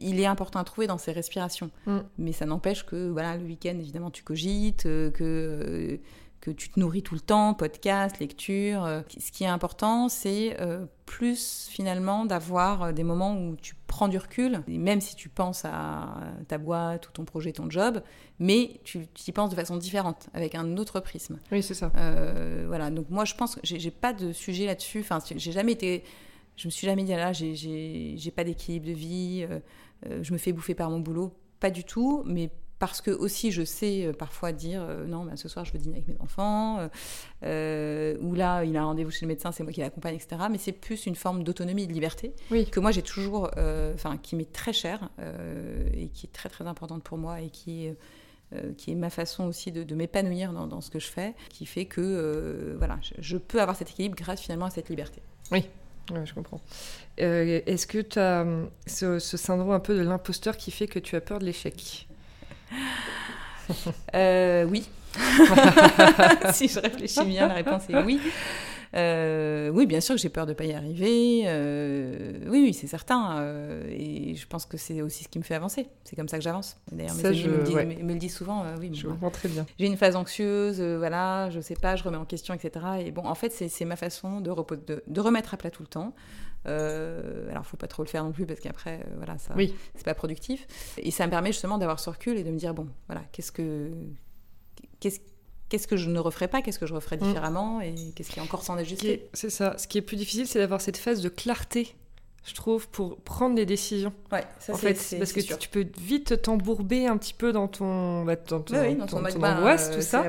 il 0.00 0.18
est 0.18 0.24
important 0.24 0.58
à 0.58 0.64
trouver 0.64 0.86
dans 0.86 0.96
ses 0.96 1.12
respirations. 1.12 1.70
Mm. 1.84 1.98
Mais 2.16 2.32
ça 2.32 2.46
n'empêche 2.46 2.86
que, 2.86 3.10
voilà, 3.10 3.36
le 3.36 3.44
week-end, 3.44 3.76
évidemment, 3.78 4.10
tu 4.10 4.22
cogites, 4.22 4.84
que 4.84 6.00
que 6.46 6.52
tu 6.52 6.68
te 6.68 6.78
nourris 6.78 7.02
tout 7.02 7.14
le 7.14 7.20
temps, 7.20 7.54
podcast, 7.54 8.20
lecture. 8.20 8.84
Euh, 8.84 9.00
ce 9.18 9.32
qui 9.32 9.42
est 9.42 9.48
important, 9.48 10.08
c'est 10.08 10.56
euh, 10.60 10.86
plus 11.04 11.66
finalement 11.68 12.24
d'avoir 12.24 12.82
euh, 12.84 12.92
des 12.92 13.02
moments 13.02 13.36
où 13.36 13.56
tu 13.56 13.74
prends 13.88 14.06
du 14.06 14.16
recul, 14.16 14.62
même 14.68 15.00
si 15.00 15.16
tu 15.16 15.28
penses 15.28 15.64
à 15.64 16.20
ta 16.46 16.58
boîte 16.58 17.08
ou 17.08 17.10
ton 17.10 17.24
projet, 17.24 17.50
ton 17.50 17.68
job, 17.68 18.00
mais 18.38 18.80
tu 18.84 19.08
y 19.26 19.32
penses 19.32 19.50
de 19.50 19.56
façon 19.56 19.76
différente, 19.76 20.28
avec 20.34 20.54
un 20.54 20.76
autre 20.76 21.00
prisme. 21.00 21.40
Oui, 21.50 21.64
c'est 21.64 21.74
ça. 21.74 21.90
voilà, 22.66 22.90
donc 22.90 23.10
moi 23.10 23.24
je 23.24 23.34
pense 23.34 23.56
que 23.56 23.60
j'ai 23.64 23.90
pas 23.90 24.12
de 24.12 24.32
sujet 24.32 24.66
là-dessus. 24.66 25.00
Enfin, 25.00 25.18
j'ai 25.34 25.52
jamais 25.52 25.72
été. 25.72 26.04
Je 26.56 26.68
me 26.68 26.70
suis 26.70 26.86
jamais 26.86 27.04
dit, 27.04 27.12
ah 27.14 27.16
là, 27.16 27.32
j'ai 27.32 28.32
pas 28.34 28.44
d'équilibre 28.44 28.86
de 28.86 28.92
vie, 28.92 29.46
je 30.20 30.32
me 30.32 30.38
fais 30.38 30.52
bouffer 30.52 30.74
par 30.74 30.90
mon 30.90 31.00
boulot. 31.00 31.32
Pas 31.58 31.70
du 31.70 31.84
tout, 31.84 32.22
mais 32.26 32.50
parce 32.78 33.00
que 33.00 33.10
aussi 33.10 33.52
je 33.52 33.64
sais 33.64 34.06
euh, 34.06 34.12
parfois 34.12 34.52
dire 34.52 34.82
euh, 34.82 35.06
non 35.06 35.24
ben, 35.24 35.36
ce 35.36 35.48
soir 35.48 35.64
je 35.64 35.72
veux 35.72 35.78
dîner 35.78 35.96
avec 35.96 36.08
mes 36.08 36.20
enfants 36.20 36.88
euh, 37.42 38.16
ou 38.20 38.34
là 38.34 38.64
il 38.64 38.76
a 38.76 38.82
un 38.82 38.86
rendez-vous 38.86 39.10
chez 39.10 39.24
le 39.24 39.28
médecin 39.28 39.52
c'est 39.52 39.62
moi 39.62 39.72
qui 39.72 39.80
l'accompagne 39.80 40.16
etc 40.16 40.42
mais 40.50 40.58
c'est 40.58 40.72
plus 40.72 41.06
une 41.06 41.14
forme 41.14 41.42
d'autonomie 41.42 41.84
et 41.84 41.86
de 41.86 41.92
liberté 41.92 42.34
que 42.70 42.80
moi 42.80 42.90
j'ai 42.90 43.02
toujours 43.02 43.50
enfin 43.94 44.16
qui 44.18 44.36
m'est 44.36 44.52
très 44.52 44.72
chère 44.72 45.08
et 45.94 46.08
qui 46.08 46.26
est 46.26 46.32
très 46.32 46.48
très 46.48 46.66
importante 46.66 47.02
pour 47.02 47.18
moi 47.18 47.40
et 47.40 47.48
qui 47.48 47.86
est 47.86 47.96
qui 48.78 48.92
est 48.92 48.94
ma 48.94 49.10
façon 49.10 49.44
aussi 49.44 49.72
de, 49.72 49.94
m'épanouir 49.96 50.52
dans, 50.52 50.80
ce 50.80 50.88
que 50.88 51.00
je 51.00 51.08
fais, 51.08 51.34
qui 51.48 51.66
fait 51.66 51.84
que 51.84 52.76
voilà, 52.78 52.96
je, 53.18 53.36
peux 53.38 53.60
avoir 53.60 53.76
cet 53.76 53.90
équilibre 53.90 54.14
grâce 54.14 54.40
finalement 54.40 54.66
à 54.66 54.70
cette 54.70 54.88
liberté. 54.88 55.20
Oui, 55.50 55.64
je 56.24 56.32
comprends. 56.32 56.60
Est-ce 57.16 57.88
que 57.88 57.98
tu 57.98 58.20
as 58.20 58.46
ce, 58.86 59.18
ce, 59.18 59.36
syndrome 59.36 59.72
un 59.72 59.80
peu 59.80 59.96
de 59.96 60.02
l'imposteur 60.02 60.56
qui 60.56 60.70
fait 60.70 60.86
que 60.86 61.00
tu 61.00 61.16
as 61.16 61.20
peur 61.20 61.40
de 61.40 61.44
l'échec? 61.44 62.06
Euh, 64.14 64.64
oui. 64.64 64.88
si 66.52 66.68
je 66.68 66.78
réfléchis 66.78 67.24
bien, 67.24 67.48
la 67.48 67.54
réponse 67.54 67.82
est 67.88 68.02
oui. 68.02 68.20
Euh, 68.94 69.70
oui, 69.70 69.86
bien 69.86 70.00
sûr 70.00 70.14
que 70.14 70.20
j'ai 70.20 70.28
peur 70.28 70.46
de 70.46 70.52
ne 70.52 70.56
pas 70.56 70.64
y 70.64 70.72
arriver. 70.72 71.42
Euh, 71.46 72.38
oui, 72.48 72.62
oui, 72.62 72.74
c'est 72.74 72.86
certain. 72.86 73.42
et 73.88 74.34
je 74.34 74.46
pense 74.46 74.66
que 74.66 74.76
c'est 74.76 75.02
aussi 75.02 75.24
ce 75.24 75.28
qui 75.28 75.38
me 75.38 75.44
fait 75.44 75.54
avancer. 75.54 75.88
C'est 76.04 76.16
comme 76.16 76.28
ça 76.28 76.38
que 76.38 76.44
j'avance. 76.44 76.78
D'ailleurs, 76.92 77.14
mes 77.14 77.26
amis 77.26 77.96
me, 78.02 78.12
le 78.12 78.18
disent 78.18 78.34
souvent. 78.34 78.64
oui, 78.80 78.90
je 78.94 79.06
comprends 79.06 79.30
très 79.30 79.48
bien. 79.48 79.66
J'ai 79.78 79.86
une 79.86 79.96
phase 79.96 80.16
anxieuse, 80.16 80.80
voilà, 80.80 81.50
je 81.50 81.60
sais 81.60 81.76
pas, 81.76 81.96
je 81.96 82.04
remets 82.04 82.16
en 82.16 82.24
question, 82.24 82.54
etc. 82.54 82.84
Et 83.00 83.10
bon, 83.10 83.24
en 83.26 83.34
fait, 83.34 83.50
c'est 83.50 83.84
ma 83.84 83.96
façon 83.96 84.40
de, 84.40 84.50
de, 84.86 85.02
de, 85.06 85.20
remettre 85.20 85.54
à 85.54 85.56
plat 85.56 85.70
tout 85.70 85.82
le 85.82 85.88
temps. 85.88 86.14
Euh, 86.66 87.48
alors, 87.50 87.64
faut 87.66 87.76
pas 87.76 87.86
trop 87.86 88.02
le 88.02 88.08
faire 88.08 88.24
non 88.24 88.32
plus 88.32 88.46
parce 88.46 88.60
qu'après, 88.60 89.00
euh, 89.00 89.14
voilà, 89.16 89.38
ça, 89.38 89.54
oui. 89.56 89.74
c'est 89.94 90.04
pas 90.04 90.14
productif. 90.14 90.66
Et 90.98 91.10
ça 91.10 91.26
me 91.26 91.30
permet 91.30 91.52
justement 91.52 91.78
d'avoir 91.78 92.00
ce 92.00 92.10
recul 92.10 92.36
et 92.36 92.44
de 92.44 92.50
me 92.50 92.58
dire 92.58 92.74
bon, 92.74 92.88
voilà, 93.06 93.22
qu'est-ce 93.32 93.52
que, 93.52 93.90
qu'est-ce 95.00 95.20
qu'est-ce 95.68 95.86
que 95.86 95.96
je 95.96 96.08
ne 96.10 96.18
referais 96.18 96.48
pas, 96.48 96.62
qu'est-ce 96.62 96.78
que 96.78 96.86
je 96.86 96.94
referais 96.94 97.16
mm. 97.16 97.20
différemment 97.20 97.80
et 97.80 97.94
qu'est-ce 98.14 98.30
qui 98.30 98.38
est 98.38 98.42
encore 98.42 98.62
sans 98.62 98.76
ajuster. 98.76 99.28
C'est 99.32 99.50
ça. 99.50 99.76
Ce 99.78 99.86
qui 99.86 99.98
est 99.98 100.02
plus 100.02 100.16
difficile, 100.16 100.46
c'est 100.46 100.58
d'avoir 100.58 100.80
cette 100.80 100.96
phase 100.96 101.20
de 101.22 101.28
clarté 101.28 101.94
je 102.46 102.54
trouve, 102.54 102.88
pour 102.88 103.16
prendre 103.18 103.56
des 103.56 103.66
décisions. 103.66 104.12
Ouais, 104.30 104.44
ça 104.60 104.72
en 104.72 104.76
fait, 104.76 104.94
parce 105.18 105.32
que 105.32 105.40
tu, 105.40 105.68
peux 105.68 105.84
vite 105.98 106.42
t'embourber 106.42 107.06
un 107.06 107.16
petit 107.16 107.34
peu 107.34 107.50
dans 107.50 107.66
ton, 107.66 108.24
bah, 108.24 108.36
dans 108.36 108.60
ton, 108.60 108.76
angoisse, 108.76 109.90
tout 109.90 110.00
ça, 110.00 110.24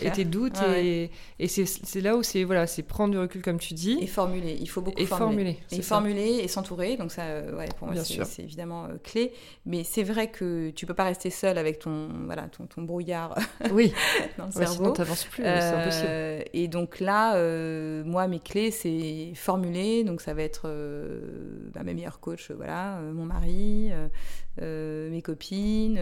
et 0.00 0.10
tes 0.12 0.24
doutes, 0.24 0.60
et, 0.76 1.10
et 1.40 1.48
c'est 1.48 2.00
là 2.00 2.16
où 2.16 2.22
c'est 2.22 2.44
voilà, 2.44 2.68
c'est 2.68 2.84
prendre 2.84 3.12
du 3.12 3.18
recul 3.18 3.42
comme 3.42 3.58
tu 3.58 3.74
dis. 3.74 3.98
Et 4.00 4.06
formuler, 4.06 4.56
il 4.60 4.68
faut 4.68 4.80
beaucoup 4.80 5.00
et 5.00 5.06
formuler. 5.06 5.58
Et 5.72 5.82
formuler 5.82 6.40
et 6.42 6.46
s'entourer, 6.46 6.96
donc 6.96 7.10
ça, 7.10 7.22
euh, 7.22 7.56
ouais, 7.56 7.66
pour 7.78 7.88
moi 7.88 7.96
c'est 8.04 8.42
évidemment 8.42 8.84
euh, 8.84 8.96
clé. 9.02 9.32
Mais 9.66 9.82
c'est 9.82 10.04
vrai 10.04 10.28
que 10.28 10.70
tu 10.70 10.86
peux 10.86 10.94
pas 10.94 11.04
rester 11.04 11.30
seul 11.30 11.58
avec 11.58 11.80
ton 11.80 12.10
voilà 12.26 12.42
ton, 12.42 12.66
ton 12.66 12.82
brouillard 12.82 13.36
oui. 13.72 13.92
dans 14.38 14.46
le 14.46 14.52
cerveau. 14.52 14.74
Sinon 14.74 14.92
plus, 14.92 15.42
c'est 15.42 15.48
impossible. 15.48 16.06
Euh, 16.06 16.42
et 16.52 16.68
donc 16.68 17.00
là, 17.00 17.34
moi 18.04 18.28
mes 18.28 18.38
clés 18.38 18.70
c'est 18.70 19.32
formuler, 19.34 20.04
donc 20.04 20.20
ça 20.20 20.32
va 20.32 20.42
être 20.42 20.68
bah, 21.72 21.82
mes 21.82 21.94
meilleurs 21.94 22.20
coachs, 22.20 22.50
voilà, 22.50 23.00
mon 23.00 23.24
mari, 23.24 23.90
mes 24.60 25.22
copines, 25.22 25.94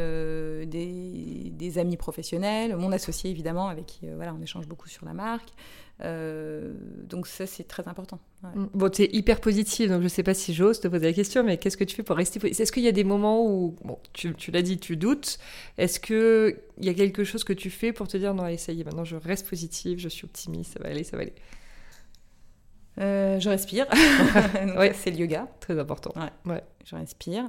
des, 0.64 1.78
amis 1.78 1.96
professionnels, 1.96 2.76
mon 2.76 2.92
associé 2.92 3.30
évidemment, 3.30 3.68
avec 3.68 3.86
qui 3.86 4.06
voilà, 4.14 4.34
on 4.34 4.42
échange 4.42 4.66
beaucoup 4.66 4.88
sur 4.88 5.06
la 5.06 5.14
marque. 5.14 5.52
Euh, 6.04 6.72
donc 7.04 7.26
ça, 7.26 7.46
c'est 7.46 7.64
très 7.64 7.86
important. 7.86 8.18
Mm. 8.42 8.66
Bon, 8.74 8.88
tu 8.88 9.02
es 9.02 9.10
hyper 9.12 9.40
positive, 9.40 9.88
donc 9.88 9.98
je 9.98 10.04
ne 10.04 10.08
sais 10.08 10.22
pas 10.22 10.34
si 10.34 10.52
j'ose 10.54 10.80
te 10.80 10.88
poser 10.88 11.06
la 11.06 11.12
question, 11.12 11.44
mais 11.44 11.58
qu'est-ce 11.58 11.76
que 11.76 11.84
tu 11.84 11.94
fais 11.94 12.02
pour 12.02 12.16
rester 12.16 12.40
positive 12.40 12.62
Est-ce 12.62 12.72
qu'il 12.72 12.82
y 12.82 12.88
a 12.88 12.92
des 12.92 13.04
moments 13.04 13.46
où, 13.46 13.76
bon, 13.84 13.98
tu, 14.12 14.34
tu 14.34 14.50
l'as 14.50 14.62
dit, 14.62 14.78
tu 14.78 14.96
doutes 14.96 15.38
Est-ce 15.78 16.00
qu'il 16.00 16.56
y 16.84 16.88
a 16.88 16.94
quelque 16.94 17.24
chose 17.24 17.44
que 17.44 17.52
tu 17.52 17.70
fais 17.70 17.92
pour 17.92 18.08
te 18.08 18.16
dire, 18.16 18.34
non, 18.34 18.44
allez, 18.44 18.56
ça 18.56 18.72
y 18.72 18.80
est, 18.80 18.84
maintenant 18.84 19.04
je 19.04 19.16
reste 19.16 19.48
positive, 19.48 19.98
je 19.98 20.08
suis 20.08 20.24
optimiste, 20.24 20.72
ça 20.74 20.80
va 20.80 20.88
aller, 20.88 21.04
ça 21.04 21.16
va 21.16 21.22
aller? 21.22 21.34
Euh, 23.00 23.40
Je 23.40 23.48
respire. 23.48 23.86
ouais. 24.76 24.92
C'est 24.94 25.10
le 25.10 25.18
yoga. 25.18 25.48
Très 25.60 25.78
important. 25.78 26.12
Ouais. 26.44 26.62
Je 26.84 26.96
respire. 26.96 27.48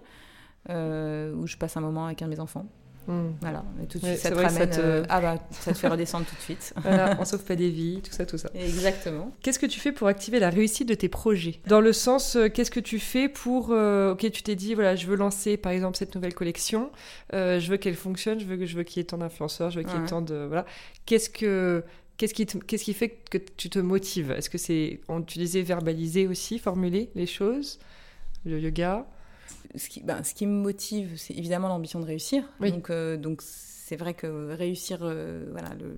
Euh, 0.69 1.33
où 1.33 1.45
je 1.45 1.57
passe 1.57 1.75
un 1.75 1.81
moment 1.81 2.05
avec 2.05 2.21
un 2.21 2.25
de 2.25 2.31
mes 2.31 2.39
enfants. 2.39 2.65
Hmm. 3.05 3.31
Voilà, 3.41 3.65
et 3.81 3.85
tout 3.85 3.99
de 3.99 4.05
suite, 4.05 4.17
ça 4.17 4.29
te 4.29 4.35
ramène. 4.35 4.51
Ça 4.51 4.67
te... 4.67 4.79
Euh, 4.79 5.03
ah 5.09 5.19
bah, 5.19 5.35
ça 5.51 5.73
te 5.73 5.77
fait 5.77 5.89
redescendre 5.89 6.25
tout 6.25 6.35
de 6.35 6.41
suite. 6.41 6.73
Voilà, 6.83 7.17
on 7.19 7.25
sauve 7.25 7.43
pas 7.43 7.55
des 7.55 7.69
vies, 7.69 8.01
tout 8.01 8.13
ça, 8.13 8.25
tout 8.25 8.37
ça. 8.37 8.49
Exactement. 8.55 9.31
Qu'est-ce 9.41 9.59
que 9.59 9.65
tu 9.65 9.79
fais 9.81 9.91
pour 9.91 10.07
activer 10.07 10.39
la 10.39 10.49
réussite 10.49 10.87
de 10.87 10.93
tes 10.93 11.09
projets? 11.09 11.59
Dans 11.67 11.81
le 11.81 11.91
sens, 11.91 12.37
euh, 12.37 12.47
qu'est-ce 12.47 12.71
que 12.71 12.79
tu 12.79 12.99
fais 12.99 13.27
pour. 13.27 13.71
Euh, 13.71 14.13
ok, 14.13 14.31
tu 14.31 14.41
t'es 14.41 14.55
dit, 14.55 14.73
voilà, 14.73 14.95
je 14.95 15.05
veux 15.07 15.17
lancer 15.17 15.57
par 15.57 15.73
exemple 15.73 15.97
cette 15.97 16.15
nouvelle 16.15 16.33
collection, 16.33 16.91
je 17.33 17.69
veux 17.69 17.77
qu'elle 17.77 17.95
fonctionne, 17.95 18.39
je 18.39 18.45
veux, 18.45 18.65
je 18.65 18.77
veux 18.77 18.83
qu'il 18.83 18.97
y 18.97 19.01
ait 19.01 19.07
tant 19.07 19.17
d'influenceurs, 19.17 19.69
je 19.69 19.79
veux 19.79 19.85
qu'il 19.85 19.99
y 19.99 20.03
ait 20.03 20.07
tant 20.07 20.21
de. 20.21 20.45
Voilà. 20.47 20.65
Qu'est-ce 21.05 21.29
que. 21.29 21.83
Qu'est-ce 22.17 22.33
qui, 22.33 22.45
qu'est-ce 22.45 22.83
qui 22.83 22.93
fait 22.93 23.09
que 23.09 23.37
tu 23.37 23.69
te 23.69 23.79
motives? 23.79 24.31
Est-ce 24.31 24.49
que 24.49 24.57
c'est, 24.57 25.01
tu 25.27 25.39
disais 25.39 25.61
verbaliser 25.61 26.27
aussi, 26.27 26.59
formuler 26.59 27.09
les 27.15 27.25
choses, 27.25 27.79
le 28.45 28.59
yoga? 28.59 29.07
Ce 29.75 29.89
qui, 29.89 30.01
ben, 30.01 30.23
ce 30.23 30.35
qui 30.35 30.45
me 30.45 30.61
motive, 30.61 31.13
c'est 31.17 31.33
évidemment 31.33 31.67
l'ambition 31.67 31.99
de 31.99 32.05
réussir. 32.05 32.43
Donc, 32.59 32.89
euh, 32.89 33.17
donc 33.17 33.41
c'est 33.41 33.95
vrai 33.95 34.13
que 34.13 34.53
réussir, 34.53 34.99
euh, 35.01 35.47
voilà, 35.51 35.73
le, 35.75 35.95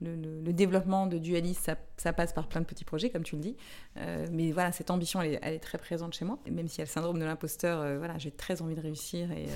le, 0.00 0.52
développement 0.52 1.06
de 1.06 1.18
Dualis, 1.18 1.54
ça, 1.54 1.76
ça, 1.96 2.12
passe 2.12 2.32
par 2.32 2.46
plein 2.46 2.60
de 2.60 2.66
petits 2.66 2.84
projets, 2.84 3.10
comme 3.10 3.22
tu 3.22 3.36
le 3.36 3.40
dis. 3.40 3.56
Euh, 3.96 4.26
mais 4.30 4.52
voilà, 4.52 4.72
cette 4.72 4.90
ambition, 4.90 5.20
elle 5.22 5.34
est, 5.34 5.38
elle 5.42 5.54
est, 5.54 5.60
très 5.60 5.78
présente 5.78 6.14
chez 6.14 6.24
moi. 6.24 6.38
Et 6.46 6.50
même 6.50 6.68
s'il 6.68 6.78
y 6.78 6.82
a 6.82 6.84
le 6.84 6.90
syndrome 6.90 7.18
de 7.18 7.24
l'imposteur, 7.24 7.98
voilà, 7.98 8.18
j'ai 8.18 8.30
très 8.30 8.62
envie 8.62 8.74
de 8.74 8.80
réussir 8.80 9.30
et, 9.32 9.46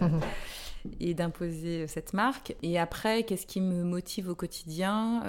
et 1.01 1.15
d'imposer 1.15 1.87
cette 1.87 2.13
marque. 2.15 2.57
Et 2.63 2.79
après, 2.79 3.25
qu'est-ce 3.25 3.47
qui 3.47 3.61
me 3.61 3.85
motive 3.85 4.29
au 4.29 4.35
quotidien 4.35 5.21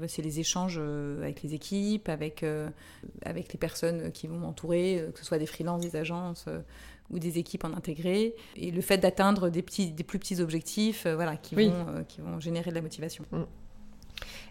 bah, 0.00 0.08
C'est 0.08 0.22
les 0.22 0.40
échanges 0.40 0.78
avec 0.78 1.42
les 1.42 1.54
équipes, 1.54 2.08
avec, 2.08 2.44
avec 3.24 3.52
les 3.52 3.58
personnes 3.58 4.10
qui 4.12 4.26
vont 4.26 4.38
m'entourer, 4.38 5.06
que 5.12 5.18
ce 5.18 5.24
soit 5.24 5.38
des 5.38 5.46
freelances, 5.46 5.82
des 5.82 5.96
agences 5.96 6.48
ou 7.12 7.18
des 7.18 7.38
équipes 7.38 7.64
en 7.64 7.72
intégré, 7.74 8.34
et 8.56 8.70
le 8.70 8.80
fait 8.80 8.98
d'atteindre 8.98 9.50
des, 9.50 9.62
petits, 9.62 9.90
des 9.90 10.02
plus 10.02 10.18
petits 10.18 10.40
objectifs 10.40 11.06
euh, 11.06 11.14
voilà, 11.14 11.36
qui, 11.36 11.54
vont, 11.54 11.86
euh, 11.88 12.02
qui 12.04 12.20
vont 12.20 12.40
générer 12.40 12.70
de 12.70 12.74
la 12.74 12.82
motivation. 12.82 13.24
Mm. 13.30 13.42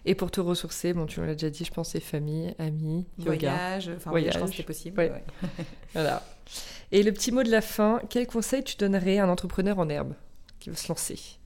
Et 0.04 0.14
pour 0.14 0.30
te 0.30 0.40
ressourcer, 0.40 0.92
bon, 0.92 1.06
tu 1.06 1.20
l'as 1.24 1.34
déjà 1.34 1.50
dit, 1.50 1.64
je 1.64 1.72
pense, 1.72 1.90
c'est 1.90 2.00
famille, 2.00 2.54
amis, 2.58 3.06
voyage, 3.18 3.90
enfin, 3.96 4.10
voyage. 4.10 4.34
je 4.34 4.38
pense 4.38 4.50
que 4.50 4.56
c'est 4.56 4.62
possible. 4.64 5.12
voilà. 5.92 6.22
Et 6.90 7.02
le 7.02 7.12
petit 7.12 7.30
mot 7.30 7.42
de 7.42 7.50
la 7.50 7.60
fin, 7.60 8.00
quel 8.10 8.26
conseil 8.26 8.64
tu 8.64 8.76
donnerais 8.76 9.18
à 9.18 9.24
un 9.24 9.28
entrepreneur 9.28 9.78
en 9.78 9.88
herbe 9.88 10.14
qui 10.58 10.70
veut 10.70 10.76
se 10.76 10.88
lancer? 10.88 11.38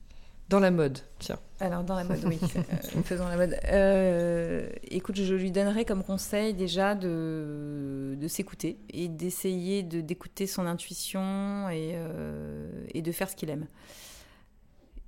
Dans 0.49 0.59
la 0.61 0.71
mode, 0.71 0.99
tiens. 1.19 1.39
Alors, 1.59 1.83
dans 1.83 1.95
la 1.95 2.05
mode, 2.05 2.23
oui. 2.25 2.39
Euh, 2.55 3.01
faisons 3.03 3.27
la 3.27 3.35
mode. 3.35 3.57
Euh, 3.65 4.69
écoute, 4.89 5.15
je 5.17 5.33
lui 5.33 5.51
donnerais 5.51 5.83
comme 5.83 6.03
conseil 6.03 6.53
déjà 6.53 6.95
de, 6.95 8.15
de 8.19 8.27
s'écouter 8.27 8.77
et 8.89 9.07
d'essayer 9.09 9.83
de, 9.83 9.99
d'écouter 10.01 10.47
son 10.47 10.65
intuition 10.65 11.69
et, 11.69 11.91
euh, 11.95 12.69
et 12.93 13.01
de 13.01 13.11
faire 13.11 13.29
ce 13.29 13.35
qu'il 13.35 13.49
aime. 13.49 13.67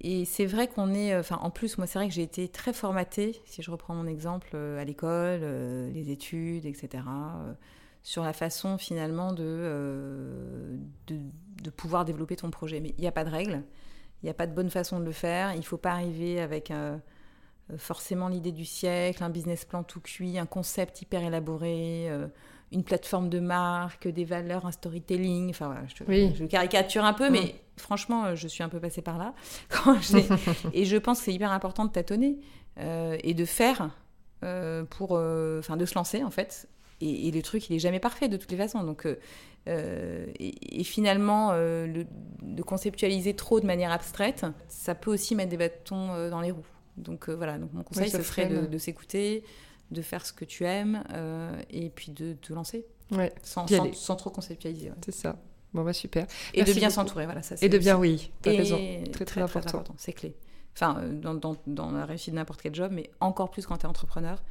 Et 0.01 0.25
c'est 0.25 0.45
vrai 0.45 0.67
qu'on 0.67 0.93
est, 0.93 1.15
enfin 1.17 1.39
en 1.41 1.49
plus, 1.49 1.77
moi 1.77 1.85
c'est 1.87 1.99
vrai 1.99 2.07
que 2.07 2.13
j'ai 2.13 2.23
été 2.23 2.47
très 2.47 2.73
formatée, 2.73 3.41
si 3.45 3.61
je 3.61 3.69
reprends 3.69 3.93
mon 3.93 4.07
exemple, 4.07 4.55
à 4.55 4.85
l'école, 4.85 5.41
les 5.93 6.11
études, 6.11 6.65
etc., 6.65 7.03
sur 8.01 8.23
la 8.23 8.33
façon 8.33 8.77
finalement 8.77 9.33
de, 9.33 10.79
de, 11.07 11.69
pouvoir 11.69 12.05
développer 12.05 12.35
ton 12.35 12.49
projet. 12.49 12.79
Mais 12.79 12.93
il 12.97 13.01
n'y 13.01 13.07
a 13.07 13.11
pas 13.11 13.25
de 13.25 13.29
règle. 13.29 13.63
Il 14.21 14.25
n'y 14.25 14.29
a 14.29 14.33
pas 14.33 14.47
de 14.47 14.53
bonne 14.53 14.69
façon 14.69 14.99
de 14.99 15.05
le 15.05 15.11
faire. 15.11 15.53
Il 15.53 15.59
ne 15.59 15.63
faut 15.63 15.77
pas 15.77 15.91
arriver 15.91 16.41
avec 16.41 16.71
euh, 16.71 16.97
forcément 17.77 18.27
l'idée 18.27 18.51
du 18.51 18.65
siècle, 18.65 19.23
un 19.23 19.29
business 19.29 19.65
plan 19.65 19.83
tout 19.83 20.01
cuit, 20.01 20.37
un 20.37 20.45
concept 20.45 21.01
hyper 21.01 21.23
élaboré, 21.23 22.09
euh, 22.09 22.27
une 22.71 22.83
plateforme 22.83 23.29
de 23.29 23.39
marque, 23.39 24.07
des 24.07 24.25
valeurs, 24.25 24.65
un 24.65 24.71
storytelling. 24.71 25.49
Enfin 25.49 25.67
voilà, 25.67 25.81
je, 25.87 26.45
caricature 26.45 27.03
un 27.03 27.13
peu, 27.13 27.29
mais 27.29 27.55
franchement, 27.77 28.35
je 28.35 28.47
suis 28.47 28.63
un 28.63 28.69
peu 28.69 28.79
passée 28.79 29.01
par 29.01 29.17
là. 29.17 29.33
et 30.73 30.85
je 30.85 30.97
pense 30.97 31.19
que 31.19 31.25
c'est 31.25 31.33
hyper 31.33 31.51
important 31.51 31.85
de 31.85 31.91
tâtonner 31.91 32.37
euh, 32.79 33.17
et 33.23 33.33
de 33.33 33.45
faire 33.45 33.89
pour, 34.89 35.11
enfin, 35.11 35.77
de 35.77 35.85
se 35.85 35.95
lancer 35.95 36.23
en 36.23 36.31
fait. 36.31 36.67
Et, 37.01 37.31
le 37.31 37.41
truc, 37.41 37.69
il 37.69 37.75
est 37.77 37.79
jamais 37.79 37.99
parfait 37.99 38.27
de 38.27 38.35
toutes 38.35 38.51
les 38.51 38.57
façons. 38.57 38.83
Donc, 38.83 39.05
euh, 39.67 40.25
et, 40.39 40.83
finalement, 40.83 41.49
euh, 41.51 42.03
de 42.41 42.61
conceptualiser 42.63 43.35
trop 43.35 43.59
de 43.59 43.65
manière 43.65 43.91
abstraite, 43.91 44.45
ça 44.67 44.95
peut 44.95 45.11
aussi 45.11 45.35
mettre 45.35 45.49
des 45.49 45.57
bâtons 45.57 46.13
euh, 46.13 46.29
dans 46.29 46.41
les 46.41 46.51
roues. 46.51 46.65
Donc 46.97 47.29
voilà, 47.29 47.57
donc 47.57 47.71
mon 47.73 47.83
conseil, 47.83 48.09
ce 48.09 48.21
serait 48.21 48.47
de, 48.47 48.77
s'écouter, 48.77 49.43
de 49.91 50.01
faire 50.01 50.25
ce 50.25 50.33
que 50.33 50.45
tu 50.45 50.65
aimes 50.65 51.03
et 51.69 51.89
puis 51.89 52.11
de 52.11 52.33
te 52.33 52.53
lancer. 52.53 52.85
Ouais. 53.11 53.33
Sans, 53.41 53.65
sans, 53.93 54.15
trop 54.15 54.29
conceptualiser. 54.29 54.91
C'est 55.03 55.11
ça. 55.11 55.37
Bon, 55.73 55.83
bah 55.83 55.93
super. 55.93 56.25
Et 56.53 56.63
de 56.63 56.73
bien 56.73 56.89
s'entourer, 56.89 57.25
voilà. 57.25 57.41
Ça, 57.41 57.55
et 57.61 57.69
de 57.69 57.77
bien, 57.77 57.97
oui, 57.97 58.31
tu 58.41 58.49
as 58.49 58.53
raison. 58.53 58.77
Très, 59.11 59.25
très, 59.25 59.41
important. 59.41 59.93
C'est 59.97 60.13
clé. 60.13 60.35
Enfin, 60.73 61.01
dans, 61.11 61.33
dans, 61.33 61.55
dans, 61.67 61.91
la 61.91 62.05
réussite 62.05 62.33
de 62.33 62.39
n'importe 62.39 62.61
quel 62.61 62.73
job, 62.73 62.91
mais 62.93 63.09
encore 63.19 63.51
plus 63.51 63.65
quand 63.65 63.77
tu 63.77 63.83
es 63.83 63.89
entrepreneur. 63.89 64.43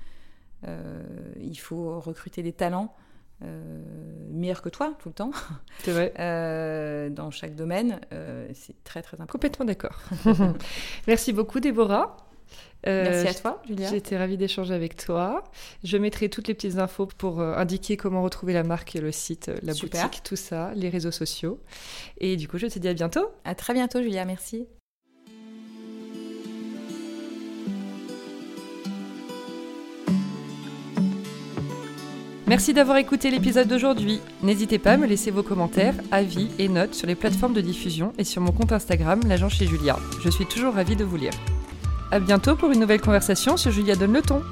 il 1.41 1.59
faut 1.59 2.01
recruter 2.01 2.43
des 2.43 2.53
talents 2.53 2.95
euh, 3.45 3.83
meilleur 4.31 4.63
que 4.63 4.69
toi 4.69 4.95
tout 4.99 5.09
le 5.09 5.15
temps. 5.15 5.31
C'est 5.85 5.93
vrai. 5.93 6.13
Euh, 6.19 7.09
dans 7.09 7.31
chaque 7.31 7.55
domaine, 7.55 8.01
euh, 8.13 8.49
c'est 8.53 8.83
très 8.83 9.01
très 9.01 9.15
important. 9.17 9.33
Complètement 9.33 9.65
d'accord. 9.65 10.01
Merci 11.07 11.33
beaucoup 11.33 11.61
Déborah. 11.61 12.17
Merci 12.87 13.29
à 13.29 13.35
toi, 13.35 13.63
Julia. 13.67 13.91
J'étais 13.91 14.17
ravie 14.17 14.37
d'échanger 14.37 14.75
avec 14.75 14.97
toi. 14.97 15.45
Je 15.85 15.97
mettrai 15.97 16.29
toutes 16.29 16.49
les 16.49 16.55
petites 16.55 16.79
infos 16.79 17.07
pour 17.07 17.41
indiquer 17.41 17.97
comment 17.97 18.23
retrouver 18.23 18.53
la 18.53 18.63
marque, 18.63 18.95
le 18.95 19.13
site, 19.13 19.51
la 19.63 19.75
boutique, 19.75 20.23
tout 20.25 20.37
ça, 20.37 20.73
les 20.75 20.89
réseaux 20.89 21.11
sociaux. 21.11 21.61
Et 22.19 22.37
du 22.37 22.49
coup, 22.49 22.59
je 22.59 22.67
te 22.67 22.79
dis 22.79 22.89
à 22.89 22.95
bientôt. 22.95 23.27
À 23.45 23.55
très 23.55 23.75
bientôt, 23.75 24.03
Julia. 24.03 24.25
Merci. 24.25 24.67
Merci 32.49 32.73
d'avoir 32.73 32.97
écouté 32.97 33.31
l'épisode 33.31 33.69
d'aujourd'hui. 33.69 34.21
N'hésitez 34.43 34.79
pas 34.79 34.93
à 34.93 34.97
me 34.97 35.07
laisser 35.07 35.31
vos 35.31 35.43
commentaires, 35.43 35.95
avis 36.11 36.49
et 36.59 36.69
notes 36.69 36.95
sur 36.95 37.07
les 37.07 37.15
plateformes 37.15 37.53
de 37.53 37.61
diffusion 37.61 38.15
et 38.17 38.25
sur 38.25 38.41
mon 38.41 38.53
compte 38.53 38.73
Instagram, 38.73 39.21
l'agent 39.27 39.51
chez 39.51 39.67
Julia. 39.67 39.99
Je 40.25 40.31
suis 40.31 40.47
toujours 40.47 40.73
ravie 40.73 40.97
de 40.97 41.05
vous 41.05 41.19
lire. 41.19 41.35
À 42.11 42.21
bientôt 42.21 42.57
pour 42.57 42.71
une 42.71 42.81
nouvelle 42.81 43.03
conversation 43.03 43.59
sur 43.59 43.71
Julia 43.71 43.95
Donne 43.95 44.15
le 44.15 44.23
ton. 44.23 44.43